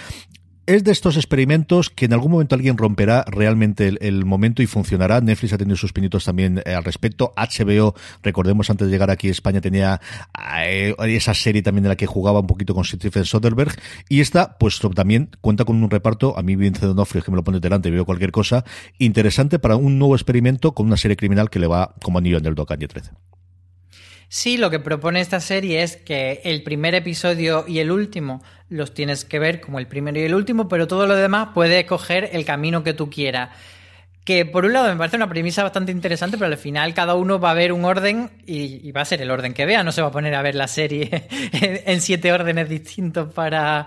Es 0.67 0.83
de 0.83 0.91
estos 0.91 1.17
experimentos 1.17 1.89
que 1.89 2.05
en 2.05 2.13
algún 2.13 2.31
momento 2.31 2.53
alguien 2.53 2.77
romperá 2.77 3.25
realmente 3.27 3.91
el, 3.99 4.25
momento 4.25 4.61
y 4.61 4.67
funcionará. 4.67 5.19
Netflix 5.19 5.53
ha 5.53 5.57
tenido 5.57 5.75
sus 5.75 5.91
pinitos 5.91 6.23
también 6.23 6.61
eh, 6.63 6.75
al 6.75 6.83
respecto. 6.83 7.33
HBO, 7.35 7.95
recordemos 8.21 8.69
antes 8.69 8.87
de 8.87 8.91
llegar 8.93 9.09
aquí 9.09 9.27
a 9.27 9.31
España, 9.31 9.59
tenía 9.59 9.99
eh, 10.63 10.93
esa 11.07 11.33
serie 11.33 11.63
también 11.63 11.83
de 11.83 11.89
la 11.89 11.95
que 11.95 12.05
jugaba 12.05 12.39
un 12.39 12.47
poquito 12.47 12.75
con 12.75 12.85
Stephen 12.85 13.25
Soderbergh. 13.25 13.75
Y 14.07 14.21
esta, 14.21 14.57
pues 14.59 14.79
también 14.95 15.31
cuenta 15.41 15.65
con 15.65 15.81
un 15.83 15.89
reparto, 15.89 16.37
a 16.37 16.43
mí 16.43 16.55
Vince 16.55 16.85
D'Onofrio, 16.85 17.23
que 17.23 17.31
me 17.31 17.37
lo 17.37 17.43
pone 17.43 17.59
delante 17.59 17.89
y 17.89 17.91
veo 17.91 18.05
cualquier 18.05 18.31
cosa, 18.31 18.63
interesante 18.99 19.57
para 19.57 19.75
un 19.77 19.97
nuevo 19.97 20.15
experimento 20.15 20.73
con 20.73 20.85
una 20.85 20.97
serie 20.97 21.17
criminal 21.17 21.49
que 21.49 21.59
le 21.59 21.67
va 21.67 21.95
como 22.03 22.19
anillo 22.19 22.37
en 22.37 22.45
el 22.45 22.53
Doc 22.53 22.71
13. 22.71 23.11
Sí, 24.33 24.55
lo 24.55 24.69
que 24.69 24.79
propone 24.79 25.19
esta 25.19 25.41
serie 25.41 25.83
es 25.83 25.97
que 25.97 26.39
el 26.45 26.63
primer 26.63 26.95
episodio 26.95 27.65
y 27.67 27.79
el 27.79 27.91
último 27.91 28.41
los 28.69 28.93
tienes 28.93 29.25
que 29.25 29.39
ver 29.39 29.59
como 29.59 29.77
el 29.77 29.87
primero 29.87 30.21
y 30.21 30.23
el 30.23 30.33
último, 30.33 30.69
pero 30.69 30.87
todo 30.87 31.05
lo 31.05 31.17
demás 31.17 31.49
puedes 31.53 31.83
coger 31.83 32.29
el 32.31 32.45
camino 32.45 32.81
que 32.81 32.93
tú 32.93 33.09
quieras. 33.09 33.49
que 34.23 34.45
por 34.45 34.63
un 34.63 34.71
lado 34.71 34.87
me 34.87 34.95
parece 34.95 35.17
una 35.17 35.27
premisa 35.27 35.63
bastante 35.63 35.91
interesante, 35.91 36.37
pero 36.37 36.49
al 36.49 36.57
final 36.57 36.93
cada 36.93 37.15
uno 37.15 37.41
va 37.41 37.51
a 37.51 37.55
ver 37.55 37.73
un 37.73 37.83
orden 37.83 38.31
y, 38.45 38.89
va 38.93 39.01
a 39.01 39.05
ser 39.05 39.21
el 39.21 39.31
orden 39.31 39.53
que 39.53 39.65
vea, 39.65 39.83
no 39.83 39.91
se 39.91 40.01
va 40.01 40.07
a 40.07 40.11
poner 40.11 40.33
a 40.33 40.41
ver 40.41 40.55
la 40.55 40.69
serie 40.69 41.27
en, 41.51 41.99
siete 41.99 42.31
órdenes 42.31 42.69
distintos 42.69 43.33
para, 43.33 43.85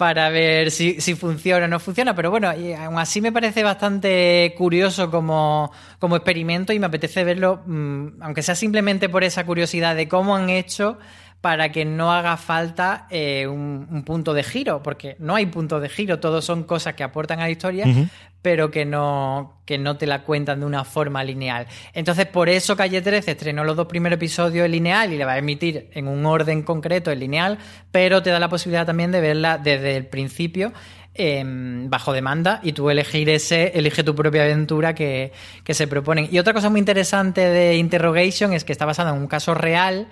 para 0.00 0.30
ver 0.30 0.70
si, 0.70 0.98
funciona 1.14 1.66
o 1.66 1.68
no 1.68 1.78
funciona, 1.78 2.14
pero 2.14 2.30
bueno, 2.30 2.48
aún 2.48 2.98
así 2.98 3.20
me 3.20 3.32
parece 3.32 3.62
bastante 3.62 4.54
curioso 4.56 5.10
como, 5.10 5.70
como 5.98 6.16
experimento 6.16 6.72
y 6.72 6.78
me 6.78 6.86
apetece 6.86 7.22
verlo, 7.22 7.60
mm, 7.66 8.22
aunque 8.22 8.42
sea 8.42 8.54
simplemente 8.54 9.10
por 9.10 9.24
esa 9.24 9.44
curiosidad 9.44 9.94
de 9.94 10.08
cómo 10.08 10.34
han 10.34 10.48
hecho 10.48 10.96
para 11.42 11.70
que 11.70 11.84
no 11.84 12.12
haga 12.12 12.38
falta 12.38 13.08
eh, 13.10 13.46
un, 13.46 14.02
punto 14.06 14.32
de 14.32 14.42
giro, 14.42 14.82
porque 14.82 15.16
no 15.18 15.34
hay 15.34 15.44
punto 15.44 15.80
de 15.80 15.90
giro, 15.90 16.18
todos 16.18 16.46
son 16.46 16.64
cosas 16.64 16.94
que 16.94 17.02
aportan 17.02 17.40
a 17.40 17.42
la 17.42 17.50
historia, 17.50 17.84
pero 18.42 18.70
que 18.70 18.84
no, 18.84 19.60
que 19.66 19.78
no 19.78 19.96
te 19.96 20.06
la 20.06 20.22
cuentan 20.22 20.60
de 20.60 20.66
una 20.66 20.84
forma 20.84 21.22
lineal. 21.22 21.66
Entonces, 21.92 22.26
por 22.26 22.48
eso 22.48 22.76
Calle 22.76 23.02
13 23.02 23.32
estrenó 23.32 23.64
los 23.64 23.76
dos 23.76 23.86
primeros 23.86 24.16
episodios 24.16 24.64
en 24.64 24.72
lineal 24.72 25.12
y 25.12 25.18
le 25.18 25.24
va 25.24 25.32
a 25.32 25.38
emitir 25.38 25.90
en 25.92 26.08
un 26.08 26.24
orden 26.26 26.62
concreto 26.62 27.10
en 27.10 27.20
lineal, 27.20 27.58
pero 27.92 28.22
te 28.22 28.30
da 28.30 28.38
la 28.38 28.48
posibilidad 28.48 28.86
también 28.86 29.12
de 29.12 29.20
verla 29.20 29.58
desde 29.58 29.96
el 29.96 30.06
principio. 30.06 30.72
Em, 31.12 31.90
bajo 31.90 32.12
demanda 32.12 32.60
y 32.62 32.72
tú 32.72 32.88
elegir 32.88 33.28
ese, 33.30 33.72
elige 33.74 34.04
tu 34.04 34.14
propia 34.14 34.44
aventura 34.44 34.94
que, 34.94 35.32
que 35.64 35.74
se 35.74 35.88
proponen. 35.88 36.28
Y 36.30 36.38
otra 36.38 36.54
cosa 36.54 36.70
muy 36.70 36.78
interesante 36.78 37.40
de 37.40 37.76
Interrogation 37.76 38.52
es 38.52 38.62
que 38.62 38.70
está 38.70 38.86
basada 38.86 39.10
en 39.10 39.16
un 39.16 39.26
caso 39.26 39.52
real 39.52 40.06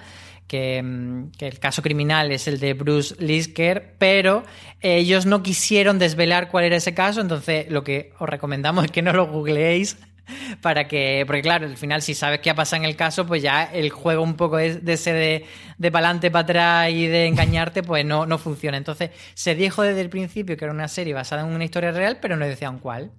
Mm, 0.51 1.31
que, 1.37 1.47
el 1.47 1.59
caso 1.59 1.83
criminal 1.83 2.33
es 2.33 2.49
el 2.49 2.59
de 2.59 2.73
Bruce 2.75 3.15
Lisker, 3.19 3.95
pero 3.99 4.45
ellos 4.81 5.27
no 5.27 5.43
quisieron 5.43 5.99
desvelar 5.99 6.49
cuál 6.49 6.65
era 6.65 6.77
ese 6.77 6.95
caso, 6.95 7.21
entonces 7.21 7.71
lo 7.71 7.85
que 7.85 8.13
os 8.19 8.29
recomendamos 8.29 8.87
es 8.87 8.91
que 8.91 9.03
no 9.03 9.13
lo 9.13 9.27
googleéis 9.27 9.99
para 10.63 10.89
que, 10.89 11.25
porque 11.27 11.43
claro, 11.43 11.67
al 11.67 11.77
final 11.77 12.01
si 12.01 12.15
sabes 12.15 12.41
qué 12.41 12.51
ha 12.51 12.55
pasado 12.55 12.83
en 12.83 12.89
el 12.89 12.97
caso, 12.97 13.27
pues 13.27 13.43
ya 13.43 13.65
el 13.65 13.91
juego 13.91 14.23
un 14.23 14.37
poco 14.37 14.57
de, 14.57 14.81
ese 14.87 15.13
de, 15.13 15.45
de 15.77 15.91
para 15.91 16.07
adelante, 16.07 16.31
para 16.31 16.45
atrás 16.45 16.91
y 16.93 17.07
de 17.07 17.27
engañarte, 17.27 17.83
pues 17.83 18.05
no, 18.05 18.25
no 18.25 18.39
funciona. 18.39 18.79
Entonces 18.79 19.11
se 19.35 19.55
dijo 19.55 19.83
desde 19.83 20.01
el 20.01 20.09
principio 20.09 20.57
que 20.57 20.65
era 20.65 20.73
una 20.73 20.89
serie 20.89 21.13
basada 21.13 21.43
en 21.43 21.49
una 21.49 21.65
historia 21.65 21.93
real, 21.93 22.19
pero 22.21 22.37
no 22.37 22.47
decían 22.47 22.79
cuál. 22.79 23.13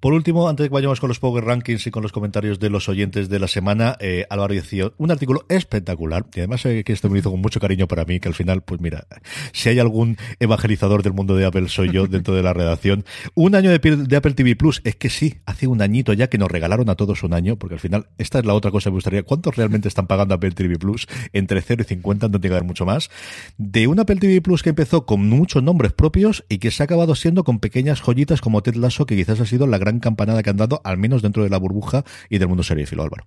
Por 0.00 0.12
último, 0.12 0.48
antes 0.48 0.64
de 0.64 0.68
que 0.68 0.74
vayamos 0.74 1.00
con 1.00 1.08
los 1.08 1.18
Power 1.18 1.44
Rankings 1.44 1.86
y 1.88 1.90
con 1.90 2.04
los 2.04 2.12
comentarios 2.12 2.60
de 2.60 2.70
los 2.70 2.88
oyentes 2.88 3.28
de 3.28 3.38
la 3.40 3.48
semana, 3.48 3.96
eh, 3.98 4.26
Álvaro 4.30 4.54
decía 4.54 4.92
un 4.96 5.10
artículo 5.10 5.44
espectacular, 5.48 6.24
y 6.34 6.40
además 6.40 6.62
que 6.62 6.84
este 6.86 7.08
me 7.08 7.18
hizo 7.18 7.32
con 7.32 7.40
mucho 7.40 7.58
cariño 7.58 7.88
para 7.88 8.04
mí, 8.04 8.20
que 8.20 8.28
al 8.28 8.34
final, 8.34 8.62
pues 8.62 8.80
mira, 8.80 9.06
si 9.52 9.68
hay 9.68 9.80
algún 9.80 10.16
evangelizador 10.38 11.02
del 11.02 11.14
mundo 11.14 11.34
de 11.34 11.46
Apple 11.46 11.68
soy 11.68 11.90
yo 11.90 12.06
dentro 12.06 12.34
de 12.34 12.42
la 12.42 12.52
redacción. 12.52 13.04
Un 13.34 13.56
año 13.56 13.70
de, 13.70 14.16
Apple 14.16 14.34
TV 14.34 14.54
Plus, 14.54 14.80
es 14.84 14.94
que 14.94 15.10
sí, 15.10 15.38
hace 15.46 15.66
un 15.66 15.82
añito 15.82 16.12
ya 16.12 16.28
que 16.28 16.38
nos 16.38 16.50
regalaron 16.50 16.88
a 16.90 16.94
todos 16.94 17.24
un 17.24 17.34
año, 17.34 17.56
porque 17.56 17.74
al 17.74 17.80
final, 17.80 18.06
esta 18.18 18.38
es 18.38 18.44
la 18.44 18.54
otra 18.54 18.70
cosa 18.70 18.84
que 18.84 18.92
me 18.92 18.96
gustaría, 18.96 19.22
¿cuántos 19.24 19.56
realmente 19.56 19.88
están 19.88 20.06
pagando 20.06 20.34
Apple 20.34 20.52
TV 20.52 20.78
Plus? 20.78 21.08
Entre 21.32 21.60
0 21.60 21.82
y 21.84 21.88
50, 21.88 22.28
no 22.28 22.40
tiene 22.40 22.52
que 22.52 22.56
haber 22.56 22.64
mucho 22.64 22.86
más. 22.86 23.10
De 23.56 23.88
un 23.88 23.98
Apple 23.98 24.16
TV 24.16 24.40
Plus 24.42 24.62
que 24.62 24.70
empezó 24.70 25.06
con 25.06 25.28
muchos 25.28 25.62
nombres 25.62 25.92
propios 25.92 26.44
y 26.48 26.58
que 26.58 26.70
se 26.70 26.82
ha 26.82 26.84
acabado 26.84 27.16
siendo 27.16 27.42
con 27.42 27.58
pequeñas 27.58 28.00
joyitas 28.00 28.40
como 28.40 28.62
Ted 28.62 28.76
Lasso, 28.76 29.06
que 29.06 29.16
quizás 29.16 29.40
ha 29.40 29.46
sido 29.46 29.66
la 29.66 29.78
gran 29.78 29.87
gran 29.88 30.00
campanada 30.00 30.42
que 30.42 30.50
han 30.50 30.56
dado, 30.56 30.80
al 30.84 30.98
menos 30.98 31.22
dentro 31.22 31.42
de 31.42 31.50
la 31.50 31.58
burbuja 31.58 32.04
y 32.28 32.38
del 32.38 32.48
mundo 32.48 32.62
filo 32.62 33.02
Álvaro. 33.02 33.26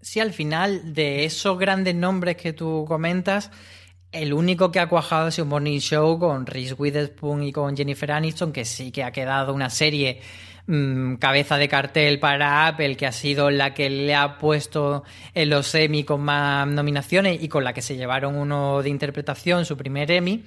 Sí, 0.00 0.20
al 0.20 0.32
final, 0.32 0.94
de 0.94 1.24
esos 1.24 1.58
grandes 1.58 1.94
nombres 1.94 2.36
que 2.36 2.52
tú 2.52 2.84
comentas, 2.86 3.50
el 4.12 4.32
único 4.32 4.70
que 4.70 4.80
ha 4.80 4.88
cuajado 4.88 5.26
ha 5.26 5.30
sido 5.30 5.46
Morning 5.46 5.78
Show 5.78 6.18
con 6.18 6.46
Reese 6.46 6.74
Witherspoon 6.74 7.42
y 7.42 7.52
con 7.52 7.76
Jennifer 7.76 8.12
Aniston, 8.12 8.52
que 8.52 8.64
sí 8.64 8.92
que 8.92 9.02
ha 9.02 9.12
quedado 9.12 9.52
una 9.54 9.70
serie 9.70 10.20
mm, 10.66 11.14
cabeza 11.14 11.56
de 11.56 11.68
cartel 11.68 12.20
para 12.20 12.66
Apple, 12.66 12.96
que 12.96 13.06
ha 13.06 13.12
sido 13.12 13.50
la 13.50 13.74
que 13.74 13.88
le 13.90 14.14
ha 14.14 14.38
puesto 14.38 15.04
en 15.32 15.50
los 15.50 15.74
Emmy 15.74 16.04
con 16.04 16.20
más 16.20 16.68
nominaciones 16.68 17.42
y 17.42 17.48
con 17.48 17.64
la 17.64 17.72
que 17.72 17.82
se 17.82 17.96
llevaron 17.96 18.36
uno 18.36 18.82
de 18.82 18.90
interpretación, 18.90 19.64
su 19.64 19.76
primer 19.76 20.10
Emmy. 20.10 20.44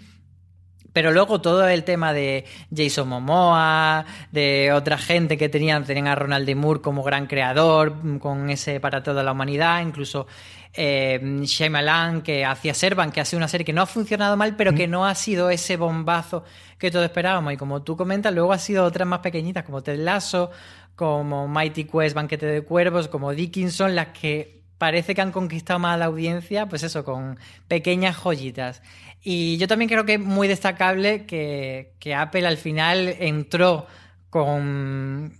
Pero 0.97 1.11
luego 1.11 1.39
todo 1.39 1.67
el 1.67 1.83
tema 1.83 2.11
de 2.11 2.43
Jason 2.75 3.07
Momoa, 3.07 4.03
de 4.31 4.71
otra 4.73 4.97
gente 4.97 5.37
que 5.37 5.47
tenían, 5.47 5.85
tenían 5.85 6.07
a 6.07 6.15
Ronald 6.15 6.47
D. 6.47 6.55
Moore 6.55 6.81
como 6.81 7.03
gran 7.03 7.27
creador, 7.27 8.03
mm, 8.03 8.17
con 8.17 8.49
ese 8.49 8.79
para 8.79 9.03
toda 9.03 9.21
la 9.21 9.33
humanidad, 9.33 9.83
incluso 9.83 10.25
eh, 10.73 11.19
Shyamalan 11.43 12.23
que 12.23 12.43
hacía 12.43 12.73
Servan, 12.73 13.11
que 13.11 13.21
ha 13.21 13.25
sido 13.25 13.37
una 13.37 13.47
serie 13.47 13.63
que 13.63 13.73
no 13.73 13.83
ha 13.83 13.85
funcionado 13.85 14.35
mal, 14.37 14.55
pero 14.55 14.73
que 14.73 14.87
no 14.87 15.05
ha 15.05 15.13
sido 15.13 15.51
ese 15.51 15.77
bombazo 15.77 16.43
que 16.79 16.89
todos 16.89 17.05
esperábamos. 17.05 17.53
Y 17.53 17.57
como 17.57 17.83
tú 17.83 17.95
comentas, 17.95 18.33
luego 18.33 18.51
ha 18.51 18.57
sido 18.57 18.83
otras 18.83 19.07
más 19.07 19.19
pequeñitas, 19.19 19.65
como 19.65 19.83
Ted 19.83 19.99
Lasso, 19.99 20.49
como 20.95 21.47
Mighty 21.47 21.83
Quest, 21.83 22.15
Banquete 22.15 22.47
de 22.47 22.63
Cuervos, 22.63 23.07
como 23.07 23.33
Dickinson, 23.33 23.93
las 23.93 24.07
que 24.19 24.57
parece 24.77 25.15
que 25.15 25.21
han 25.21 25.31
conquistado 25.31 25.79
más 25.79 25.95
a 25.95 25.97
la 25.97 26.05
audiencia, 26.05 26.67
pues 26.67 26.83
eso, 26.83 27.03
con 27.03 27.37
pequeñas 27.67 28.15
joyitas. 28.15 28.81
Y 29.29 29.57
yo 29.57 29.67
también 29.67 29.89
creo 29.89 30.05
que 30.05 30.13
es 30.13 30.21
muy 30.21 30.47
destacable 30.47 31.25
que, 31.25 32.15
Apple 32.15 32.47
al 32.47 32.55
final 32.55 33.13
entró 33.19 33.85
con 34.29 35.33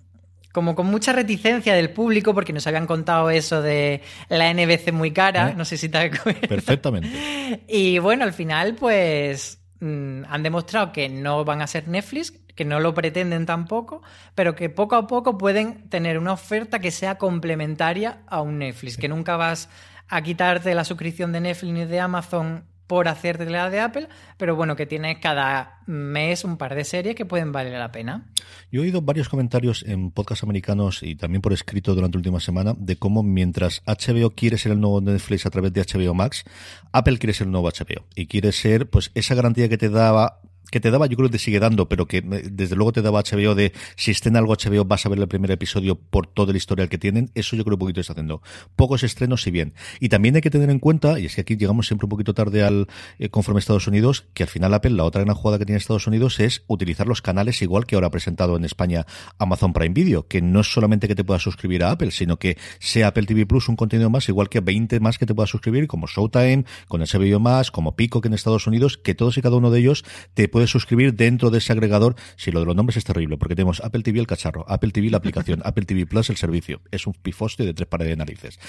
como 0.51 0.75
con 0.75 0.87
mucha 0.87 1.13
reticencia 1.13 1.73
del 1.73 1.91
público 1.91 2.33
porque 2.33 2.51
nos 2.51 2.67
habían 2.67 2.85
contado 2.85 3.29
eso 3.29 3.61
de 3.61 4.01
la 4.27 4.53
NBC 4.53 4.91
muy 4.91 5.11
cara, 5.11 5.51
¿Eh? 5.51 5.53
no 5.55 5.63
sé 5.63 5.77
si 5.77 5.87
te 5.87 5.99
acuerdas. 5.99 6.49
Perfectamente. 6.49 7.61
Y 7.69 7.99
bueno, 7.99 8.25
al 8.25 8.33
final 8.33 8.75
pues 8.75 9.61
mm, 9.79 10.23
han 10.27 10.43
demostrado 10.43 10.91
que 10.91 11.07
no 11.07 11.45
van 11.45 11.61
a 11.61 11.67
ser 11.67 11.87
Netflix, 11.87 12.33
que 12.55 12.65
no 12.65 12.81
lo 12.81 12.93
pretenden 12.93 13.45
tampoco, 13.45 14.01
pero 14.35 14.53
que 14.53 14.69
poco 14.69 14.97
a 14.97 15.07
poco 15.07 15.37
pueden 15.37 15.87
tener 15.87 16.17
una 16.17 16.33
oferta 16.33 16.79
que 16.79 16.91
sea 16.91 17.17
complementaria 17.17 18.17
a 18.27 18.41
un 18.41 18.59
Netflix, 18.59 18.97
que 18.97 19.07
nunca 19.07 19.37
vas 19.37 19.69
a 20.09 20.21
quitarte 20.23 20.75
la 20.75 20.83
suscripción 20.83 21.31
de 21.31 21.39
Netflix 21.39 21.71
ni 21.71 21.85
de 21.85 22.01
Amazon 22.01 22.65
por 22.87 23.07
hacerte 23.07 23.49
la 23.49 23.69
de 23.69 23.79
Apple, 23.81 24.07
pero 24.37 24.55
bueno, 24.55 24.75
que 24.75 24.85
tienes 24.85 25.19
cada 25.19 25.81
mes 25.85 26.43
un 26.43 26.57
par 26.57 26.73
de 26.73 26.83
series 26.83 27.15
que 27.15 27.25
pueden 27.25 27.51
valer 27.51 27.77
la 27.77 27.91
pena. 27.91 28.25
Yo 28.71 28.81
he 28.81 28.85
oído 28.85 29.01
varios 29.01 29.29
comentarios 29.29 29.83
en 29.87 30.11
podcasts 30.11 30.43
americanos 30.43 31.03
y 31.03 31.15
también 31.15 31.41
por 31.41 31.53
escrito 31.53 31.93
durante 31.95 32.17
la 32.17 32.19
última 32.19 32.39
semana 32.39 32.73
de 32.77 32.95
cómo 32.95 33.23
mientras 33.23 33.81
HBO 33.85 34.31
quiere 34.31 34.57
ser 34.57 34.71
el 34.71 34.81
nuevo 34.81 35.01
Netflix 35.01 35.45
a 35.45 35.49
través 35.49 35.73
de 35.73 35.81
HBO 35.81 36.13
Max, 36.13 36.45
Apple 36.91 37.17
quiere 37.17 37.33
ser 37.33 37.47
el 37.47 37.51
nuevo 37.51 37.69
HBO 37.69 38.05
y 38.15 38.27
quiere 38.27 38.51
ser 38.51 38.89
pues 38.89 39.11
esa 39.15 39.35
garantía 39.35 39.69
que 39.69 39.77
te 39.77 39.89
daba 39.89 40.41
que 40.71 40.79
te 40.79 40.91
daba, 40.91 41.07
yo 41.07 41.15
creo 41.15 41.29
que 41.29 41.33
te 41.33 41.39
sigue 41.39 41.59
dando, 41.59 41.89
pero 41.89 42.07
que 42.07 42.17
eh, 42.17 42.49
desde 42.51 42.75
luego 42.75 42.91
te 42.91 43.01
daba 43.01 43.21
HBO 43.21 43.55
de 43.55 43.73
si 43.95 44.11
estén 44.11 44.35
algo 44.35 44.55
HBO 44.55 44.85
vas 44.85 45.05
a 45.05 45.09
ver 45.09 45.19
el 45.19 45.27
primer 45.27 45.51
episodio 45.51 45.95
por 45.95 46.27
todo 46.27 46.51
el 46.51 46.57
historial 46.57 46.89
que 46.89 46.97
tienen, 46.97 47.29
eso 47.35 47.55
yo 47.55 47.63
creo 47.63 47.75
un 47.75 47.79
poquito 47.79 48.01
está 48.01 48.13
haciendo. 48.13 48.41
Pocos 48.75 49.03
estrenos, 49.03 49.41
si 49.41 49.51
bien. 49.51 49.73
Y 49.99 50.09
también 50.09 50.35
hay 50.35 50.41
que 50.41 50.49
tener 50.49 50.69
en 50.69 50.79
cuenta, 50.79 51.19
y 51.19 51.25
es 51.25 51.35
que 51.35 51.41
aquí 51.41 51.57
llegamos 51.57 51.87
siempre 51.87 52.05
un 52.05 52.09
poquito 52.09 52.33
tarde 52.33 52.63
al 52.63 52.87
eh, 53.19 53.29
conforme 53.29 53.59
Estados 53.59 53.87
Unidos, 53.87 54.25
que 54.33 54.43
al 54.43 54.49
final 54.49 54.73
Apple, 54.73 54.91
la 54.91 55.03
otra 55.03 55.23
gran 55.23 55.35
jugada 55.35 55.59
que 55.59 55.65
tiene 55.65 55.77
Estados 55.77 56.07
Unidos 56.07 56.39
es 56.39 56.63
utilizar 56.67 57.07
los 57.07 57.21
canales 57.21 57.61
igual 57.61 57.85
que 57.85 57.95
ahora 57.95 58.07
ha 58.07 58.11
presentado 58.11 58.55
en 58.55 58.65
España 58.65 59.05
Amazon 59.37 59.73
Prime 59.73 59.93
Video, 59.93 60.27
que 60.27 60.41
no 60.41 60.61
es 60.61 60.71
solamente 60.71 61.07
que 61.07 61.15
te 61.15 61.23
puedas 61.23 61.41
suscribir 61.41 61.83
a 61.83 61.91
Apple, 61.91 62.11
sino 62.11 62.37
que 62.37 62.57
sea 62.79 63.07
Apple 63.07 63.25
TV 63.25 63.45
Plus 63.45 63.69
un 63.69 63.75
contenido 63.75 64.09
más, 64.09 64.27
igual 64.29 64.49
que 64.49 64.59
20 64.59 64.99
más 64.99 65.17
que 65.17 65.25
te 65.25 65.33
puedas 65.33 65.49
suscribir, 65.49 65.87
como 65.87 66.07
Showtime, 66.07 66.65
con 66.87 67.01
HBO 67.01 67.39
más, 67.39 67.71
como 67.71 67.95
Pico 67.95 68.21
que 68.21 68.27
en 68.27 68.33
Estados 68.33 68.67
Unidos, 68.67 68.97
que 68.97 69.15
todos 69.15 69.37
y 69.37 69.41
cada 69.41 69.55
uno 69.57 69.71
de 69.71 69.79
ellos 69.79 70.03
te 70.33 70.47
puedes 70.57 70.71
suscribir 70.71 71.13
dentro 71.13 71.51
de 71.51 71.59
ese 71.59 71.71
agregador, 71.71 72.15
si 72.35 72.49
lo 72.49 72.61
de 72.61 72.65
los 72.65 72.75
nombres 72.75 72.97
es 72.97 73.03
terrible, 73.03 73.37
porque 73.37 73.53
tenemos 73.55 73.79
Apple 73.79 74.01
TV 74.01 74.19
el 74.19 74.25
cacharro, 74.25 74.65
Apple 74.67 74.89
TV 74.89 75.11
la 75.11 75.17
aplicación, 75.17 75.61
Apple 75.63 75.85
TV 75.85 76.07
Plus 76.07 76.31
el 76.31 76.37
servicio. 76.37 76.81
Es 76.89 77.05
un 77.05 77.13
pifoste 77.13 77.63
de 77.63 77.75
tres 77.75 77.87
pares 77.87 78.07
de 78.07 78.15
narices. 78.15 78.59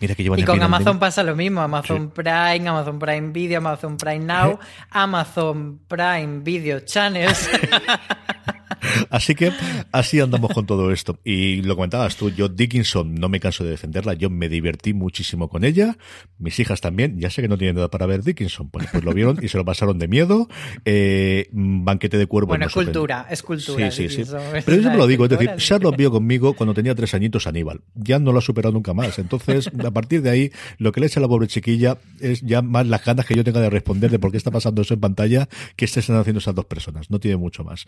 Mira 0.00 0.16
que 0.16 0.24
y 0.24 0.42
con 0.42 0.60
Amazon 0.60 0.98
pasa 0.98 1.22
lo 1.22 1.36
mismo, 1.36 1.60
Amazon 1.60 2.10
Prime, 2.10 2.68
Amazon 2.68 2.98
Prime 2.98 3.30
Video, 3.30 3.58
Amazon 3.58 3.96
Prime 3.98 4.24
Now, 4.24 4.58
Amazon 4.90 5.78
Prime 5.86 6.40
Video 6.40 6.80
Channels. 6.80 7.48
Así 9.10 9.34
que 9.34 9.52
así 9.92 10.20
andamos 10.20 10.52
con 10.52 10.66
todo 10.66 10.92
esto. 10.92 11.18
Y 11.24 11.62
lo 11.62 11.76
comentabas 11.76 12.16
tú, 12.16 12.30
yo 12.30 12.48
Dickinson 12.48 13.14
no 13.14 13.28
me 13.28 13.40
canso 13.40 13.64
de 13.64 13.70
defenderla, 13.70 14.14
yo 14.14 14.30
me 14.30 14.48
divertí 14.48 14.94
muchísimo 14.94 15.48
con 15.48 15.64
ella, 15.64 15.96
mis 16.38 16.58
hijas 16.60 16.80
también, 16.80 17.18
ya 17.18 17.30
sé 17.30 17.42
que 17.42 17.48
no 17.48 17.58
tienen 17.58 17.76
nada 17.76 17.88
para 17.88 18.06
ver 18.06 18.22
Dickinson, 18.22 18.70
pues, 18.70 18.86
pues 18.90 19.04
lo 19.04 19.12
vieron 19.12 19.38
y 19.42 19.48
se 19.48 19.58
lo 19.58 19.64
pasaron 19.64 19.98
de 19.98 20.08
miedo. 20.08 20.48
Eh, 20.84 21.48
banquete 21.52 22.18
de 22.18 22.26
cuervos. 22.26 22.48
Bueno, 22.48 22.66
es 22.66 22.72
cultura, 22.72 23.26
es 23.30 23.42
cultura. 23.42 23.90
Sí, 23.90 24.08
sí, 24.08 24.24
sí. 24.24 24.30
Pero 24.32 24.76
yo 24.76 24.82
siempre 24.82 24.98
lo 24.98 25.06
digo, 25.06 25.24
es 25.24 25.30
decir, 25.30 25.50
Charlotte 25.56 25.96
vio 25.96 26.10
conmigo 26.10 26.54
cuando 26.54 26.74
tenía 26.74 26.94
tres 26.94 27.14
añitos 27.14 27.46
Aníbal. 27.46 27.82
Ya 27.94 28.18
no 28.18 28.32
lo 28.32 28.38
ha 28.38 28.42
superado 28.42 28.72
nunca 28.72 28.94
más. 28.94 29.18
Entonces, 29.18 29.70
a 29.84 29.90
partir 29.90 30.22
de 30.22 30.30
ahí, 30.30 30.52
lo 30.78 30.92
que 30.92 31.00
le 31.00 31.06
echa 31.06 31.20
a 31.20 31.22
la 31.22 31.28
pobre 31.28 31.46
chiquilla 31.46 31.98
es 32.20 32.40
ya 32.42 32.62
más 32.62 32.86
las 32.86 33.04
ganas 33.04 33.26
que 33.26 33.34
yo 33.34 33.44
tenga 33.44 33.60
de 33.60 33.70
responder 33.70 34.10
de 34.10 34.18
por 34.18 34.30
qué 34.30 34.36
está 34.36 34.50
pasando 34.50 34.82
eso 34.82 34.94
en 34.94 35.00
pantalla 35.00 35.48
que 35.76 35.84
estén 35.84 36.16
haciendo 36.16 36.38
esas 36.38 36.54
dos 36.54 36.66
personas. 36.66 37.10
No 37.10 37.18
tiene 37.18 37.36
mucho 37.36 37.64
más. 37.64 37.86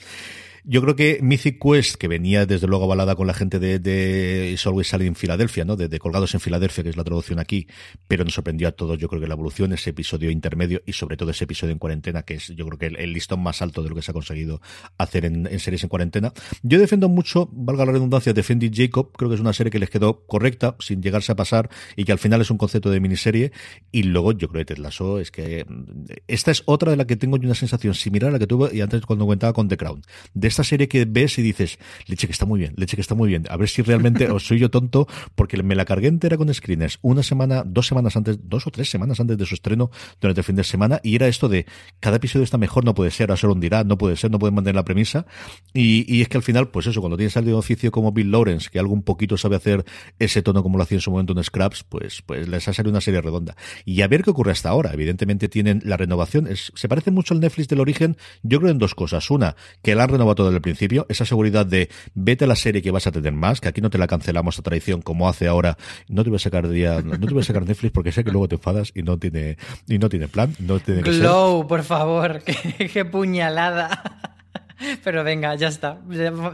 Yo 0.64 0.80
creo 0.80 0.93
que 0.94 1.18
Mythic 1.22 1.58
Quest, 1.62 1.96
que 1.96 2.08
venía 2.08 2.46
desde 2.46 2.66
luego 2.66 2.84
avalada 2.84 3.14
con 3.14 3.26
la 3.26 3.34
gente 3.34 3.58
de, 3.58 3.78
de 3.78 4.50
It's 4.52 4.66
Always 4.66 4.88
Sunny 4.88 5.06
en 5.06 5.14
Filadelfia, 5.14 5.64
¿no? 5.64 5.76
De, 5.76 5.98
Colgados 5.98 6.34
en 6.34 6.40
Filadelfia, 6.40 6.84
que 6.84 6.90
es 6.90 6.96
la 6.96 7.04
traducción 7.04 7.38
aquí, 7.38 7.66
pero 8.08 8.24
nos 8.24 8.34
sorprendió 8.34 8.68
a 8.68 8.72
todos, 8.72 8.98
yo 8.98 9.08
creo 9.08 9.20
que 9.20 9.26
la 9.26 9.34
evolución, 9.34 9.72
ese 9.72 9.90
episodio 9.90 10.30
intermedio 10.30 10.82
y 10.86 10.92
sobre 10.92 11.16
todo 11.16 11.30
ese 11.30 11.44
episodio 11.44 11.72
en 11.72 11.78
cuarentena, 11.78 12.22
que 12.22 12.34
es 12.34 12.48
yo 12.48 12.66
creo 12.66 12.78
que 12.78 12.86
el, 12.86 13.12
listón 13.12 13.42
más 13.42 13.62
alto 13.62 13.82
de 13.82 13.88
lo 13.88 13.94
que 13.94 14.02
se 14.02 14.10
ha 14.10 14.14
conseguido 14.14 14.60
hacer 14.98 15.24
en, 15.24 15.58
series 15.60 15.82
en 15.82 15.88
cuarentena. 15.88 16.32
Yo 16.62 16.78
defiendo 16.78 17.08
mucho, 17.08 17.48
valga 17.52 17.86
la 17.86 17.92
redundancia, 17.92 18.32
Defending 18.32 18.72
Jacob, 18.74 19.12
creo 19.16 19.28
que 19.28 19.36
es 19.36 19.40
una 19.40 19.52
serie 19.52 19.70
que 19.70 19.78
les 19.78 19.90
quedó 19.90 20.26
correcta, 20.26 20.76
sin 20.80 21.02
llegarse 21.02 21.32
a 21.32 21.36
pasar, 21.36 21.70
y 21.96 22.04
que 22.04 22.12
al 22.12 22.18
final 22.18 22.40
es 22.40 22.50
un 22.50 22.58
concepto 22.58 22.90
de 22.90 23.00
miniserie, 23.00 23.52
y 23.92 24.02
luego 24.04 24.32
yo 24.32 24.48
creo 24.48 24.64
que 24.64 24.74
Ted 24.74 24.82
Lasso 24.82 25.20
es 25.20 25.30
que 25.30 25.64
mm, 25.68 26.04
esta 26.26 26.50
es 26.50 26.62
otra 26.66 26.90
de 26.90 26.96
la 26.96 27.06
que 27.06 27.16
tengo 27.16 27.36
una 27.36 27.54
sensación 27.54 27.94
similar 27.94 28.30
a 28.30 28.32
la 28.32 28.38
que 28.38 28.46
tuve 28.46 28.74
y 28.74 28.80
antes 28.80 29.04
cuando 29.06 29.24
comentaba 29.24 29.52
con 29.52 29.68
The 29.68 29.76
Crown. 29.76 30.02
De 30.34 30.48
esta 30.48 30.64
serie 30.64 30.83
que 30.88 31.04
ves 31.04 31.38
y 31.38 31.42
dices, 31.42 31.78
leche 32.06 32.26
que 32.26 32.32
está 32.32 32.46
muy 32.46 32.60
bien, 32.60 32.74
leche 32.76 32.96
que 32.96 33.00
está 33.00 33.14
muy 33.14 33.28
bien. 33.28 33.44
A 33.48 33.56
ver 33.56 33.68
si 33.68 33.82
realmente 33.82 34.30
o 34.30 34.38
soy 34.38 34.58
yo 34.58 34.70
tonto, 34.70 35.06
porque 35.34 35.62
me 35.62 35.74
la 35.74 35.84
cargué 35.84 36.08
entera 36.08 36.36
con 36.36 36.52
screeners 36.52 36.98
una 37.02 37.22
semana, 37.22 37.62
dos 37.66 37.86
semanas 37.86 38.16
antes, 38.16 38.38
dos 38.42 38.66
o 38.66 38.70
tres 38.70 38.90
semanas 38.90 39.20
antes 39.20 39.38
de 39.38 39.46
su 39.46 39.54
estreno 39.54 39.90
durante 40.20 40.40
el 40.40 40.44
fin 40.44 40.56
de 40.56 40.64
semana, 40.64 41.00
y 41.02 41.14
era 41.14 41.28
esto 41.28 41.48
de 41.48 41.66
cada 42.00 42.16
episodio 42.16 42.44
está 42.44 42.58
mejor, 42.58 42.84
no 42.84 42.94
puede 42.94 43.10
ser, 43.10 43.30
ahora 43.30 43.36
solo 43.36 43.54
un 43.54 43.60
dirá, 43.60 43.84
no 43.84 43.98
puede 43.98 44.16
ser, 44.16 44.30
no 44.30 44.38
pueden 44.38 44.54
mantener 44.54 44.76
la 44.76 44.84
premisa. 44.84 45.26
Y, 45.72 46.04
y 46.12 46.22
es 46.22 46.28
que 46.28 46.36
al 46.36 46.42
final, 46.42 46.68
pues 46.68 46.86
eso, 46.86 47.00
cuando 47.00 47.16
tienes 47.16 47.36
alguien 47.36 47.54
de 47.54 47.58
oficio 47.58 47.90
como 47.90 48.12
Bill 48.12 48.30
Lawrence, 48.30 48.68
que 48.70 48.78
algo 48.78 48.92
un 48.92 49.02
poquito 49.02 49.36
sabe 49.36 49.56
hacer 49.56 49.84
ese 50.18 50.42
tono 50.42 50.62
como 50.62 50.78
lo 50.78 50.84
hacía 50.84 50.96
en 50.96 51.00
su 51.00 51.10
momento 51.10 51.32
en 51.32 51.42
Scraps, 51.42 51.84
pues, 51.84 52.22
pues 52.22 52.48
les 52.48 52.68
ha 52.68 52.72
salido 52.72 52.90
una 52.90 53.00
serie 53.00 53.20
redonda. 53.20 53.56
Y 53.84 54.02
a 54.02 54.08
ver 54.08 54.22
qué 54.22 54.30
ocurre 54.30 54.52
hasta 54.52 54.68
ahora. 54.68 54.92
Evidentemente 54.92 55.48
tienen 55.48 55.80
la 55.84 55.96
renovación, 55.96 56.46
es, 56.46 56.72
se 56.74 56.88
parece 56.88 57.10
mucho 57.10 57.34
al 57.34 57.40
Netflix 57.40 57.68
del 57.68 57.80
origen, 57.80 58.16
yo 58.42 58.58
creo 58.60 58.70
en 58.70 58.78
dos 58.78 58.94
cosas. 58.94 59.30
Una, 59.30 59.56
que 59.82 59.94
la 59.94 60.04
han 60.04 60.10
renovado 60.10 60.34
todo 60.34 60.46
desde 60.48 60.56
el 60.56 60.62
principio, 60.62 60.73
esa 61.08 61.24
seguridad 61.24 61.66
de 61.66 61.88
vete 62.14 62.44
a 62.44 62.48
la 62.48 62.56
serie 62.56 62.82
que 62.82 62.90
vas 62.90 63.06
a 63.06 63.12
tener 63.12 63.32
más, 63.32 63.60
que 63.60 63.68
aquí 63.68 63.80
no 63.80 63.90
te 63.90 63.98
la 63.98 64.06
cancelamos 64.06 64.58
a 64.58 64.62
traición 64.62 65.02
como 65.02 65.28
hace 65.28 65.46
ahora. 65.46 65.76
No 66.08 66.24
te 66.24 66.30
voy 66.30 66.36
a 66.36 66.40
sacar 66.40 66.68
día, 66.68 67.02
no 67.02 67.18
te 67.18 67.32
voy 67.32 67.42
a 67.42 67.44
sacar 67.44 67.66
Netflix 67.66 67.92
porque 67.92 68.12
sé 68.12 68.24
que 68.24 68.30
luego 68.30 68.48
te 68.48 68.56
enfadas 68.56 68.92
y 68.94 69.02
no 69.02 69.18
tiene, 69.18 69.56
y 69.88 69.98
no 69.98 70.08
tiene 70.08 70.28
plan, 70.28 70.54
no 70.58 70.80
tiene 70.80 71.02
Glow, 71.02 71.66
por 71.66 71.82
favor, 71.82 72.42
qué, 72.92 73.04
puñalada. 73.04 74.33
Pero 75.04 75.24
venga, 75.24 75.54
ya 75.54 75.68
está, 75.68 76.00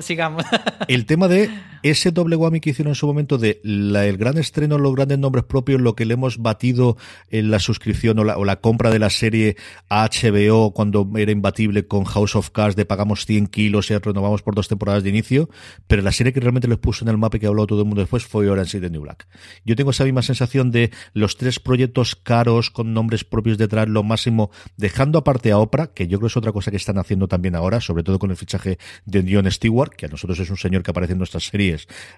sigamos. 0.00 0.44
El 0.88 1.06
tema 1.06 1.28
de 1.28 1.50
ese 1.82 2.10
doble 2.10 2.36
whammy 2.36 2.60
que 2.60 2.70
hicieron 2.70 2.90
en 2.90 2.94
su 2.94 3.06
momento 3.06 3.38
de 3.38 3.60
el 3.64 4.16
gran 4.16 4.38
estreno, 4.38 4.78
los 4.78 4.94
grandes 4.94 5.18
nombres 5.18 5.44
propios, 5.44 5.80
lo 5.80 5.94
que 5.94 6.04
le 6.04 6.14
hemos 6.14 6.38
batido 6.38 6.96
en 7.30 7.50
la 7.50 7.58
suscripción 7.58 8.18
o 8.18 8.24
la, 8.24 8.60
compra 8.60 8.90
de 8.90 8.98
la 8.98 9.10
serie 9.10 9.56
HBO 9.88 10.72
cuando 10.72 11.08
era 11.16 11.32
imbatible 11.32 11.86
con 11.86 12.04
House 12.04 12.36
of 12.36 12.50
Cards 12.50 12.76
de 12.76 12.84
pagamos 12.84 13.24
100 13.24 13.46
kilos 13.46 13.90
y 13.90 13.96
renovamos 13.96 14.42
por 14.42 14.54
dos 14.54 14.68
temporadas 14.68 15.02
de 15.02 15.08
inicio, 15.08 15.48
pero 15.86 16.02
la 16.02 16.12
serie 16.12 16.32
que 16.32 16.40
realmente 16.40 16.68
les 16.68 16.78
puso 16.78 17.04
en 17.04 17.08
el 17.08 17.18
mapa 17.18 17.38
y 17.38 17.40
que 17.40 17.46
habló 17.46 17.66
todo 17.66 17.80
el 17.80 17.86
mundo 17.86 18.02
después 18.02 18.24
fue 18.24 18.50
Orange 18.50 18.78
is 18.78 18.90
New 18.90 19.02
Black. 19.02 19.26
Yo 19.64 19.76
tengo 19.76 19.90
esa 19.90 20.04
misma 20.04 20.22
sensación 20.22 20.70
de 20.70 20.90
los 21.14 21.36
tres 21.36 21.60
proyectos 21.60 22.16
caros 22.16 22.70
con 22.70 22.92
nombres 22.92 23.24
propios 23.24 23.56
detrás, 23.56 23.88
lo 23.88 24.02
máximo, 24.02 24.50
dejando 24.76 25.18
aparte 25.18 25.52
a 25.52 25.58
Oprah, 25.58 25.88
que 25.88 26.08
yo 26.08 26.18
creo 26.18 26.26
es 26.26 26.36
otra 26.36 26.52
cosa 26.52 26.70
que 26.70 26.76
están 26.76 26.98
haciendo 26.98 27.28
también 27.28 27.54
ahora, 27.54 27.80
sobre 27.80 28.02
todo 28.02 28.09
con 28.18 28.30
el 28.30 28.36
fichaje 28.36 28.78
de 29.04 29.24
Jon 29.32 29.50
Stewart, 29.50 29.94
que 29.94 30.06
a 30.06 30.08
nosotros 30.08 30.38
es 30.40 30.50
un 30.50 30.56
señor 30.56 30.82
que 30.82 30.90
aparece 30.90 31.12
en 31.12 31.18
nuestras 31.18 31.44
series 31.44 31.70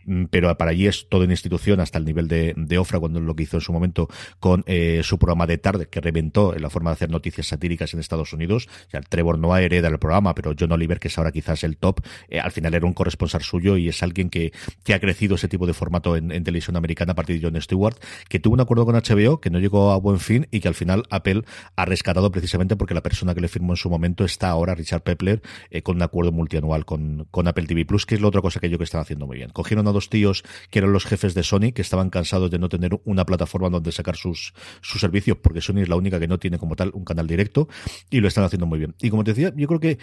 Mm, 0.04 0.24
pero 0.26 0.56
para 0.56 0.70
allí 0.70 0.86
es 0.86 1.08
todo 1.08 1.24
en 1.24 1.30
institución 1.30 1.80
hasta 1.80 1.98
el 1.98 2.04
nivel 2.04 2.28
de, 2.28 2.54
de 2.56 2.78
Ofra, 2.78 2.98
cuando 2.98 3.20
lo 3.20 3.34
que 3.34 3.44
hizo 3.44 3.56
en 3.56 3.60
su 3.60 3.72
momento 3.72 4.08
con 4.40 4.62
eh, 4.66 5.00
su 5.04 5.18
programa 5.18 5.46
de 5.46 5.58
tarde, 5.58 5.88
que 5.88 6.00
reventó 6.00 6.54
en 6.54 6.62
la 6.62 6.70
forma 6.70 6.90
de 6.90 6.94
hacer 6.94 7.10
noticias 7.10 7.46
satíricas 7.48 7.92
en 7.94 8.00
Estados 8.00 8.32
Unidos. 8.32 8.68
O 8.92 9.00
Trevor 9.08 9.38
no 9.38 9.56
hereda 9.56 9.88
el 9.88 9.98
programa, 9.98 10.34
pero 10.34 10.54
John 10.58 10.72
Oliver, 10.72 10.98
que 10.98 11.08
es 11.08 11.18
ahora 11.18 11.32
quizás 11.32 11.64
el 11.64 11.76
top, 11.76 12.00
eh, 12.28 12.40
al 12.40 12.52
final 12.52 12.74
era 12.74 12.86
un 12.86 12.94
corresponsal 12.94 13.42
suyo 13.42 13.76
y 13.76 13.88
es 13.88 14.02
alguien 14.02 14.30
que, 14.30 14.52
que 14.84 14.94
ha 14.94 15.00
crecido 15.00 15.34
ese 15.34 15.48
tipo 15.48 15.66
de 15.66 15.74
formato 15.74 16.16
en, 16.16 16.42
televisión 16.42 16.76
americana 16.76 17.12
a 17.12 17.14
partir 17.14 17.40
de 17.40 17.46
John 17.46 17.60
Stewart, 17.60 17.96
que 18.28 18.40
tuvo 18.40 18.54
un 18.54 18.60
acuerdo 18.60 18.84
con 18.84 18.96
HBO 18.96 19.40
que 19.40 19.50
no 19.50 19.60
llegó 19.60 19.92
a 19.92 19.96
buen 19.98 20.18
fin 20.18 20.48
y 20.50 20.60
que 20.60 20.68
al 20.68 20.74
final 20.74 21.04
Apple 21.10 21.42
ha 21.76 21.84
rescatado 21.84 22.32
precisamente 22.32 22.74
porque 22.74 22.94
la 22.94 23.02
persona 23.02 23.34
que 23.34 23.40
le 23.40 23.48
firmó 23.48 23.74
en 23.74 23.76
su 23.76 23.88
momento 23.90 24.24
está 24.24 24.48
ahora, 24.48 24.74
Richard 24.74 25.02
Pepler, 25.02 25.42
eh, 25.70 25.81
con 25.82 25.96
un 25.96 26.02
acuerdo 26.02 26.32
multianual 26.32 26.84
con, 26.84 27.26
con 27.30 27.48
Apple 27.48 27.66
TV 27.66 27.84
Plus, 27.84 28.06
que 28.06 28.14
es 28.14 28.20
la 28.20 28.28
otra 28.28 28.40
cosa 28.40 28.60
que 28.60 28.70
yo 28.70 28.78
que 28.78 28.84
están 28.84 29.00
haciendo 29.00 29.26
muy 29.26 29.36
bien 29.36 29.50
cogieron 29.52 29.86
a 29.86 29.92
dos 29.92 30.08
tíos 30.08 30.42
que 30.70 30.80
eran 30.80 30.92
los 30.92 31.04
jefes 31.04 31.34
de 31.34 31.42
Sony, 31.42 31.72
que 31.74 31.82
estaban 31.82 32.10
cansados 32.10 32.50
de 32.50 32.58
no 32.58 32.68
tener 32.68 33.00
una 33.04 33.24
plataforma 33.24 33.70
donde 33.70 33.92
sacar 33.92 34.16
sus, 34.16 34.54
sus 34.80 35.00
servicios, 35.00 35.38
porque 35.40 35.60
Sony 35.60 35.78
es 35.78 35.88
la 35.88 35.96
única 35.96 36.18
que 36.18 36.28
no 36.28 36.38
tiene 36.38 36.58
como 36.58 36.76
tal 36.76 36.90
un 36.94 37.04
canal 37.04 37.26
directo, 37.26 37.68
y 38.10 38.20
lo 38.20 38.28
están 38.28 38.44
haciendo 38.44 38.66
muy 38.66 38.78
bien. 38.78 38.94
Y 39.00 39.10
como 39.10 39.24
te 39.24 39.32
decía, 39.32 39.52
yo 39.56 39.68
creo 39.68 39.80
que 39.80 39.98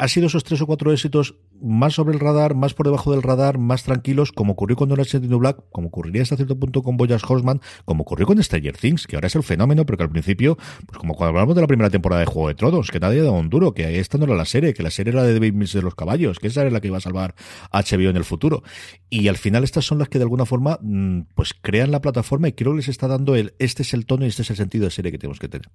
ha 0.00 0.08
sido 0.08 0.28
esos 0.28 0.44
tres 0.44 0.62
o 0.62 0.66
cuatro 0.66 0.92
éxitos 0.92 1.34
más 1.60 1.92
sobre 1.92 2.14
el 2.14 2.20
radar, 2.20 2.54
más 2.54 2.72
por 2.72 2.86
debajo 2.86 3.12
del 3.12 3.22
radar, 3.22 3.58
más 3.58 3.82
tranquilos, 3.82 4.32
como 4.32 4.54
ocurrió 4.54 4.74
con 4.74 4.90
Orange 4.90 5.18
is 5.18 5.28
Black, 5.28 5.58
como 5.70 5.88
ocurriría 5.88 6.22
hasta 6.22 6.36
cierto 6.36 6.58
punto 6.58 6.82
con 6.82 6.96
Boyas 6.96 7.22
Horseman, 7.22 7.60
como 7.84 8.00
ocurrió 8.02 8.26
con 8.26 8.42
Stranger 8.42 8.78
Things, 8.78 9.06
que 9.06 9.16
ahora 9.16 9.26
es 9.26 9.36
el 9.36 9.42
fenómeno, 9.42 9.84
pero 9.84 9.98
que 9.98 10.04
al 10.04 10.10
principio, 10.10 10.56
pues 10.86 10.98
como 10.98 11.14
cuando 11.14 11.36
hablamos 11.36 11.54
de 11.54 11.60
la 11.60 11.66
primera 11.66 11.90
temporada 11.90 12.20
de 12.20 12.26
Juego 12.26 12.48
de 12.48 12.54
Tronos, 12.54 12.90
que 12.90 12.98
nadie 12.98 13.20
dado 13.20 13.34
un 13.34 13.50
duro, 13.50 13.74
que 13.74 14.00
esta 14.00 14.16
no 14.16 14.24
era 14.24 14.34
la 14.36 14.46
serie, 14.46 14.72
que 14.72 14.82
la 14.82 14.90
serie 14.90 15.12
era 15.12 15.22
de 15.22 15.34
David 15.34 15.52
Mills 15.52 15.74
de 15.74 15.82
los 15.82 15.94
caballos, 15.94 16.38
que 16.38 16.46
esa 16.46 16.62
era 16.62 16.70
la 16.70 16.80
que 16.80 16.86
iba 16.86 16.96
a 16.96 17.02
salvar 17.02 17.34
HBO 17.70 18.08
en 18.08 18.16
el 18.16 18.24
futuro. 18.24 18.62
Y 19.10 19.28
al 19.28 19.36
final 19.36 19.64
estas 19.64 19.84
son 19.84 19.98
las 19.98 20.08
que 20.08 20.18
de 20.18 20.24
alguna 20.24 20.46
forma, 20.46 20.78
mm, 20.80 21.24
pues 21.34 21.52
crean 21.52 21.90
la 21.90 22.00
plataforma 22.00 22.48
y 22.48 22.52
creo 22.52 22.72
que 22.72 22.78
les 22.78 22.88
está 22.88 23.06
dando 23.06 23.36
el, 23.36 23.52
este 23.58 23.82
es 23.82 23.92
el 23.92 24.06
tono 24.06 24.24
y 24.24 24.28
este 24.28 24.40
es 24.40 24.50
el 24.50 24.56
sentido 24.56 24.86
de 24.86 24.92
serie 24.92 25.12
que 25.12 25.18
tenemos 25.18 25.38
que 25.38 25.48
tener. 25.48 25.68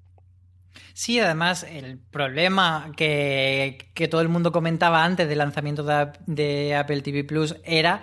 Sí, 0.98 1.20
además, 1.20 1.64
el 1.64 2.00
problema 2.00 2.94
que, 2.96 3.90
todo 4.10 4.22
el 4.22 4.30
mundo 4.30 4.54
comentaba 4.54 5.04
antes 5.04 5.28
del 5.28 5.40
lanzamiento 5.40 5.84
de, 5.84 6.74
Apple 6.74 7.02
TV 7.02 7.26
Plus 7.26 7.58
era 7.66 8.02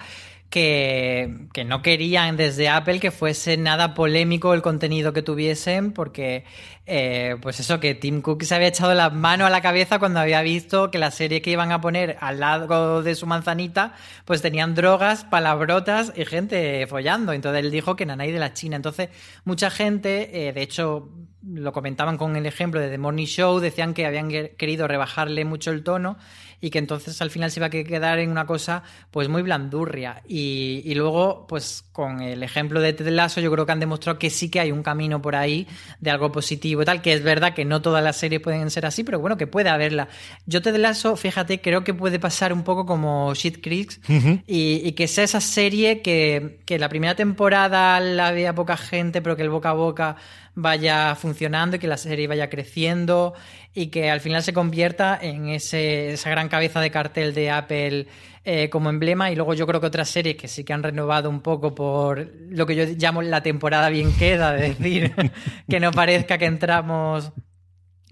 que, 0.51 1.49
que, 1.55 1.65
no 1.65 1.81
querían 1.81 2.37
desde 2.37 2.69
Apple 2.69 3.01
que 3.01 3.11
fuese 3.11 3.57
nada 3.57 3.95
polémico 3.95 4.53
el 4.53 4.61
contenido 4.61 5.15
que 5.15 5.23
tuviesen, 5.23 5.93
porque 5.93 6.45
eh, 6.85 7.37
pues 7.41 7.61
eso, 7.61 7.81
que 7.81 7.95
Tim 7.95 8.21
Cook 8.21 8.43
se 8.43 8.55
había 8.55 8.69
echado 8.69 8.93
la 8.93 9.09
mano 9.09 9.47
a 9.47 9.51
la 9.51 9.63
cabeza 9.63 9.99
cuando 9.99 10.21
había 10.21 10.43
visto 10.43 10.91
que 10.91 10.99
la 10.99 11.11
serie 11.11 11.41
que 11.41 11.51
iban 11.51 11.73
a 11.73 11.81
poner 11.81 12.19
al 12.21 12.41
lado 12.41 13.03
de 13.03 13.15
su 13.15 13.27
manzanita, 13.27 13.95
pues 14.27 14.43
tenían 14.43 14.75
drogas, 14.75 15.25
palabrotas 15.25 16.13
y 16.15 16.27
gente 16.27 16.87
follando. 16.89 17.33
Entonces 17.33 17.65
él 17.65 17.71
dijo 17.71 17.97
que 17.97 18.05
nanay 18.05 18.33
de 18.33 18.39
la 18.39 18.53
China. 18.53 18.77
Entonces, 18.77 19.09
mucha 19.45 19.71
gente, 19.71 20.49
eh, 20.49 20.53
de 20.53 20.61
hecho, 20.61 21.09
lo 21.45 21.73
comentaban 21.73 22.19
con 22.19 22.37
el 22.37 22.47
ejemplo 22.47 22.81
de 22.81 22.89
The 22.89 22.99
Morning 22.99 23.27
Show, 23.27 23.59
decían 23.59 23.95
que 23.95 24.07
habían 24.07 24.31
querido 24.31 24.87
rebajarle 24.87 25.45
mucho 25.45 25.71
el 25.71 25.83
tono 25.83 26.17
y 26.63 26.71
que 26.71 26.79
entonces 26.79 27.21
al 27.21 27.31
final 27.31 27.51
se 27.51 27.59
iba 27.59 27.67
a 27.67 27.71
quedar 27.71 28.21
en 28.21 28.31
una 28.31 28.47
cosa 28.47 28.85
pues 29.11 29.29
muy 29.29 29.43
blandurria. 29.43 30.23
Y, 30.29 30.95
luego, 30.95 31.45
pues 31.49 31.85
con 31.91 32.23
el 32.23 32.45
ejemplo 32.45 32.81
de 32.81 32.93
Ted 32.93 33.09
Lasso, 33.09 33.41
yo 33.41 33.51
creo 33.51 33.67
que 33.67 33.73
han 33.73 33.81
demostrado 33.81 34.17
que 34.19 34.31
sí 34.31 34.49
que 34.49 34.61
hay 34.61 34.71
un 34.71 34.85
camino 34.85 35.21
por 35.21 35.35
ahí 35.35 35.67
de 35.99 36.11
algo 36.13 36.31
positivo 36.31 36.83
y 36.83 36.85
tal, 36.85 37.03
que 37.03 37.15
es 37.15 37.25
verdad 37.25 37.53
que 37.53 37.65
no 37.65 37.83
todas 37.83 38.03
las 38.03 38.17
series 38.17 38.41
pueden 38.41 38.71
ser 38.71 38.87
así, 38.87 39.03
pero 39.03 39.19
bueno, 39.19 39.37
que 39.37 39.49
puede 39.49 39.71
haberla. 39.71 40.09
Yo 40.47 40.63
Ted 40.63 40.77
Lasso, 40.77 41.17
fíjate, 41.17 41.61
creo 41.61 41.83
que 41.83 41.95
puede 41.95 42.21
pasar 42.21 42.53
un 42.53 42.63
poco 42.63 42.87
como 42.87 43.35
Shit 43.35 43.61
Creeks 43.61 44.01
y, 44.47 44.93
que 44.93 45.09
sea 45.09 45.25
esa 45.25 45.41
serie 45.41 46.01
que, 46.01 46.61
que 46.65 46.79
la 46.79 46.89
primera 46.89 47.17
temporada 47.17 47.99
la 47.99 48.31
vea 48.31 48.55
poca 48.55 48.77
gente, 48.77 49.21
pero 49.21 49.35
que 49.35 49.43
el 49.43 49.51
boca 49.51 49.71
a 49.71 49.73
boca 49.73 50.17
vaya 50.55 51.15
funcionando 51.15 51.77
y 51.77 51.79
que 51.79 51.87
la 51.87 51.97
serie 51.97 52.27
vaya 52.27 52.51
creciendo 52.51 53.35
y 53.75 53.87
que 53.87 54.11
al 54.11 54.21
final 54.21 54.43
se 54.43 54.53
convierta 54.53 55.19
en 55.21 55.49
ese, 55.49 56.13
esa 56.13 56.31
gran 56.31 56.49
cabeza 56.49 56.81
de 56.81 56.91
cartel 56.91 57.35
de 57.35 57.51
Apple 57.51 58.07
eh, 58.45 58.69
como 58.71 58.91
emblema. 58.91 59.31
Y 59.31 59.37
luego 59.37 59.55
yo 59.55 59.67
creo 59.67 59.81
que 59.81 59.87
otras 59.87 60.09
series 60.09 60.37
que 60.37 60.49
sí 60.49 60.65
que 60.65 60.73
han 60.73 60.83
renovado 60.83 61.31
un 61.31 61.41
poco 61.41 61.75
por 61.75 62.29
lo 62.51 62.67
que 62.67 62.77
yo 62.77 62.85
llamo 62.85 63.23
la 63.23 63.43
temporada 63.43 63.89
bien 63.89 64.13
queda, 64.15 64.57
es 64.57 64.79
decir, 64.79 65.13
que 65.69 65.81
no 65.81 65.91
parezca 65.93 66.39
que 66.39 66.47
entramos 66.47 67.33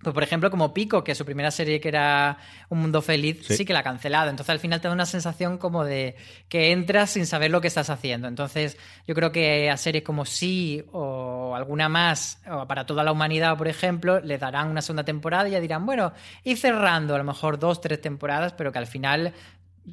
pues 0.03 0.15
por 0.15 0.23
ejemplo, 0.23 0.51
como 0.51 0.73
Pico, 0.73 1.05
que 1.05 1.15
su 1.15 1.25
primera 1.25 1.51
serie 1.51 1.79
que 1.81 1.89
era 1.89 2.39
Un 2.71 2.81
Mundo 2.81 3.03
Feliz, 3.03 3.45
sí. 3.47 3.65
que 3.65 3.73
la 3.73 3.81
ha 3.81 3.83
cancelado. 3.83 4.31
Entonces 4.31 4.51
al 4.51 4.59
final 4.59 4.81
te 4.81 4.89
da 4.89 4.95
una 4.95 5.07
sensación 5.07 5.59
como 5.59 5.85
de 5.85 6.17
que 6.49 6.73
entras 6.73 7.11
sin 7.11 7.27
saber 7.27 7.51
lo 7.51 7.61
que 7.61 7.69
estás 7.69 7.91
haciendo. 7.91 8.27
Entonces 8.27 8.79
yo 9.07 9.15
creo 9.15 9.31
que 9.31 9.71
a 9.71 9.77
series 9.77 10.03
como 10.03 10.25
Sí 10.25 10.83
o 10.93 11.55
alguna 11.55 11.89
más, 11.89 12.41
o 12.51 12.67
para 12.67 12.87
toda 12.87 13.05
la 13.05 13.13
humanidad, 13.13 13.59
por 13.59 13.69
ejemplo, 13.69 14.21
le 14.21 14.39
darán 14.39 14.69
una 14.69 14.81
segunda 14.81 15.05
temporada 15.05 15.49
y 15.49 15.53
ya 15.53 15.61
dirán, 15.61 15.85
bueno, 15.85 16.13
ir 16.45 16.57
cerrando 16.57 17.15
a 17.15 17.19
lo 17.19 17.25
mejor 17.25 17.59
dos, 17.59 17.81
tres 17.81 18.01
temporadas, 18.01 18.55
pero 18.55 18.73
que 18.73 18.79
al 18.79 18.87
final 18.87 19.35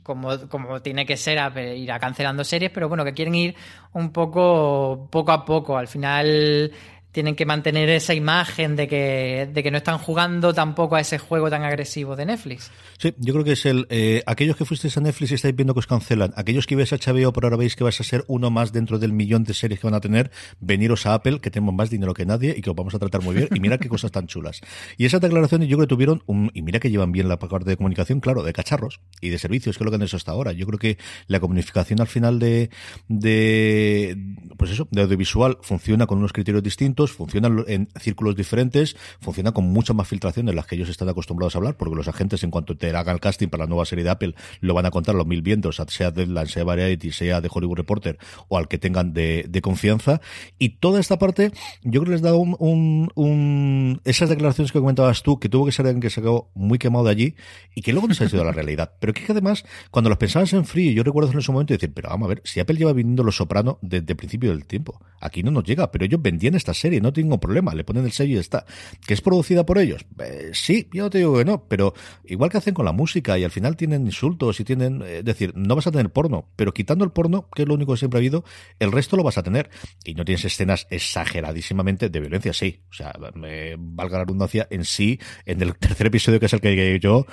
como, 0.04 0.48
como, 0.50 0.82
tiene 0.82 1.06
que 1.06 1.18
ser, 1.18 1.40
irá 1.76 2.00
cancelando 2.00 2.44
series, 2.44 2.72
pero 2.72 2.88
bueno, 2.88 3.04
que 3.04 3.14
quieren 3.14 3.36
ir 3.36 3.56
un 3.94 4.12
poco 4.12 5.08
poco 5.12 5.32
a 5.32 5.46
poco. 5.46 5.78
Al 5.78 5.88
final 5.88 6.72
tienen 7.18 7.36
que 7.36 7.48
mantener 7.48 7.90
esa 7.90 8.14
imagen 8.14 8.76
de 8.76 8.88
que, 8.88 9.50
de 9.52 9.64
que 9.64 9.72
no 9.72 9.80
están 9.80 9.98
jugando 9.98 10.54
tampoco 10.54 10.96
a 10.96 11.00
ese 11.00 11.18
juego 11.18 11.50
tan 11.50 11.64
agresivo 11.64 12.16
de 12.16 12.28
Netflix. 12.28 12.70
Sí, 13.00 13.12
yo 13.18 13.34
creo 13.34 13.44
que 13.44 13.54
es 13.54 13.66
el. 13.66 13.88
Eh, 13.90 14.22
aquellos 14.28 14.56
que 14.56 14.66
fuisteis 14.66 14.96
a 14.98 15.02
Netflix 15.02 15.32
y 15.32 15.34
estáis 15.34 15.56
viendo 15.56 15.74
que 15.74 15.80
os 15.80 15.88
cancelan, 15.88 16.32
aquellos 16.36 16.68
que 16.68 16.76
ibais 16.76 16.94
a 16.94 16.98
HBO 16.98 17.34
pero 17.34 17.48
ahora 17.48 17.58
veis 17.58 17.76
que 17.76 17.84
vais 17.84 18.00
a 18.00 18.04
ser 18.04 18.24
uno 18.28 18.52
más 18.52 18.72
dentro 18.72 19.00
del 19.00 19.14
millón 19.14 19.44
de 19.46 19.56
series 19.56 19.80
que 19.80 19.88
van 19.88 19.96
a 19.96 20.00
tener, 20.00 20.30
veniros 20.60 21.08
a 21.08 21.16
Apple, 21.16 21.40
que 21.40 21.50
tenemos 21.50 21.74
más 21.74 21.90
dinero 21.90 22.14
que 22.14 22.24
nadie 22.24 22.54
y 22.56 22.62
que 22.62 22.70
os 22.70 22.76
vamos 22.76 22.94
a 22.94 23.00
tratar 23.00 23.24
muy 23.24 23.34
bien. 23.34 23.50
Y 23.52 23.60
mira 23.60 23.80
qué 23.80 23.90
cosas 23.90 24.12
tan 24.12 24.28
chulas. 24.28 24.62
Y 24.96 25.06
esa 25.06 25.18
declaración 25.18 25.64
yo 25.64 25.76
creo 25.76 25.88
que 25.88 25.96
tuvieron 25.96 26.22
un. 26.28 26.52
Y 26.54 26.62
mira 26.62 26.80
que 26.80 26.92
llevan 26.92 27.12
bien 27.12 27.28
la 27.28 27.40
parte 27.40 27.68
de 27.68 27.78
comunicación, 27.78 28.20
claro, 28.20 28.44
de 28.44 28.54
cacharros 28.54 29.00
y 29.22 29.30
de 29.30 29.40
servicios, 29.40 29.76
que 29.76 29.84
es 29.84 29.86
lo 29.86 29.90
que 29.90 29.96
han 29.96 30.04
hecho 30.04 30.18
hasta 30.18 30.34
ahora. 30.34 30.52
Yo 30.52 30.68
creo 30.68 30.78
que 30.78 31.00
la 31.26 31.40
comunicación 31.40 32.00
al 32.00 32.08
final 32.08 32.38
de. 32.38 32.70
de 33.08 34.16
pues 34.56 34.70
eso, 34.70 34.88
de 34.92 35.02
audiovisual 35.02 35.58
funciona 35.64 36.06
con 36.06 36.20
unos 36.20 36.32
criterios 36.32 36.62
distintos, 36.62 37.07
funciona 37.12 37.50
en 37.68 37.90
círculos 38.00 38.36
diferentes, 38.36 38.96
funciona 39.20 39.52
con 39.52 39.66
mucha 39.66 39.94
más 39.94 40.08
filtración 40.08 40.46
de 40.46 40.54
las 40.54 40.66
que 40.66 40.76
ellos 40.76 40.90
están 40.90 41.10
acostumbrados 41.10 41.56
a 41.56 41.60
hablar, 41.60 41.78
porque 41.78 41.96
los 41.96 42.08
agentes, 42.08 42.44
en 42.44 42.52
cuanto 42.52 42.78
te 42.78 42.90
hagan 42.96 43.16
el 43.16 43.22
casting 43.22 43.48
para 43.48 43.64
la 43.64 43.70
nueva 43.70 43.86
serie 43.86 44.04
de 44.04 44.10
Apple, 44.10 44.36
lo 44.62 44.74
van 44.74 44.86
a 44.86 44.92
contar 44.92 45.16
los 45.16 45.26
mil 45.26 45.42
vientos, 45.42 45.82
sea 45.88 46.12
Deadline, 46.12 46.48
sea 46.48 46.64
Variety, 46.64 47.12
sea 47.12 47.42
de 47.42 47.50
Hollywood 47.52 47.78
Reporter, 47.78 48.18
o 48.48 48.58
al 48.58 48.68
que 48.68 48.78
tengan 48.78 49.14
de, 49.14 49.46
de 49.48 49.62
confianza. 49.62 50.22
Y 50.60 50.78
toda 50.80 51.00
esta 51.00 51.18
parte, 51.20 51.52
yo 51.84 52.02
creo 52.02 52.06
que 52.06 52.12
les 52.12 52.22
da 52.22 52.34
un, 52.36 52.56
un, 52.60 53.10
un, 53.16 54.02
esas 54.06 54.30
declaraciones 54.30 54.72
que 54.72 54.80
comentabas 54.80 55.24
tú, 55.24 55.40
que 55.40 55.50
tuvo 55.50 55.66
que 55.66 55.72
ser 55.72 55.86
alguien 55.86 56.02
que 56.02 56.10
se 56.10 56.22
quedó 56.22 56.50
muy 56.54 56.80
quemado 56.80 57.06
de 57.06 57.12
allí, 57.12 57.36
y 57.76 57.82
que 57.82 57.92
luego 57.92 58.08
no 58.08 58.14
se 58.14 58.24
ha 58.24 58.30
sido 58.30 58.44
la 58.44 58.52
realidad. 58.52 58.94
Pero 59.00 59.14
que 59.14 59.24
además, 59.30 59.66
cuando 59.92 60.10
los 60.10 60.18
pensabas 60.18 60.52
en 60.54 60.66
frío, 60.66 60.92
yo 60.92 61.04
recuerdo 61.04 61.32
en 61.32 61.40
ese 61.40 61.52
momento 61.52 61.74
decir, 61.74 61.92
pero 61.94 62.10
vamos 62.10 62.28
a 62.28 62.30
ver, 62.30 62.42
si 62.44 62.60
Apple 62.60 62.78
lleva 62.78 62.94
vendiendo 62.94 63.24
Los 63.24 63.36
Soprano 63.38 63.80
desde 63.82 64.14
el 64.14 64.16
principio 64.18 64.52
del 64.52 64.66
tiempo, 64.66 65.00
aquí 65.20 65.44
no 65.44 65.52
nos 65.52 65.64
llega, 65.64 65.92
pero 65.92 66.06
ellos 66.06 66.22
vendían 66.22 66.56
esta 66.56 66.74
serie, 66.88 67.02
no 67.02 67.12
tengo 67.12 67.40
problema, 67.40 67.74
le 67.74 67.84
ponen 67.84 68.06
el 68.06 68.12
sello 68.12 68.36
y 68.36 68.40
está. 68.40 68.66
¿Que 69.06 69.14
es 69.14 69.22
producida 69.22 69.66
por 69.66 69.78
ellos? 69.78 70.06
Eh, 70.20 70.52
sí, 70.54 70.88
yo 70.94 71.04
no 71.04 71.10
te 71.10 71.18
digo 71.18 71.38
que 71.38 71.46
no, 71.46 71.66
pero 71.68 71.94
igual 72.26 72.50
que 72.50 72.58
hacen 72.58 72.74
con 72.74 72.86
la 72.86 72.94
música 72.94 73.38
y 73.38 73.44
al 73.44 73.52
final 73.52 73.76
tienen 73.76 74.06
insultos 74.06 74.60
y 74.60 74.64
tienen, 74.64 75.02
es 75.02 75.26
decir, 75.26 75.54
no 75.56 75.76
vas 75.76 75.88
a 75.88 75.92
tener 75.92 76.10
porno, 76.10 76.50
pero 76.56 76.74
quitando 76.74 77.04
el 77.04 77.12
porno, 77.12 77.50
que 77.54 77.64
es 77.64 77.68
lo 77.68 77.74
único 77.74 77.94
que 77.94 78.00
siempre 78.00 78.18
ha 78.18 78.22
habido, 78.22 78.46
el 78.80 78.92
resto 78.92 79.18
lo 79.18 79.24
vas 79.24 79.38
a 79.38 79.44
tener. 79.44 79.70
Y 80.06 80.14
no 80.14 80.24
tienes 80.24 80.46
escenas 80.46 80.88
exageradísimamente 80.90 82.10
de 82.10 82.20
violencia, 82.20 82.54
sí. 82.54 82.82
O 82.90 82.94
sea, 82.94 83.14
me 83.36 83.76
valga 83.78 84.20
la 84.20 84.26
redundancia 84.26 84.68
en 84.70 84.86
sí, 84.86 85.20
en 85.46 85.62
el 85.62 85.78
tercer 85.78 86.08
episodio 86.08 86.40
que 86.40 86.46
es 86.46 86.54
el 86.54 86.62
que 86.62 87.00
yo, 87.02 87.26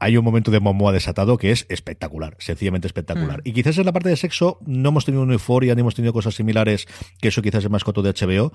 hay 0.00 0.16
un 0.16 0.24
momento 0.24 0.50
de 0.50 0.60
Momoa 0.60 0.92
desatado 0.92 1.38
que 1.38 1.50
es 1.50 1.66
espectacular, 1.68 2.36
sencillamente 2.38 2.86
espectacular. 2.86 3.38
Mm. 3.38 3.48
Y 3.48 3.52
quizás 3.52 3.78
en 3.78 3.86
la 3.86 3.92
parte 3.92 4.08
de 4.08 4.16
sexo 4.16 4.58
no 4.66 4.90
hemos 4.90 5.04
tenido 5.04 5.22
una 5.22 5.34
euforia 5.34 5.74
ni 5.74 5.80
hemos 5.80 5.94
tenido 5.94 6.12
cosas 6.12 6.34
similares, 6.34 6.86
que 7.20 7.28
eso 7.28 7.42
quizás 7.42 7.64
es 7.64 7.70
más 7.70 7.84
coto 7.84 8.02
de 8.02 8.12
HBO, 8.12 8.52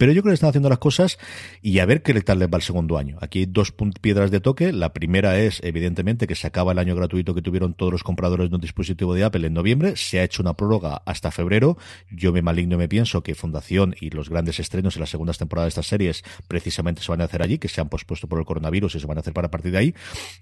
pero 0.00 0.12
yo 0.12 0.22
creo 0.22 0.30
que 0.30 0.36
están 0.36 0.48
haciendo 0.48 0.70
las 0.70 0.78
cosas 0.78 1.18
y 1.60 1.78
a 1.78 1.84
ver 1.84 2.02
qué 2.02 2.18
tal 2.22 2.38
les 2.38 2.48
va 2.48 2.56
el 2.56 2.62
segundo 2.62 2.96
año. 2.96 3.18
Aquí 3.20 3.40
hay 3.40 3.44
dos 3.44 3.74
piedras 4.00 4.30
de 4.30 4.40
toque. 4.40 4.72
La 4.72 4.94
primera 4.94 5.38
es, 5.38 5.60
evidentemente, 5.62 6.26
que 6.26 6.34
se 6.34 6.46
acaba 6.46 6.72
el 6.72 6.78
año 6.78 6.96
gratuito 6.96 7.34
que 7.34 7.42
tuvieron 7.42 7.74
todos 7.74 7.92
los 7.92 8.02
compradores 8.02 8.48
de 8.48 8.54
un 8.54 8.62
dispositivo 8.62 9.12
de 9.12 9.24
Apple 9.24 9.46
en 9.46 9.52
noviembre. 9.52 9.96
Se 9.96 10.18
ha 10.18 10.24
hecho 10.24 10.40
una 10.40 10.54
prórroga 10.54 11.02
hasta 11.04 11.30
febrero. 11.30 11.76
Yo 12.10 12.32
me 12.32 12.40
maligno 12.40 12.76
y 12.76 12.78
me 12.78 12.88
pienso 12.88 13.22
que 13.22 13.34
Fundación 13.34 13.94
y 14.00 14.08
los 14.08 14.30
grandes 14.30 14.58
estrenos 14.58 14.96
en 14.96 15.00
las 15.00 15.10
segundas 15.10 15.36
temporadas 15.36 15.66
de 15.66 15.80
estas 15.80 15.88
series 15.88 16.24
precisamente 16.48 17.02
se 17.02 17.12
van 17.12 17.20
a 17.20 17.24
hacer 17.24 17.42
allí, 17.42 17.58
que 17.58 17.68
se 17.68 17.82
han 17.82 17.90
pospuesto 17.90 18.26
por 18.26 18.38
el 18.38 18.46
coronavirus 18.46 18.94
y 18.94 19.00
se 19.00 19.06
van 19.06 19.18
a 19.18 19.20
hacer 19.20 19.34
para 19.34 19.50
partir 19.50 19.72
de 19.72 19.78
ahí. 19.78 19.94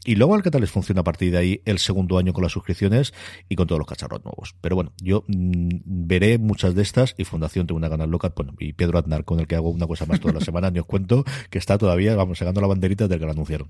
Y 0.04 0.14
luego 0.14 0.36
al 0.36 0.44
que 0.44 0.52
tal 0.52 0.60
les 0.60 0.70
funciona 0.70 1.00
a 1.00 1.04
partir 1.04 1.32
de 1.32 1.38
ahí 1.38 1.62
el 1.64 1.80
segundo 1.80 2.16
año 2.16 2.32
con 2.32 2.44
las 2.44 2.52
suscripciones 2.52 3.12
y 3.48 3.56
con 3.56 3.66
todos 3.66 3.80
los 3.80 3.88
cacharros 3.88 4.24
nuevos. 4.24 4.54
Pero 4.60 4.76
bueno, 4.76 4.92
yo 5.02 5.24
mm, 5.26 5.80
veré 5.84 6.38
muchas 6.38 6.76
de 6.76 6.82
estas 6.82 7.16
y 7.18 7.24
Fundación 7.24 7.66
tengo 7.66 7.78
una 7.78 7.88
ganas 7.88 8.08
loca. 8.08 8.32
Bueno, 8.36 8.54
y 8.60 8.72
Pedro 8.72 9.00
Aznar 9.00 9.24
con 9.24 9.40
el 9.40 9.47
que 9.48 9.56
hago 9.56 9.70
una 9.70 9.88
cosa 9.88 10.06
más 10.06 10.20
toda 10.20 10.34
la 10.34 10.40
semana, 10.40 10.70
ni 10.70 10.78
os 10.78 10.86
cuento 10.86 11.24
que 11.50 11.58
está 11.58 11.78
todavía, 11.78 12.14
vamos, 12.14 12.38
sacando 12.38 12.60
la 12.60 12.68
banderita 12.68 13.08
del 13.08 13.18
que 13.18 13.26
la 13.26 13.32
anunciaron. 13.32 13.68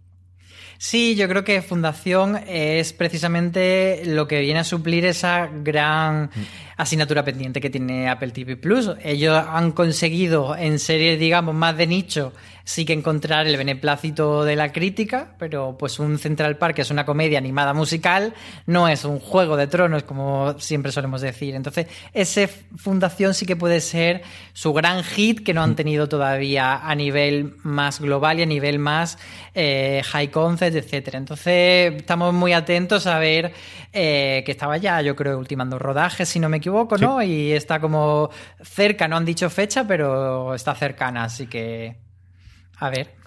Sí, 0.81 1.17
yo 1.17 1.29
creo 1.29 1.43
que 1.43 1.61
Fundación 1.61 2.37
es 2.47 2.93
precisamente 2.93 4.03
lo 4.05 4.29
que 4.29 4.41
viene 4.41 4.61
a 4.61 4.65
suplir 4.65 5.05
esa 5.07 5.49
gran 5.49 6.31
asignatura 6.77 7.25
pendiente 7.25 7.61
que 7.61 7.69
tiene 7.69 8.09
Apple 8.09 8.31
TV 8.31 8.57
Plus. 8.57 8.93
Ellos 9.03 9.43
han 9.49 9.73
conseguido 9.73 10.55
en 10.57 10.79
series, 10.79 11.19
digamos, 11.19 11.57
más 11.57 11.77
de 11.77 11.89
nicho, 11.89 12.33
sí 12.69 12.85
que 12.85 12.93
encontrar 12.93 13.47
el 13.47 13.57
beneplácito 13.57 14.45
de 14.45 14.55
la 14.55 14.73
crítica, 14.73 15.33
pero 15.39 15.79
pues 15.79 15.99
un 15.99 16.19
Central 16.19 16.59
Park, 16.59 16.77
que 16.77 16.83
es 16.83 16.91
una 16.91 17.07
comedia 17.07 17.39
animada 17.39 17.73
musical, 17.73 18.35
no 18.67 18.89
es 18.89 19.07
un 19.07 19.21
juego 19.21 19.57
de 19.57 19.67
tronos, 19.69 20.03
como 20.03 20.55
siempre 20.59 20.93
solemos 20.93 21.23
decir. 21.23 21.55
Entonces, 21.55 21.87
ese 22.13 22.47
Fundación 22.47 23.33
sí 23.33 23.47
que 23.47 23.57
puede 23.57 23.81
ser 23.81 24.21
su 24.53 24.75
gran 24.75 25.03
hit 25.03 25.43
que 25.43 25.55
no 25.55 25.63
han 25.63 25.77
tenido 25.77 26.11
todavía 26.11 26.87
a 26.87 26.95
nivel 26.95 27.55
más 27.63 28.01
global 28.01 28.39
y 28.39 28.43
a 28.43 28.47
nivel 28.47 28.79
más 28.79 29.19
eh, 29.55 30.03
high 30.05 30.29
concept, 30.31 30.77
etcétera. 30.77 31.17
Entonces, 31.17 31.95
estamos 31.95 32.35
muy 32.35 32.53
atentos 32.53 33.07
a 33.07 33.19
ver 33.19 33.51
eh, 33.95 34.43
que 34.45 34.53
estaba 34.53 34.77
ya, 34.77 35.01
yo 35.01 35.17
creo, 35.17 35.39
ultimando 35.39 35.79
rodajes, 35.79 36.29
si 36.29 36.39
no 36.39 36.51
me 36.51 36.59
equivoco, 36.59 36.99
¿no? 36.99 37.23
Y 37.23 37.51
está 37.51 37.81
como 37.81 38.29
cerca, 38.63 39.09
no 39.09 39.17
han 39.17 39.25
dicho 39.25 39.49
fecha, 39.49 39.87
pero 39.87 40.55
está 40.55 40.75
cercana, 40.75 41.25
así 41.25 41.47
que 41.47 42.08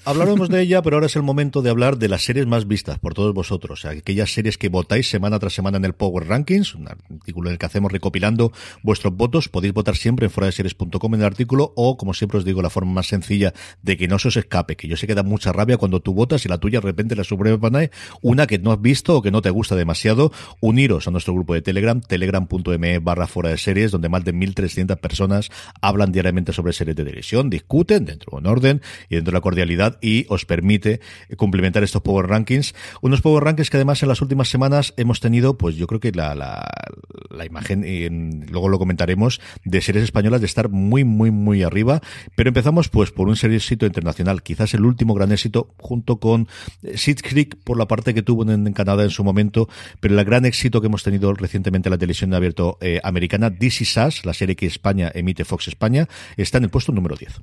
Hablaremos 0.03 0.49
de 0.49 0.61
ella, 0.61 0.81
pero 0.81 0.95
ahora 0.95 1.05
es 1.05 1.15
el 1.15 1.21
momento 1.21 1.61
de 1.61 1.69
hablar 1.69 1.97
de 1.97 2.09
las 2.09 2.23
series 2.23 2.47
más 2.47 2.67
vistas 2.67 2.97
por 2.97 3.13
todos 3.13 3.35
vosotros. 3.35 3.85
Aquellas 3.85 4.33
series 4.33 4.57
que 4.57 4.67
votáis 4.67 5.07
semana 5.07 5.37
tras 5.37 5.53
semana 5.53 5.77
en 5.77 5.85
el 5.85 5.93
Power 5.93 6.27
Rankings, 6.27 6.73
un 6.73 6.87
artículo 6.87 7.49
en 7.49 7.53
el 7.53 7.59
que 7.59 7.67
hacemos 7.67 7.91
recopilando 7.91 8.51
vuestros 8.81 9.15
votos. 9.15 9.47
Podéis 9.47 9.75
votar 9.75 9.95
siempre 9.95 10.25
en 10.25 10.31
foradeseries.com 10.31 11.13
en 11.13 11.19
el 11.19 11.25
artículo 11.27 11.71
o, 11.75 11.97
como 11.97 12.15
siempre 12.15 12.39
os 12.39 12.45
digo, 12.45 12.63
la 12.63 12.71
forma 12.71 12.93
más 12.93 13.07
sencilla 13.07 13.53
de 13.83 13.95
que 13.95 14.07
no 14.07 14.17
se 14.17 14.29
os 14.29 14.37
escape, 14.37 14.75
que 14.75 14.87
yo 14.87 14.97
sé 14.97 15.05
que 15.05 15.13
da 15.13 15.21
mucha 15.21 15.51
rabia 15.51 15.77
cuando 15.77 15.99
tú 15.99 16.15
votas 16.15 16.45
y 16.45 16.49
la 16.49 16.57
tuya 16.57 16.79
de 16.79 16.87
repente 16.87 17.15
la 17.15 17.23
subrepanae 17.23 17.91
una 18.23 18.47
que 18.47 18.57
no 18.57 18.71
has 18.71 18.81
visto 18.81 19.17
o 19.17 19.21
que 19.21 19.29
no 19.29 19.43
te 19.43 19.51
gusta 19.51 19.75
demasiado. 19.75 20.31
Uniros 20.61 21.07
a 21.07 21.11
nuestro 21.11 21.35
grupo 21.35 21.53
de 21.53 21.61
Telegram, 21.61 22.01
telegram.me 22.01 22.99
barra 22.99 23.27
fuera 23.27 23.49
de 23.49 23.57
series, 23.59 23.91
donde 23.91 24.09
más 24.09 24.23
de 24.23 24.33
1.300 24.33 24.97
personas 24.97 25.51
hablan 25.79 26.11
diariamente 26.11 26.53
sobre 26.53 26.73
series 26.73 26.95
de 26.95 27.03
televisión, 27.03 27.51
discuten 27.51 28.05
dentro 28.05 28.31
de 28.31 28.37
un 28.37 28.47
orden 28.47 28.81
y 29.07 29.15
dentro 29.15 29.31
de 29.31 29.37
la 29.37 29.40
cordialidad 29.41 29.97
y 30.01 30.25
os 30.29 30.45
permite 30.45 31.01
complementar 31.37 31.83
estos 31.83 32.01
Power 32.01 32.27
Rankings. 32.27 32.73
Unos 33.01 33.21
Power 33.21 33.43
Rankings 33.43 33.69
que 33.69 33.77
además 33.77 34.01
en 34.03 34.09
las 34.09 34.21
últimas 34.21 34.49
semanas 34.49 34.93
hemos 34.97 35.19
tenido, 35.19 35.57
pues 35.57 35.75
yo 35.75 35.87
creo 35.87 35.99
que 35.99 36.11
la, 36.11 36.35
la, 36.35 36.69
la 37.29 37.45
imagen, 37.45 37.83
y 37.83 38.09
luego 38.49 38.69
lo 38.69 38.79
comentaremos, 38.79 39.41
de 39.65 39.81
series 39.81 40.03
españolas 40.03 40.41
de 40.41 40.47
estar 40.47 40.69
muy, 40.69 41.03
muy, 41.03 41.31
muy 41.31 41.63
arriba. 41.63 42.01
Pero 42.35 42.49
empezamos 42.49 42.89
pues 42.89 43.11
por 43.11 43.27
un 43.27 43.35
serie 43.35 43.57
éxito 43.57 43.85
internacional, 43.85 44.43
quizás 44.43 44.73
el 44.73 44.85
último 44.85 45.13
gran 45.13 45.31
éxito, 45.31 45.73
junto 45.77 46.19
con 46.19 46.47
Seed 46.95 47.19
Creek 47.21 47.57
por 47.63 47.77
la 47.77 47.87
parte 47.87 48.13
que 48.13 48.21
tuvo 48.21 48.49
en, 48.49 48.71
Canadá 48.73 49.03
en 49.03 49.09
su 49.09 49.23
momento, 49.23 49.67
pero 49.99 50.17
el 50.17 50.25
gran 50.25 50.45
éxito 50.45 50.81
que 50.81 50.87
hemos 50.87 51.03
tenido 51.03 51.33
recientemente 51.33 51.89
en 51.89 51.91
la 51.91 51.97
televisión 51.97 52.33
abierto 52.33 52.77
eh, 52.81 52.99
americana, 53.03 53.51
Is 53.59 53.97
Us, 53.97 54.25
la 54.25 54.33
serie 54.33 54.55
que 54.55 54.65
España 54.65 55.11
emite 55.13 55.45
Fox 55.45 55.67
España, 55.67 56.07
está 56.37 56.57
en 56.57 56.65
el 56.65 56.69
puesto 56.69 56.91
número 56.91 57.15
10. 57.15 57.41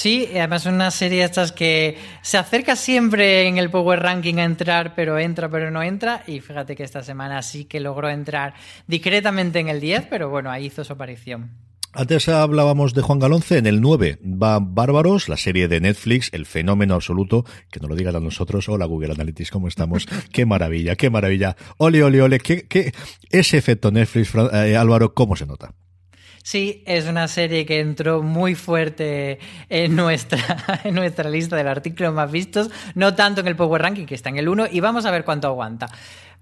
Sí, 0.00 0.28
además 0.30 0.64
es 0.64 0.72
una 0.72 0.92
serie 0.92 1.18
de 1.18 1.24
estas 1.24 1.50
que 1.50 1.98
se 2.22 2.38
acerca 2.38 2.76
siempre 2.76 3.48
en 3.48 3.58
el 3.58 3.68
Power 3.68 3.98
Ranking 3.98 4.36
a 4.36 4.44
entrar, 4.44 4.94
pero 4.94 5.18
entra, 5.18 5.48
pero 5.48 5.72
no 5.72 5.82
entra. 5.82 6.22
Y 6.28 6.38
fíjate 6.38 6.76
que 6.76 6.84
esta 6.84 7.02
semana 7.02 7.42
sí 7.42 7.64
que 7.64 7.80
logró 7.80 8.08
entrar 8.08 8.54
discretamente 8.86 9.58
en 9.58 9.66
el 9.66 9.80
10, 9.80 10.06
pero 10.08 10.30
bueno, 10.30 10.52
ahí 10.52 10.66
hizo 10.66 10.84
su 10.84 10.92
aparición. 10.92 11.50
Antes 11.92 12.28
hablábamos 12.28 12.94
de 12.94 13.02
Juan 13.02 13.18
Galonce, 13.18 13.58
en 13.58 13.66
el 13.66 13.80
9 13.80 14.20
va 14.22 14.60
Bárbaros, 14.60 15.28
la 15.28 15.36
serie 15.36 15.66
de 15.66 15.80
Netflix, 15.80 16.30
el 16.32 16.46
fenómeno 16.46 16.94
absoluto, 16.94 17.44
que 17.68 17.80
nos 17.80 17.90
lo 17.90 17.96
digan 17.96 18.14
a 18.14 18.20
nosotros, 18.20 18.68
hola 18.68 18.86
Google 18.86 19.14
Analytics, 19.14 19.50
¿cómo 19.50 19.66
estamos? 19.66 20.06
qué 20.32 20.46
maravilla, 20.46 20.94
qué 20.94 21.10
maravilla. 21.10 21.56
Ole, 21.76 22.04
ole, 22.04 22.22
ole, 22.22 22.38
qué, 22.38 22.68
qué, 22.68 22.92
ese 23.30 23.58
efecto 23.58 23.90
Netflix, 23.90 24.32
eh, 24.52 24.76
Álvaro, 24.76 25.12
¿cómo 25.12 25.34
se 25.34 25.44
nota? 25.44 25.74
Sí, 26.42 26.82
es 26.86 27.06
una 27.06 27.28
serie 27.28 27.66
que 27.66 27.80
entró 27.80 28.22
muy 28.22 28.54
fuerte 28.54 29.38
en 29.68 29.96
nuestra, 29.96 30.80
en 30.84 30.94
nuestra 30.94 31.28
lista 31.28 31.56
del 31.56 31.68
artículo 31.68 32.12
más 32.12 32.30
vistos, 32.30 32.70
no 32.94 33.14
tanto 33.14 33.40
en 33.40 33.48
el 33.48 33.56
Power 33.56 33.82
Ranking, 33.82 34.06
que 34.06 34.14
está 34.14 34.28
en 34.28 34.38
el 34.38 34.48
1, 34.48 34.68
y 34.70 34.80
vamos 34.80 35.04
a 35.04 35.10
ver 35.10 35.24
cuánto 35.24 35.48
aguanta 35.48 35.88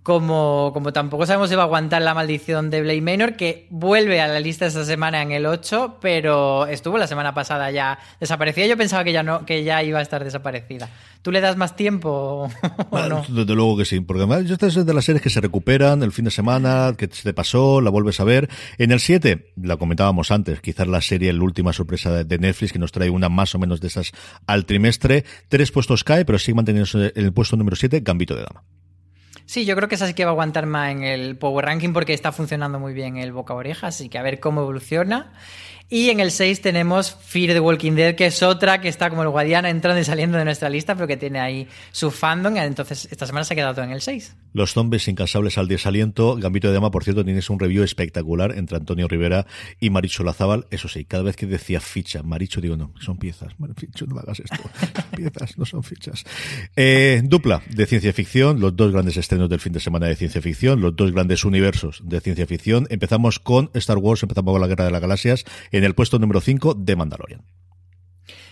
como, 0.06 0.70
como 0.72 0.92
tampoco 0.92 1.26
sabemos 1.26 1.50
si 1.50 1.56
va 1.56 1.62
a 1.62 1.64
aguantar 1.64 2.00
la 2.00 2.14
maldición 2.14 2.70
de 2.70 2.80
Blade 2.80 3.00
Manor, 3.00 3.34
que 3.34 3.66
vuelve 3.70 4.20
a 4.20 4.28
la 4.28 4.38
lista 4.38 4.66
esta 4.66 4.84
semana 4.84 5.20
en 5.20 5.32
el 5.32 5.46
8, 5.46 5.98
pero 6.00 6.68
estuvo 6.68 6.96
la 6.96 7.08
semana 7.08 7.34
pasada 7.34 7.72
ya 7.72 7.98
desaparecida. 8.20 8.66
Yo 8.66 8.76
pensaba 8.76 9.02
que 9.02 9.10
ya 9.10 9.24
no, 9.24 9.44
que 9.44 9.64
ya 9.64 9.82
iba 9.82 9.98
a 9.98 10.02
estar 10.02 10.22
desaparecida. 10.22 10.88
¿Tú 11.22 11.32
le 11.32 11.40
das 11.40 11.56
más 11.56 11.74
tiempo 11.74 12.48
o 12.90 12.98
no? 13.08 13.24
Desde 13.28 13.52
luego 13.56 13.78
que 13.78 13.84
sí, 13.84 13.98
porque 13.98 14.22
además 14.22 14.48
esta 14.48 14.68
es 14.68 14.86
de 14.86 14.94
las 14.94 15.04
series 15.04 15.22
que 15.22 15.28
se 15.28 15.40
recuperan 15.40 16.00
el 16.04 16.12
fin 16.12 16.26
de 16.26 16.30
semana, 16.30 16.94
que 16.96 17.08
se 17.10 17.24
te 17.24 17.34
pasó, 17.34 17.80
la 17.80 17.90
vuelves 17.90 18.20
a 18.20 18.24
ver. 18.24 18.48
En 18.78 18.92
el 18.92 19.00
7, 19.00 19.54
la 19.60 19.76
comentábamos 19.76 20.30
antes, 20.30 20.60
quizás 20.60 20.86
la 20.86 21.00
serie, 21.00 21.32
la 21.32 21.42
última 21.42 21.72
sorpresa 21.72 22.22
de 22.22 22.38
Netflix, 22.38 22.72
que 22.72 22.78
nos 22.78 22.92
trae 22.92 23.10
una 23.10 23.28
más 23.28 23.56
o 23.56 23.58
menos 23.58 23.80
de 23.80 23.88
esas 23.88 24.12
al 24.46 24.66
trimestre. 24.66 25.24
Tres 25.48 25.72
puestos 25.72 26.04
cae, 26.04 26.24
pero 26.24 26.38
sigue 26.38 26.54
manteniéndose 26.54 27.12
en 27.12 27.24
el 27.24 27.32
puesto 27.32 27.56
número 27.56 27.74
7, 27.74 28.02
Gambito 28.04 28.36
de 28.36 28.42
Dama. 28.42 28.62
Sí, 29.46 29.64
yo 29.64 29.76
creo 29.76 29.88
que 29.88 29.94
esa 29.94 30.08
sí 30.08 30.14
que 30.14 30.24
va 30.24 30.30
a 30.30 30.32
aguantar 30.32 30.66
más 30.66 30.90
en 30.90 31.04
el 31.04 31.36
Power 31.36 31.64
Ranking 31.66 31.92
porque 31.92 32.12
está 32.12 32.32
funcionando 32.32 32.80
muy 32.80 32.92
bien 32.92 33.16
el 33.16 33.30
boca 33.30 33.54
oreja, 33.54 33.86
así 33.86 34.08
que 34.08 34.18
a 34.18 34.22
ver 34.22 34.40
cómo 34.40 34.62
evoluciona. 34.62 35.32
Y 35.88 36.10
en 36.10 36.18
el 36.18 36.32
6 36.32 36.62
tenemos 36.62 37.14
Fear 37.14 37.54
the 37.54 37.60
Walking 37.60 37.92
Dead, 37.92 38.16
que 38.16 38.26
es 38.26 38.42
otra 38.42 38.80
que 38.80 38.88
está 38.88 39.08
como 39.08 39.22
el 39.22 39.28
Guadiana 39.28 39.70
entrando 39.70 40.00
y 40.00 40.04
saliendo 40.04 40.36
de 40.36 40.44
nuestra 40.44 40.68
lista, 40.68 40.96
pero 40.96 41.06
que 41.06 41.16
tiene 41.16 41.38
ahí 41.38 41.68
su 41.92 42.10
fandom. 42.10 42.56
Entonces, 42.56 43.06
esta 43.10 43.24
semana 43.24 43.44
se 43.44 43.54
ha 43.54 43.56
quedado 43.56 43.82
en 43.84 43.92
el 43.92 44.00
6. 44.00 44.34
Los 44.52 44.72
zombies 44.72 45.06
incansables 45.06 45.58
al 45.58 45.68
desaliento. 45.68 46.34
Gambito 46.36 46.66
de 46.66 46.74
Dama, 46.74 46.90
por 46.90 47.04
cierto, 47.04 47.24
tienes 47.24 47.50
un 47.50 47.60
review 47.60 47.84
espectacular 47.84 48.56
entre 48.56 48.78
Antonio 48.78 49.06
Rivera 49.06 49.46
y 49.78 49.90
Maricho 49.90 50.24
Lazábal. 50.24 50.66
Eso 50.70 50.88
sí, 50.88 51.04
cada 51.04 51.22
vez 51.22 51.36
que 51.36 51.46
decía 51.46 51.80
ficha, 51.80 52.24
Maricho, 52.24 52.60
digo, 52.60 52.76
no, 52.76 52.92
son 53.00 53.16
piezas. 53.18 53.52
Maricho, 53.60 54.06
no 54.08 54.18
hagas 54.18 54.40
esto. 54.40 54.58
Piezas, 55.14 55.56
no 55.56 55.66
son 55.66 55.84
fichas. 55.84 56.24
Eh, 56.74 57.22
dupla 57.24 57.62
de 57.68 57.86
ciencia 57.86 58.12
ficción, 58.12 58.60
los 58.60 58.74
dos 58.74 58.90
grandes 58.92 59.16
estrenos 59.18 59.48
del 59.48 59.60
fin 59.60 59.72
de 59.72 59.80
semana 59.80 60.06
de 60.06 60.16
ciencia 60.16 60.42
ficción, 60.42 60.80
los 60.80 60.96
dos 60.96 61.12
grandes 61.12 61.44
universos 61.44 62.02
de 62.04 62.20
ciencia 62.20 62.46
ficción. 62.46 62.88
Empezamos 62.90 63.38
con 63.38 63.70
Star 63.74 63.98
Wars, 63.98 64.22
empezamos 64.24 64.52
con 64.52 64.60
la 64.60 64.66
Guerra 64.66 64.86
de 64.86 64.90
las 64.90 65.00
Galaxias 65.00 65.44
en 65.76 65.84
el 65.84 65.94
puesto 65.94 66.18
número 66.18 66.40
5 66.40 66.74
de 66.74 66.96
Mandalorian. 66.96 67.42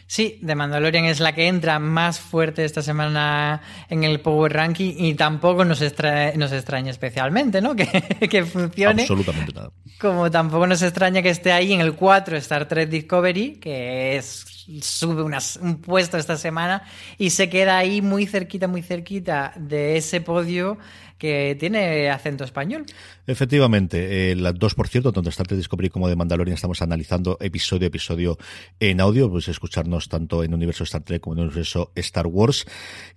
Sí, 0.07 0.41
The 0.45 0.55
Mandalorian 0.55 1.07
es 1.07 1.21
la 1.21 1.35
que 1.35 1.49
entra 1.49 1.79
más 1.79 2.21
fuerte 2.21 2.65
esta 2.65 2.83
semana 2.83 3.63
en 3.89 4.05
el 4.05 4.21
Power 4.21 4.53
Ranking 4.53 4.95
y 4.99 5.15
tampoco 5.15 5.65
nos, 5.65 5.81
nos 5.81 6.53
extraña 6.53 6.91
especialmente, 6.91 7.61
¿no? 7.61 7.75
Que, 8.21 8.29
que 8.29 8.45
funcione. 8.45 9.03
Absolutamente 9.03 9.53
nada. 9.53 9.71
Como 9.99 10.31
tampoco 10.31 10.67
nos 10.67 10.83
extraña 10.83 11.23
que 11.23 11.31
esté 11.31 11.53
ahí 11.53 11.73
en 11.73 11.81
el 11.81 11.95
4 11.95 12.37
Star 12.37 12.69
Trek 12.69 12.89
Discovery, 12.91 13.55
que 13.55 14.17
es 14.17 14.54
sube 14.81 15.23
un 15.23 15.81
puesto 15.81 16.17
esta 16.17 16.37
semana 16.37 16.83
y 17.19 17.31
se 17.31 17.49
queda 17.49 17.79
ahí 17.79 18.03
muy 18.03 18.27
cerquita, 18.27 18.69
muy 18.69 18.83
cerquita 18.83 19.53
de 19.57 19.97
ese 19.97 20.21
podio 20.21 20.79
que 21.19 21.57
tiene 21.59 22.11
acento 22.11 22.45
español. 22.45 22.85
Efectivamente, 23.27 24.33
eh, 24.33 24.37
las 24.37 24.55
dos, 24.59 24.75
por 24.75 24.89
cierto, 24.89 25.13
tanto 25.13 25.31
Star 25.31 25.47
Trek 25.47 25.59
Discovery 25.59 25.89
como 25.89 26.09
de 26.09 26.17
Mandalorian 26.17 26.55
estamos 26.55 26.83
analizando 26.83 27.39
episodio 27.41 27.87
a 27.87 27.89
episodio 27.89 28.39
en 28.81 29.01
audio, 29.01 29.31
pues 29.31 29.49
escucharnos 29.49 30.09
tanto 30.09 30.45
en 30.45 30.53
universo 30.53 30.85
Star 30.85 31.03
Trek 31.03 31.23
como 31.23 31.37
en 31.37 31.43
universo 31.43 31.93
Star 31.95 32.27
Wars. 32.27 32.67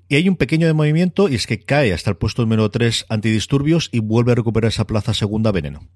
Y 0.08 0.16
hay 0.16 0.30
un 0.30 0.38
pequeño 0.38 0.68
de 0.68 0.74
movimiento 0.74 1.28
y 1.28 1.36
es 1.36 1.48
que 1.48 1.60
cae 1.60 1.93
hasta 1.93 2.12
el 2.12 2.18
puesto 2.18 2.43
número 2.43 2.70
3 2.70 3.08
antidisturbios 3.10 3.89
y 3.91 4.00
vuelve 4.00 4.32
a 4.32 4.36
recuperar 4.36 4.70
esa 4.70 4.88
plaza 4.88 5.14
segunda 5.14 5.52
veneno. 5.52 5.88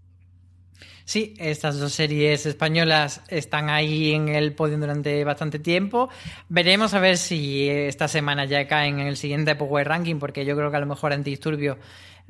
Sí, 1.06 1.34
estas 1.38 1.80
dos 1.80 1.94
series 1.94 2.46
españolas 2.46 3.22
están 3.28 3.70
ahí 3.70 4.14
en 4.14 4.30
el 4.30 4.54
podio 4.54 4.78
durante 4.78 5.24
bastante 5.24 5.60
tiempo. 5.60 6.10
Veremos 6.50 6.94
a 6.94 7.00
ver 7.00 7.18
si 7.18 7.70
esta 7.70 8.08
semana 8.08 8.46
ya 8.46 8.68
caen 8.68 9.00
en 9.00 9.08
el 9.08 9.18
siguiente 9.18 9.56
Power 9.56 9.88
Ranking, 9.88 10.16
porque 10.16 10.46
yo 10.46 10.56
creo 10.56 10.72
que 10.72 10.78
a 10.78 10.82
lo 10.82 10.86
mejor 10.86 11.14
Antidisturbio 11.14 11.78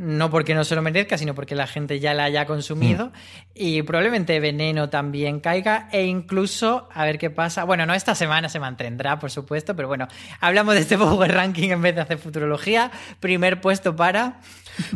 no 0.01 0.31
porque 0.31 0.55
no 0.55 0.63
se 0.63 0.75
lo 0.75 0.81
merezca, 0.81 1.17
sino 1.17 1.35
porque 1.35 1.53
la 1.53 1.67
gente 1.67 1.99
ya 1.99 2.13
la 2.13 2.23
haya 2.23 2.45
consumido. 2.45 3.07
Mm. 3.07 3.11
Y 3.53 3.81
probablemente 3.83 4.39
Veneno 4.39 4.89
también 4.89 5.39
caiga. 5.39 5.89
E 5.91 6.05
incluso, 6.05 6.89
a 6.91 7.05
ver 7.05 7.19
qué 7.19 7.29
pasa. 7.29 7.65
Bueno, 7.65 7.85
no 7.85 7.93
esta 7.93 8.15
semana 8.15 8.49
se 8.49 8.59
mantendrá, 8.59 9.19
por 9.19 9.29
supuesto, 9.29 9.75
pero 9.75 9.87
bueno, 9.87 10.07
hablamos 10.39 10.73
de 10.73 10.81
este 10.81 10.97
Power 10.97 11.31
Ranking 11.31 11.69
en 11.69 11.81
vez 11.81 11.95
de 11.95 12.01
hacer 12.01 12.17
futurología. 12.17 12.91
Primer 13.19 13.61
puesto 13.61 13.95
para. 13.95 14.39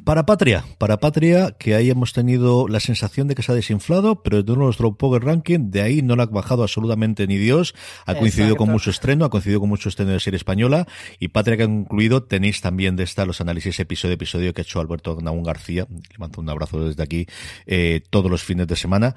Para 0.04 0.26
Patria, 0.26 0.64
para 0.78 0.98
Patria, 0.98 1.54
que 1.58 1.76
ahí 1.76 1.90
hemos 1.90 2.14
tenido 2.14 2.68
la 2.68 2.80
sensación 2.80 3.28
de 3.28 3.36
que 3.36 3.44
se 3.44 3.52
ha 3.52 3.56
desinflado, 3.66 4.22
pero 4.22 4.44
de 4.44 4.56
nuestro 4.56 4.96
Power 4.96 5.24
Ranking, 5.24 5.72
de 5.72 5.82
ahí 5.82 6.02
no 6.02 6.16
lo 6.16 6.24
ha 6.24 6.26
bajado 6.28 6.62
absolutamente 6.62 7.26
ni 7.26 7.38
Dios. 7.38 7.74
Ha 8.06 8.16
coincidido 8.16 8.56
con 8.56 8.70
mucho 8.70 8.92
estreno, 8.92 9.26
ha 9.26 9.30
coincidido 9.30 9.60
con 9.60 9.70
mucho 9.70 9.90
estreno 9.90 10.12
de 10.12 10.20
serie 10.20 10.38
española. 10.38 10.88
Y 11.20 11.30
Patria 11.30 11.58
que 11.58 11.64
ha 11.64 11.68
concluido, 11.68 12.24
tenéis 12.24 12.62
también 12.62 12.96
de 12.96 13.04
esta 13.04 13.26
los 13.26 13.42
análisis 13.42 13.80
episodio 13.80 14.14
episodio 14.14 14.54
que 14.54 14.62
ha 14.62 14.64
hecho 14.64 14.80
Alberto 14.80 15.18
Naún 15.22 15.44
García. 15.44 15.88
Le 15.90 16.18
mando 16.18 16.42
un 16.42 16.50
abrazo 16.50 16.86
desde 16.86 17.02
aquí 17.02 17.26
eh, 17.66 18.02
todos 18.10 18.30
los 18.30 18.44
fines 18.44 18.68
de 18.68 18.76
semana. 18.76 19.16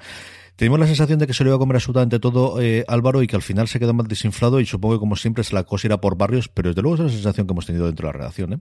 Tenemos 0.55 0.79
la 0.79 0.87
sensación 0.87 1.19
de 1.19 1.27
que 1.27 1.33
se 1.33 1.43
le 1.43 1.49
iba 1.49 1.55
a 1.55 1.59
comer 1.59 1.77
absolutamente 1.77 2.19
todo 2.19 2.59
eh, 2.61 2.83
Álvaro 2.87 3.21
y 3.21 3.27
que 3.27 3.35
al 3.35 3.41
final 3.41 3.67
se 3.67 3.79
quedó 3.79 3.93
más 3.93 4.07
desinflado 4.07 4.59
y 4.59 4.65
supongo 4.65 4.95
que 4.95 4.99
como 4.99 5.15
siempre 5.15 5.43
se 5.43 5.53
la 5.53 5.63
cosa 5.63 5.87
irá 5.87 6.01
por 6.01 6.17
barrios, 6.17 6.49
pero 6.49 6.69
desde 6.69 6.81
luego 6.81 6.95
es 6.95 7.01
la 7.01 7.09
sensación 7.09 7.47
que 7.47 7.53
hemos 7.53 7.65
tenido 7.65 7.85
dentro 7.85 8.07
de 8.07 8.13
la 8.13 8.17
redacción. 8.17 8.53
¿eh? 8.53 8.59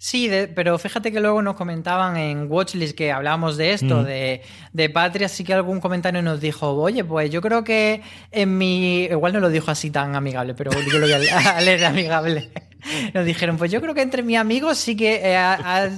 Sí, 0.00 0.30
pero 0.54 0.78
fíjate 0.78 1.10
que 1.10 1.18
luego 1.18 1.42
nos 1.42 1.56
comentaban 1.56 2.16
en 2.16 2.50
Watchlist 2.50 2.96
que 2.96 3.10
hablábamos 3.10 3.56
de 3.56 3.72
esto, 3.72 4.04
de, 4.04 4.42
de, 4.72 4.90
Patria, 4.90 5.28
sí 5.28 5.42
que 5.42 5.52
algún 5.52 5.80
comentario 5.80 6.22
nos 6.22 6.40
dijo, 6.40 6.72
oye, 6.74 7.02
pues 7.02 7.30
yo 7.30 7.40
creo 7.40 7.64
que 7.64 8.02
en 8.30 8.56
mi... 8.56 9.04
Igual 9.04 9.32
no 9.32 9.40
lo 9.40 9.48
dijo 9.48 9.72
así 9.72 9.90
tan 9.90 10.14
amigable, 10.14 10.54
pero 10.54 10.70
yo 10.70 10.98
lo 11.00 11.06
voy 11.06 11.12
a 11.12 11.60
leer 11.60 11.84
amigable. 11.84 12.48
nos 13.14 13.24
dijeron, 13.24 13.56
pues 13.56 13.70
yo 13.70 13.80
creo 13.80 13.94
que 13.94 14.02
entre 14.02 14.22
mis 14.22 14.36
amigos 14.36 14.78
sí 14.78 14.96
que 14.96 15.20
eh, 15.22 15.90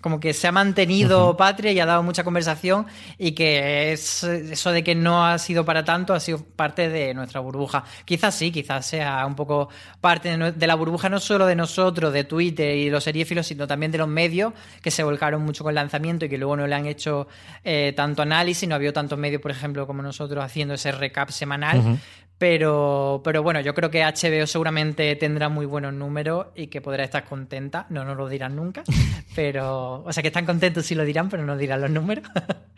como 0.00 0.20
que 0.20 0.32
se 0.32 0.46
ha 0.46 0.52
mantenido 0.52 1.36
patria 1.36 1.72
y 1.72 1.80
ha 1.80 1.86
dado 1.86 2.02
mucha 2.02 2.24
conversación 2.24 2.86
y 3.18 3.32
que 3.32 3.92
es, 3.92 4.22
eso 4.24 4.70
de 4.70 4.84
que 4.84 4.94
no 4.94 5.26
ha 5.26 5.38
sido 5.38 5.64
para 5.64 5.84
tanto 5.84 6.14
ha 6.14 6.20
sido 6.20 6.38
parte 6.44 6.88
de 6.88 7.14
nuestra 7.14 7.40
burbuja. 7.40 7.84
Quizás 8.04 8.34
sí, 8.34 8.50
quizás 8.50 8.86
sea 8.86 9.24
un 9.26 9.34
poco 9.34 9.68
parte 10.00 10.36
de, 10.36 10.66
la 10.66 10.74
burbuja 10.74 11.08
no 11.08 11.20
solo 11.20 11.46
de 11.46 11.56
nosotros, 11.56 12.12
de 12.12 12.24
Twitter 12.24 12.76
y 12.76 12.90
los 12.90 13.04
seriéfilos, 13.04 13.46
sino 13.46 13.66
también 13.66 13.92
de 13.92 13.98
los 13.98 14.08
medios 14.08 14.52
que 14.82 14.90
se 14.90 15.02
volcaron 15.02 15.42
mucho 15.42 15.64
con 15.64 15.70
el 15.70 15.76
lanzamiento 15.76 16.26
y 16.26 16.28
que 16.28 16.38
luego 16.38 16.56
no 16.56 16.66
le 16.66 16.74
han 16.74 16.86
hecho 16.86 17.28
eh, 17.64 17.92
tanto 17.96 18.22
análisis, 18.22 18.68
no 18.68 18.74
ha 18.74 18.76
habido 18.76 18.92
tantos 18.92 19.18
medios, 19.18 19.42
por 19.42 19.50
ejemplo, 19.50 19.86
como 19.86 20.02
nosotros 20.02 20.44
haciendo 20.44 20.74
ese 20.74 20.92
recap 20.92 21.30
semanal. 21.30 21.98
Pero, 22.38 23.20
pero 23.24 23.42
bueno, 23.42 23.60
yo 23.60 23.74
creo 23.74 23.90
que 23.90 24.04
HBO 24.04 24.46
seguramente 24.46 25.16
tendrá 25.16 25.48
muy 25.48 25.66
buenos 25.66 25.92
números 25.92 26.46
y 26.54 26.68
que 26.68 26.80
podrá 26.80 27.04
estar 27.04 27.24
contenta. 27.24 27.86
No 27.90 28.04
nos 28.04 28.16
lo 28.16 28.28
dirán 28.28 28.54
nunca. 28.54 28.84
Pero, 29.34 30.04
o 30.04 30.12
sea, 30.12 30.22
que 30.22 30.28
están 30.28 30.46
contentos 30.46 30.86
sí 30.86 30.94
lo 30.94 31.04
dirán, 31.04 31.28
pero 31.28 31.44
no 31.44 31.56
dirán 31.56 31.80
los 31.80 31.90
números. 31.90 32.24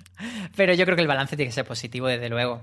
pero 0.57 0.75
yo 0.75 0.85
creo 0.85 0.95
que 0.95 1.03
el 1.03 1.09
balance 1.09 1.37
tiene 1.37 1.49
que 1.49 1.55
ser 1.55 1.65
positivo, 1.65 2.07
desde 2.07 2.29
luego 2.29 2.61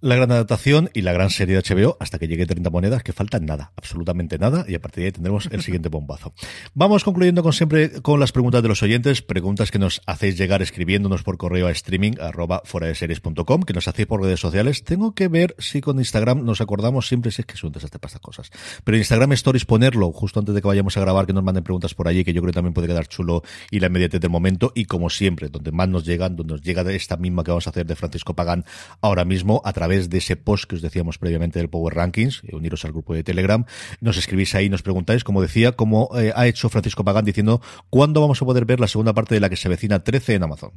la 0.00 0.16
gran 0.16 0.30
adaptación 0.32 0.90
y 0.92 1.02
la 1.02 1.12
gran 1.12 1.30
serie 1.30 1.56
de 1.56 1.62
HBO 1.62 1.96
hasta 2.00 2.18
que 2.18 2.28
llegue 2.28 2.46
30 2.46 2.68
monedas, 2.70 3.02
que 3.02 3.12
faltan 3.12 3.46
nada, 3.46 3.72
absolutamente 3.76 4.38
nada, 4.38 4.64
y 4.68 4.74
a 4.74 4.80
partir 4.80 5.02
de 5.02 5.06
ahí 5.06 5.12
tendremos 5.12 5.48
el 5.50 5.62
siguiente 5.62 5.88
bombazo. 5.88 6.34
Vamos 6.74 7.04
concluyendo 7.04 7.42
con 7.42 7.52
siempre 7.52 8.02
con 8.02 8.20
las 8.20 8.32
preguntas 8.32 8.62
de 8.62 8.68
los 8.68 8.82
oyentes, 8.82 9.22
preguntas 9.22 9.70
que 9.70 9.78
nos 9.78 10.02
hacéis 10.06 10.36
llegar 10.36 10.62
escribiéndonos 10.62 11.22
por 11.22 11.36
correo 11.36 11.66
a 11.66 11.70
streaming 11.70 12.12
arroba 12.20 12.62
fuera 12.64 12.86
de 12.86 12.94
que 12.94 13.72
nos 13.72 13.88
hacéis 13.88 14.06
por 14.06 14.22
redes 14.22 14.40
sociales. 14.40 14.84
Tengo 14.84 15.14
que 15.14 15.28
ver 15.28 15.54
si 15.58 15.80
con 15.80 15.98
Instagram 15.98 16.44
nos 16.44 16.60
acordamos 16.60 17.08
siempre 17.08 17.30
si 17.30 17.42
es 17.42 17.46
que 17.46 17.54
es 17.54 17.64
un 17.64 17.72
desastre 17.72 18.00
estas 18.04 18.20
cosas. 18.20 18.50
Pero 18.82 18.96
Instagram 18.96 19.32
Stories 19.32 19.64
ponerlo 19.64 20.12
justo 20.12 20.40
antes 20.40 20.54
de 20.54 20.60
que 20.60 20.68
vayamos 20.68 20.96
a 20.96 21.00
grabar, 21.00 21.26
que 21.26 21.32
nos 21.32 21.44
manden 21.44 21.64
preguntas 21.64 21.94
por 21.94 22.08
allí, 22.08 22.24
que 22.24 22.32
yo 22.32 22.40
creo 22.40 22.52
que 22.52 22.56
también 22.56 22.74
puede 22.74 22.88
quedar 22.88 23.06
chulo 23.06 23.42
y 23.70 23.80
la 23.80 23.86
inmediatez 23.86 24.20
del 24.20 24.30
momento. 24.30 24.72
Y 24.74 24.84
como 24.84 25.10
siempre, 25.10 25.48
donde 25.48 25.72
más 25.72 25.88
nos 25.88 26.04
llegan, 26.04 26.36
donde 26.36 26.54
nos 26.54 26.62
llega 26.62 26.82
esta 26.92 27.16
misma 27.16 27.44
que 27.44 27.50
vamos 27.50 27.66
a 27.66 27.70
hacer 27.70 27.86
de 27.86 27.96
Francisco 27.96 28.34
Pagán 28.34 28.64
ahora 29.00 29.24
mismo, 29.24 29.62
a 29.64 29.72
través 29.72 29.83
de 29.88 30.18
ese 30.18 30.36
post 30.36 30.64
que 30.64 30.76
os 30.76 30.82
decíamos 30.82 31.18
previamente 31.18 31.58
del 31.58 31.68
Power 31.68 31.94
Rankings, 31.94 32.42
eh, 32.44 32.54
uniros 32.54 32.84
al 32.84 32.92
grupo 32.92 33.14
de 33.14 33.22
Telegram, 33.22 33.64
nos 34.00 34.16
escribís 34.16 34.54
ahí, 34.54 34.68
nos 34.68 34.82
preguntáis, 34.82 35.24
como 35.24 35.42
decía, 35.42 35.72
cómo 35.72 36.10
eh, 36.18 36.32
ha 36.34 36.46
hecho 36.46 36.68
Francisco 36.68 37.04
Pagán 37.04 37.24
diciendo 37.24 37.60
cuándo 37.90 38.20
vamos 38.20 38.40
a 38.40 38.44
poder 38.44 38.64
ver 38.64 38.80
la 38.80 38.88
segunda 38.88 39.12
parte 39.12 39.34
de 39.34 39.40
la 39.40 39.50
que 39.50 39.56
se 39.56 39.68
vecina 39.68 40.02
13 40.02 40.34
en 40.34 40.42
Amazon. 40.42 40.72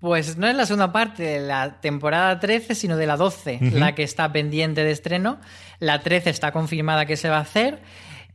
Pues 0.00 0.36
no 0.36 0.46
es 0.46 0.54
la 0.54 0.64
segunda 0.64 0.92
parte 0.92 1.24
de 1.24 1.40
la 1.40 1.80
temporada 1.80 2.38
13, 2.38 2.76
sino 2.76 2.96
de 2.96 3.06
la 3.06 3.16
12, 3.16 3.58
la 3.72 3.96
que 3.96 4.04
está 4.04 4.30
pendiente 4.32 4.84
de 4.84 4.92
estreno. 4.92 5.40
La 5.80 6.02
13 6.02 6.30
está 6.30 6.52
confirmada 6.52 7.04
que 7.04 7.16
se 7.16 7.28
va 7.28 7.38
a 7.38 7.40
hacer. 7.40 7.80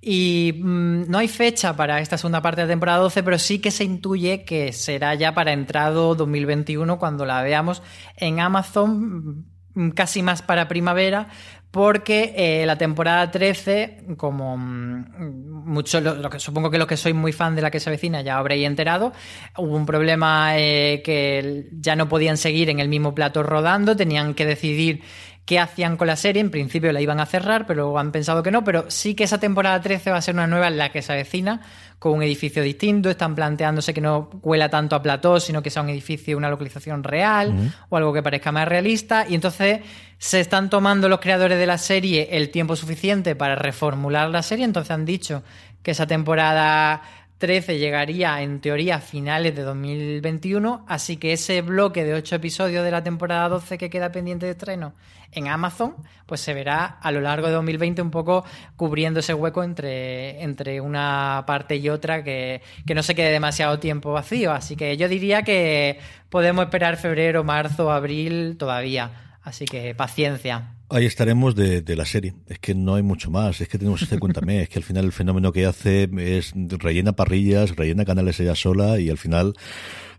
Y 0.06 0.60
mm, 0.62 1.10
no 1.10 1.18
hay 1.18 1.30
fecha 1.30 1.78
para 1.78 2.01
esta 2.01 2.18
segunda 2.18 2.41
parte 2.41 2.60
de 2.60 2.68
la 2.68 2.74
temporada 2.74 2.97
12, 2.99 3.24
pero 3.24 3.39
sí 3.39 3.60
que 3.60 3.72
se 3.72 3.86
intuye 3.86 4.43
que 4.43 4.74
será 4.74 5.16
ya 5.16 5.34
para 5.34 5.54
entrado 5.54 6.14
2021 6.14 6.99
cuando 6.99 7.26
la 7.26 7.41
veamos 7.41 7.82
en 8.18 8.41
Amazon, 8.41 9.45
mm, 9.74 9.91
casi 9.91 10.22
más 10.22 10.41
para 10.41 10.68
primavera, 10.68 11.30
porque 11.72 12.34
eh, 12.36 12.66
la 12.66 12.78
temporada 12.78 13.32
13, 13.32 14.16
como 14.18 14.58
mm, 14.58 15.72
mucho, 15.72 16.01
lo, 16.01 16.30
que 16.30 16.38
supongo 16.38 16.70
que 16.70 16.78
los 16.78 16.88
que 16.88 16.97
sois 16.97 17.16
muy 17.16 17.32
fan 17.32 17.56
de 17.56 17.62
la 17.62 17.72
que 17.72 17.80
se 17.80 17.89
avecina 17.89 18.22
ya 18.22 18.38
habréis 18.38 18.68
enterado, 18.68 19.14
hubo 19.58 19.74
un 19.74 19.86
problema 19.86 20.60
eh, 20.60 21.01
que 21.01 21.70
ya 21.72 21.95
no 21.95 22.10
podían 22.10 22.36
seguir 22.36 22.70
en 22.70 22.82
el 22.82 22.89
mismo 22.89 23.16
plato 23.16 23.41
rodando, 23.41 23.95
tenían 23.95 24.34
que 24.34 24.45
decidir 24.45 25.01
qué 25.45 25.59
hacían 25.59 25.97
con 25.97 26.07
la 26.07 26.15
serie. 26.15 26.41
En 26.41 26.51
principio 26.51 26.91
la 26.91 27.01
iban 27.01 27.19
a 27.19 27.25
cerrar, 27.25 27.65
pero 27.65 27.97
han 27.97 28.11
pensado 28.11 28.43
que 28.43 28.51
no. 28.51 28.63
Pero 28.63 28.85
sí 28.89 29.15
que 29.15 29.25
esa 29.25 29.39
temporada 29.39 29.81
13 29.81 30.11
va 30.11 30.17
a 30.17 30.21
ser 30.21 30.35
una 30.35 30.47
nueva 30.47 30.67
en 30.67 30.77
la 30.77 30.91
que 30.91 31.01
se 31.01 31.11
avecina 31.11 31.61
con 31.99 32.13
un 32.13 32.23
edificio 32.23 32.63
distinto. 32.63 33.09
Están 33.09 33.35
planteándose 33.35 33.93
que 33.93 34.01
no 34.01 34.29
huela 34.41 34.69
tanto 34.69 34.95
a 34.95 35.01
plató, 35.01 35.39
sino 35.39 35.61
que 35.61 35.69
sea 35.69 35.81
un 35.81 35.89
edificio, 35.89 36.37
una 36.37 36.49
localización 36.49 37.03
real 37.03 37.73
o 37.89 37.97
algo 37.97 38.13
que 38.13 38.23
parezca 38.23 38.51
más 38.51 38.67
realista. 38.67 39.25
Y 39.27 39.35
entonces 39.35 39.81
se 40.17 40.39
están 40.39 40.69
tomando 40.69 41.09
los 41.09 41.19
creadores 41.19 41.57
de 41.57 41.65
la 41.65 41.77
serie 41.77 42.29
el 42.31 42.49
tiempo 42.49 42.75
suficiente 42.75 43.35
para 43.35 43.55
reformular 43.55 44.29
la 44.29 44.43
serie. 44.43 44.65
Entonces 44.65 44.91
han 44.91 45.05
dicho 45.05 45.43
que 45.81 45.91
esa 45.91 46.07
temporada 46.07 47.01
13 47.43 47.77
llegaría 47.77 48.41
en 48.41 48.61
teoría 48.61 48.95
a 48.95 48.99
finales 49.01 49.53
de 49.53 49.63
2021, 49.63 50.85
así 50.87 51.17
que 51.17 51.33
ese 51.33 51.61
bloque 51.61 52.05
de 52.05 52.13
8 52.13 52.35
episodios 52.35 52.85
de 52.85 52.89
la 52.89 53.03
temporada 53.03 53.49
12 53.49 53.77
que 53.77 53.89
queda 53.89 54.13
pendiente 54.13 54.45
de 54.45 54.53
estreno 54.53 54.93
en 55.33 55.49
Amazon, 55.49 55.93
pues 56.25 56.39
se 56.39 56.53
verá 56.53 56.85
a 56.85 57.11
lo 57.11 57.19
largo 57.19 57.47
de 57.47 57.53
2020 57.55 58.01
un 58.01 58.11
poco 58.11 58.45
cubriendo 58.77 59.19
ese 59.19 59.33
hueco 59.33 59.61
entre, 59.61 60.41
entre 60.41 60.79
una 60.79 61.43
parte 61.45 61.75
y 61.75 61.89
otra 61.89 62.23
que, 62.23 62.61
que 62.87 62.95
no 62.95 63.03
se 63.03 63.13
quede 63.13 63.31
demasiado 63.31 63.77
tiempo 63.77 64.13
vacío. 64.13 64.53
Así 64.53 64.77
que 64.77 64.95
yo 64.95 65.09
diría 65.09 65.43
que 65.43 65.99
podemos 66.29 66.63
esperar 66.63 66.95
febrero, 66.95 67.43
marzo, 67.43 67.91
abril 67.91 68.55
todavía. 68.57 69.35
Así 69.43 69.65
que 69.65 69.93
paciencia. 69.93 70.75
Ahí 70.93 71.07
estaremos 71.07 71.55
de, 71.55 71.81
de, 71.81 71.95
la 71.95 72.05
serie. 72.05 72.35
Es 72.45 72.59
que 72.59 72.75
no 72.75 72.93
hay 72.93 73.01
mucho 73.01 73.31
más. 73.31 73.59
Es 73.61 73.67
que 73.67 73.79
tenemos 73.79 74.03
este 74.03 74.19
cuéntame. 74.19 74.61
es 74.61 74.69
que 74.69 74.77
al 74.77 74.83
final 74.83 75.05
el 75.05 75.11
fenómeno 75.11 75.51
que 75.51 75.65
hace 75.65 76.07
es 76.17 76.53
rellena 76.55 77.13
parrillas, 77.13 77.75
rellena 77.75 78.05
canales 78.05 78.39
ella 78.39 78.53
sola 78.53 78.99
y 78.99 79.09
al 79.09 79.17
final 79.17 79.55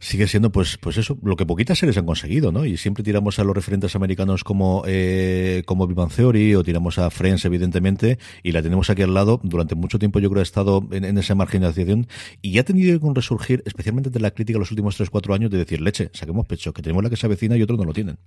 sigue 0.00 0.26
siendo 0.26 0.50
pues 0.50 0.76
pues 0.78 0.96
eso 0.98 1.16
lo 1.22 1.36
que 1.36 1.46
poquitas 1.46 1.78
series 1.78 1.96
han 1.96 2.06
conseguido 2.06 2.50
no 2.50 2.66
y 2.66 2.76
siempre 2.76 3.04
tiramos 3.04 3.38
a 3.38 3.44
los 3.44 3.54
referentes 3.54 3.94
americanos 3.94 4.42
como 4.42 4.82
eh, 4.86 5.62
como 5.64 5.86
Vivan 5.86 6.08
Theory 6.08 6.56
o 6.56 6.64
tiramos 6.64 6.98
a 6.98 7.08
Friends 7.08 7.44
evidentemente 7.44 8.18
y 8.42 8.50
la 8.50 8.60
tenemos 8.60 8.90
aquí 8.90 9.02
al 9.02 9.14
lado 9.14 9.40
durante 9.44 9.76
mucho 9.76 10.00
tiempo 10.00 10.18
yo 10.18 10.28
creo 10.28 10.40
ha 10.40 10.42
estado 10.42 10.86
en, 10.90 11.04
en 11.04 11.16
esa 11.16 11.34
marginalización 11.36 12.08
y 12.42 12.58
ha 12.58 12.64
tenido 12.64 13.00
que 13.00 13.06
resurgir 13.14 13.62
especialmente 13.64 14.10
de 14.10 14.20
la 14.20 14.32
crítica 14.32 14.58
los 14.58 14.72
últimos 14.72 15.00
3-4 15.00 15.34
años 15.36 15.50
de 15.50 15.58
decir 15.58 15.80
leche 15.80 16.10
saquemos 16.12 16.46
pecho 16.46 16.74
que 16.74 16.82
tenemos 16.82 17.02
la 17.02 17.08
que 17.08 17.16
se 17.16 17.24
avecina 17.26 17.56
y 17.56 17.62
otros 17.62 17.78
no 17.78 17.84
lo 17.84 17.92
tienen 17.94 18.18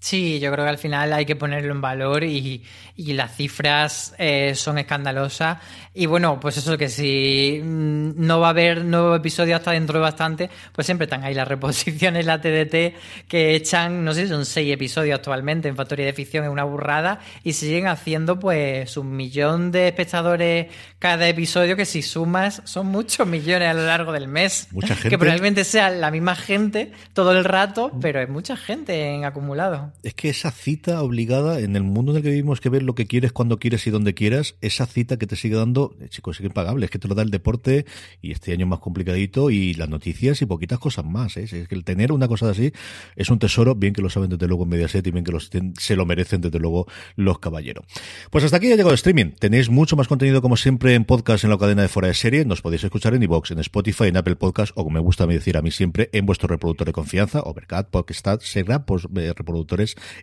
Sí, 0.00 0.38
yo 0.38 0.52
creo 0.52 0.64
que 0.64 0.70
al 0.70 0.78
final 0.78 1.12
hay 1.12 1.26
que 1.26 1.34
ponerlo 1.34 1.72
en 1.72 1.80
valor 1.80 2.22
y, 2.22 2.62
y 2.94 3.12
las 3.14 3.34
cifras 3.34 4.14
eh, 4.16 4.54
son 4.54 4.78
escandalosas. 4.78 5.58
Y 5.92 6.06
bueno, 6.06 6.38
pues 6.38 6.56
eso 6.56 6.78
que 6.78 6.88
si 6.88 7.60
mm, 7.62 8.12
no 8.16 8.38
va 8.38 8.48
a 8.48 8.50
haber 8.50 8.84
nuevo 8.84 9.16
episodio 9.16 9.56
hasta 9.56 9.72
dentro 9.72 9.98
de 9.98 10.02
bastante, 10.02 10.50
pues 10.72 10.86
siempre 10.86 11.06
están 11.06 11.24
ahí 11.24 11.34
las 11.34 11.48
reposiciones, 11.48 12.26
la 12.26 12.40
TDT, 12.40 13.26
que 13.26 13.56
echan, 13.56 14.04
no 14.04 14.14
sé 14.14 14.22
si 14.22 14.28
son 14.28 14.46
seis 14.46 14.72
episodios 14.72 15.16
actualmente 15.16 15.68
en 15.68 15.74
Factoría 15.74 16.06
de 16.06 16.12
Ficción, 16.12 16.44
es 16.44 16.50
una 16.50 16.64
burrada, 16.64 17.18
y 17.42 17.54
siguen 17.54 17.88
haciendo 17.88 18.38
pues 18.38 18.96
un 18.96 19.16
millón 19.16 19.72
de 19.72 19.88
espectadores 19.88 20.68
cada 21.00 21.28
episodio, 21.28 21.74
que 21.76 21.84
si 21.84 22.02
sumas 22.02 22.62
son 22.64 22.86
muchos 22.86 23.26
millones 23.26 23.68
a 23.68 23.74
lo 23.74 23.84
largo 23.84 24.12
del 24.12 24.28
mes. 24.28 24.68
Mucha 24.70 24.94
gente. 24.94 25.08
Que 25.08 25.18
probablemente 25.18 25.64
sea 25.64 25.90
la 25.90 26.12
misma 26.12 26.36
gente 26.36 26.92
todo 27.14 27.32
el 27.32 27.44
rato, 27.44 27.90
pero 28.00 28.20
es 28.20 28.28
mucha 28.28 28.56
gente 28.56 29.14
en 29.14 29.24
acumulado 29.24 29.87
es 30.02 30.14
que 30.14 30.28
esa 30.28 30.50
cita 30.50 31.02
obligada 31.02 31.60
en 31.60 31.76
el 31.76 31.82
mundo 31.82 32.12
en 32.12 32.18
el 32.18 32.22
que 32.22 32.30
vivimos 32.30 32.60
que 32.60 32.68
ver 32.68 32.82
lo 32.82 32.94
que 32.94 33.06
quieres 33.06 33.32
cuando 33.32 33.58
quieres 33.58 33.86
y 33.86 33.90
donde 33.90 34.14
quieras, 34.14 34.56
esa 34.60 34.86
cita 34.86 35.16
que 35.18 35.26
te 35.26 35.36
sigue 35.36 35.56
dando, 35.56 35.96
eh, 36.00 36.08
chicos, 36.08 36.40
es 36.40 36.46
impagable, 36.46 36.84
es 36.84 36.90
que 36.90 36.98
te 36.98 37.08
lo 37.08 37.14
da 37.14 37.22
el 37.22 37.30
deporte 37.30 37.86
y 38.20 38.32
este 38.32 38.52
año 38.52 38.66
más 38.66 38.80
complicadito 38.80 39.50
y 39.50 39.74
las 39.74 39.88
noticias 39.88 40.42
y 40.42 40.46
poquitas 40.46 40.78
cosas 40.78 41.04
más, 41.04 41.36
¿eh? 41.36 41.44
es 41.44 41.68
que 41.68 41.74
el 41.74 41.84
tener 41.84 42.12
una 42.12 42.28
cosa 42.28 42.50
así 42.50 42.72
es 43.16 43.30
un 43.30 43.38
tesoro, 43.38 43.74
bien 43.74 43.92
que 43.94 44.02
lo 44.02 44.10
saben 44.10 44.30
desde 44.30 44.46
luego 44.46 44.64
en 44.64 44.70
Mediaset 44.70 45.06
y 45.06 45.10
bien 45.10 45.24
que 45.24 45.32
se 45.78 45.96
lo 45.96 46.06
merecen 46.06 46.40
desde 46.40 46.58
luego 46.58 46.86
los 47.16 47.38
caballeros. 47.38 47.84
Pues 48.30 48.44
hasta 48.44 48.56
aquí 48.56 48.66
ha 48.66 48.70
llegado 48.70 48.90
el 48.90 48.96
streaming, 48.96 49.32
tenéis 49.38 49.70
mucho 49.70 49.96
más 49.96 50.08
contenido 50.08 50.42
como 50.42 50.56
siempre 50.56 50.94
en 50.94 51.04
podcast 51.04 51.44
en 51.44 51.50
la 51.50 51.58
cadena 51.58 51.82
de 51.82 51.88
Fuera 51.88 52.08
de 52.08 52.14
Serie, 52.14 52.44
nos 52.44 52.60
podéis 52.60 52.84
escuchar 52.84 53.14
en 53.14 53.22
iVoox, 53.22 53.52
en 53.52 53.60
Spotify, 53.60 54.04
en 54.04 54.16
Apple 54.16 54.36
Podcast 54.36 54.72
o 54.74 54.84
como 54.84 54.94
me 54.94 55.00
gusta 55.00 55.26
decir 55.26 55.56
a 55.56 55.62
mí 55.62 55.70
siempre, 55.70 56.08
en 56.12 56.26
vuestro 56.26 56.48
reproductor 56.48 56.86
de 56.86 56.92
confianza, 56.92 57.40
Overcat, 57.40 57.88
Podcast, 57.90 58.42
Segra, 58.42 58.84
pues, 58.84 59.06
eh, 59.16 59.32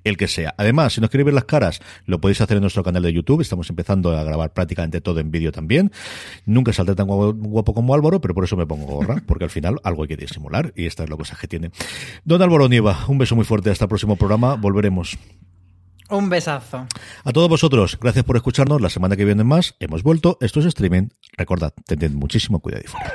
el 0.03 0.18
que 0.18 0.28
sea. 0.28 0.53
Además, 0.58 0.93
si 0.93 1.01
nos 1.01 1.10
queréis 1.10 1.26
ver 1.26 1.34
las 1.34 1.45
caras, 1.45 1.80
lo 2.06 2.20
podéis 2.20 2.41
hacer 2.41 2.58
en 2.58 2.62
nuestro 2.62 2.84
canal 2.84 3.03
de 3.03 3.14
YouTube. 3.14 3.41
Estamos 3.41 3.70
empezando 3.70 4.16
a 4.18 4.24
grabar 4.24 4.53
prácticamente 4.53 5.01
todo 5.01 5.20
en 5.20 5.32
vídeo 5.32 5.51
también. 5.51 5.91
Nunca 6.45 6.74
saldré 6.74 6.95
tan 6.95 7.08
guapo 7.08 7.74
como 7.74 7.93
Álvaro, 7.93 8.22
pero 8.22 8.34
por 8.34 8.43
eso 8.43 8.58
me 8.58 8.66
pongo 8.66 8.86
gorra, 8.86 9.22
porque 9.26 9.45
al 9.45 9.49
final 9.49 9.80
algo 9.84 10.03
hay 10.03 10.10
que 10.10 10.18
disimular 10.18 10.74
y 10.76 10.86
esta 10.86 11.03
es 11.03 11.10
la 11.10 11.18
cosa 11.18 11.38
que 11.39 11.47
tiene. 11.47 11.72
Don 12.24 12.41
Álvaro 12.41 12.68
Nieva, 12.68 13.06
un 13.08 13.18
beso 13.18 13.36
muy 13.36 13.45
fuerte. 13.45 13.70
Hasta 13.70 13.86
el 13.86 13.89
próximo 13.89 14.16
programa. 14.16 14.56
Volveremos. 14.56 15.18
Un 16.10 16.30
besazo. 16.30 16.86
A 17.24 17.32
todos 17.32 17.49
vosotros, 17.49 17.97
gracias 17.99 18.24
por 18.26 18.36
escucharnos. 18.36 18.80
La 18.80 18.89
semana 18.89 19.16
que 19.16 19.26
viene 19.26 19.43
más 19.43 19.76
hemos 19.80 20.03
vuelto. 20.03 20.38
Esto 20.39 20.60
es 20.60 20.68
streaming. 20.68 21.10
Recordad, 21.38 21.74
tened 21.86 22.12
muchísimo 22.12 22.60
cuidado 22.60 22.84
y 22.86 22.88
fuera. 22.88 23.14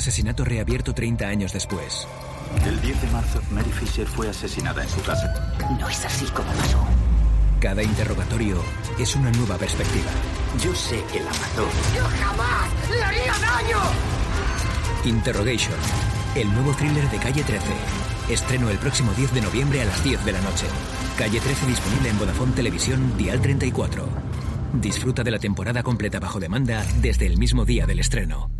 Asesinato 0.00 0.44
reabierto 0.44 0.94
30 0.94 1.28
años 1.28 1.52
después. 1.52 2.08
El 2.66 2.80
10 2.80 3.02
de 3.02 3.08
marzo, 3.08 3.40
Mary 3.50 3.70
Fisher 3.70 4.06
fue 4.06 4.28
asesinada 4.28 4.82
en 4.82 4.88
su 4.88 5.00
casa. 5.02 5.54
No 5.78 5.88
es 5.88 6.04
así 6.04 6.24
como 6.26 6.50
pasó. 6.52 6.84
Cada 7.60 7.82
interrogatorio 7.82 8.56
es 8.98 9.14
una 9.14 9.30
nueva 9.30 9.56
perspectiva. 9.58 10.10
Yo 10.64 10.74
sé 10.74 11.04
que 11.12 11.20
la 11.20 11.30
mató. 11.30 11.68
¡Yo 11.94 12.02
jamás 12.02 12.90
le 12.90 13.04
haría 13.04 13.32
daño! 13.38 13.78
Interrogation, 15.04 15.76
el 16.34 16.50
nuevo 16.52 16.72
thriller 16.72 17.08
de 17.10 17.18
Calle 17.18 17.42
13. 17.42 17.66
Estreno 18.30 18.70
el 18.70 18.78
próximo 18.78 19.12
10 19.12 19.34
de 19.34 19.42
noviembre 19.42 19.82
a 19.82 19.84
las 19.84 20.02
10 20.02 20.24
de 20.24 20.32
la 20.32 20.40
noche. 20.40 20.66
Calle 21.18 21.40
13 21.40 21.66
disponible 21.66 22.08
en 22.08 22.18
Vodafone 22.18 22.52
Televisión, 22.52 23.12
Dial 23.18 23.40
34. 23.40 24.08
Disfruta 24.74 25.22
de 25.22 25.30
la 25.30 25.38
temporada 25.38 25.82
completa 25.82 26.18
bajo 26.18 26.40
demanda 26.40 26.84
desde 27.02 27.26
el 27.26 27.36
mismo 27.36 27.66
día 27.66 27.86
del 27.86 27.98
estreno. 27.98 28.59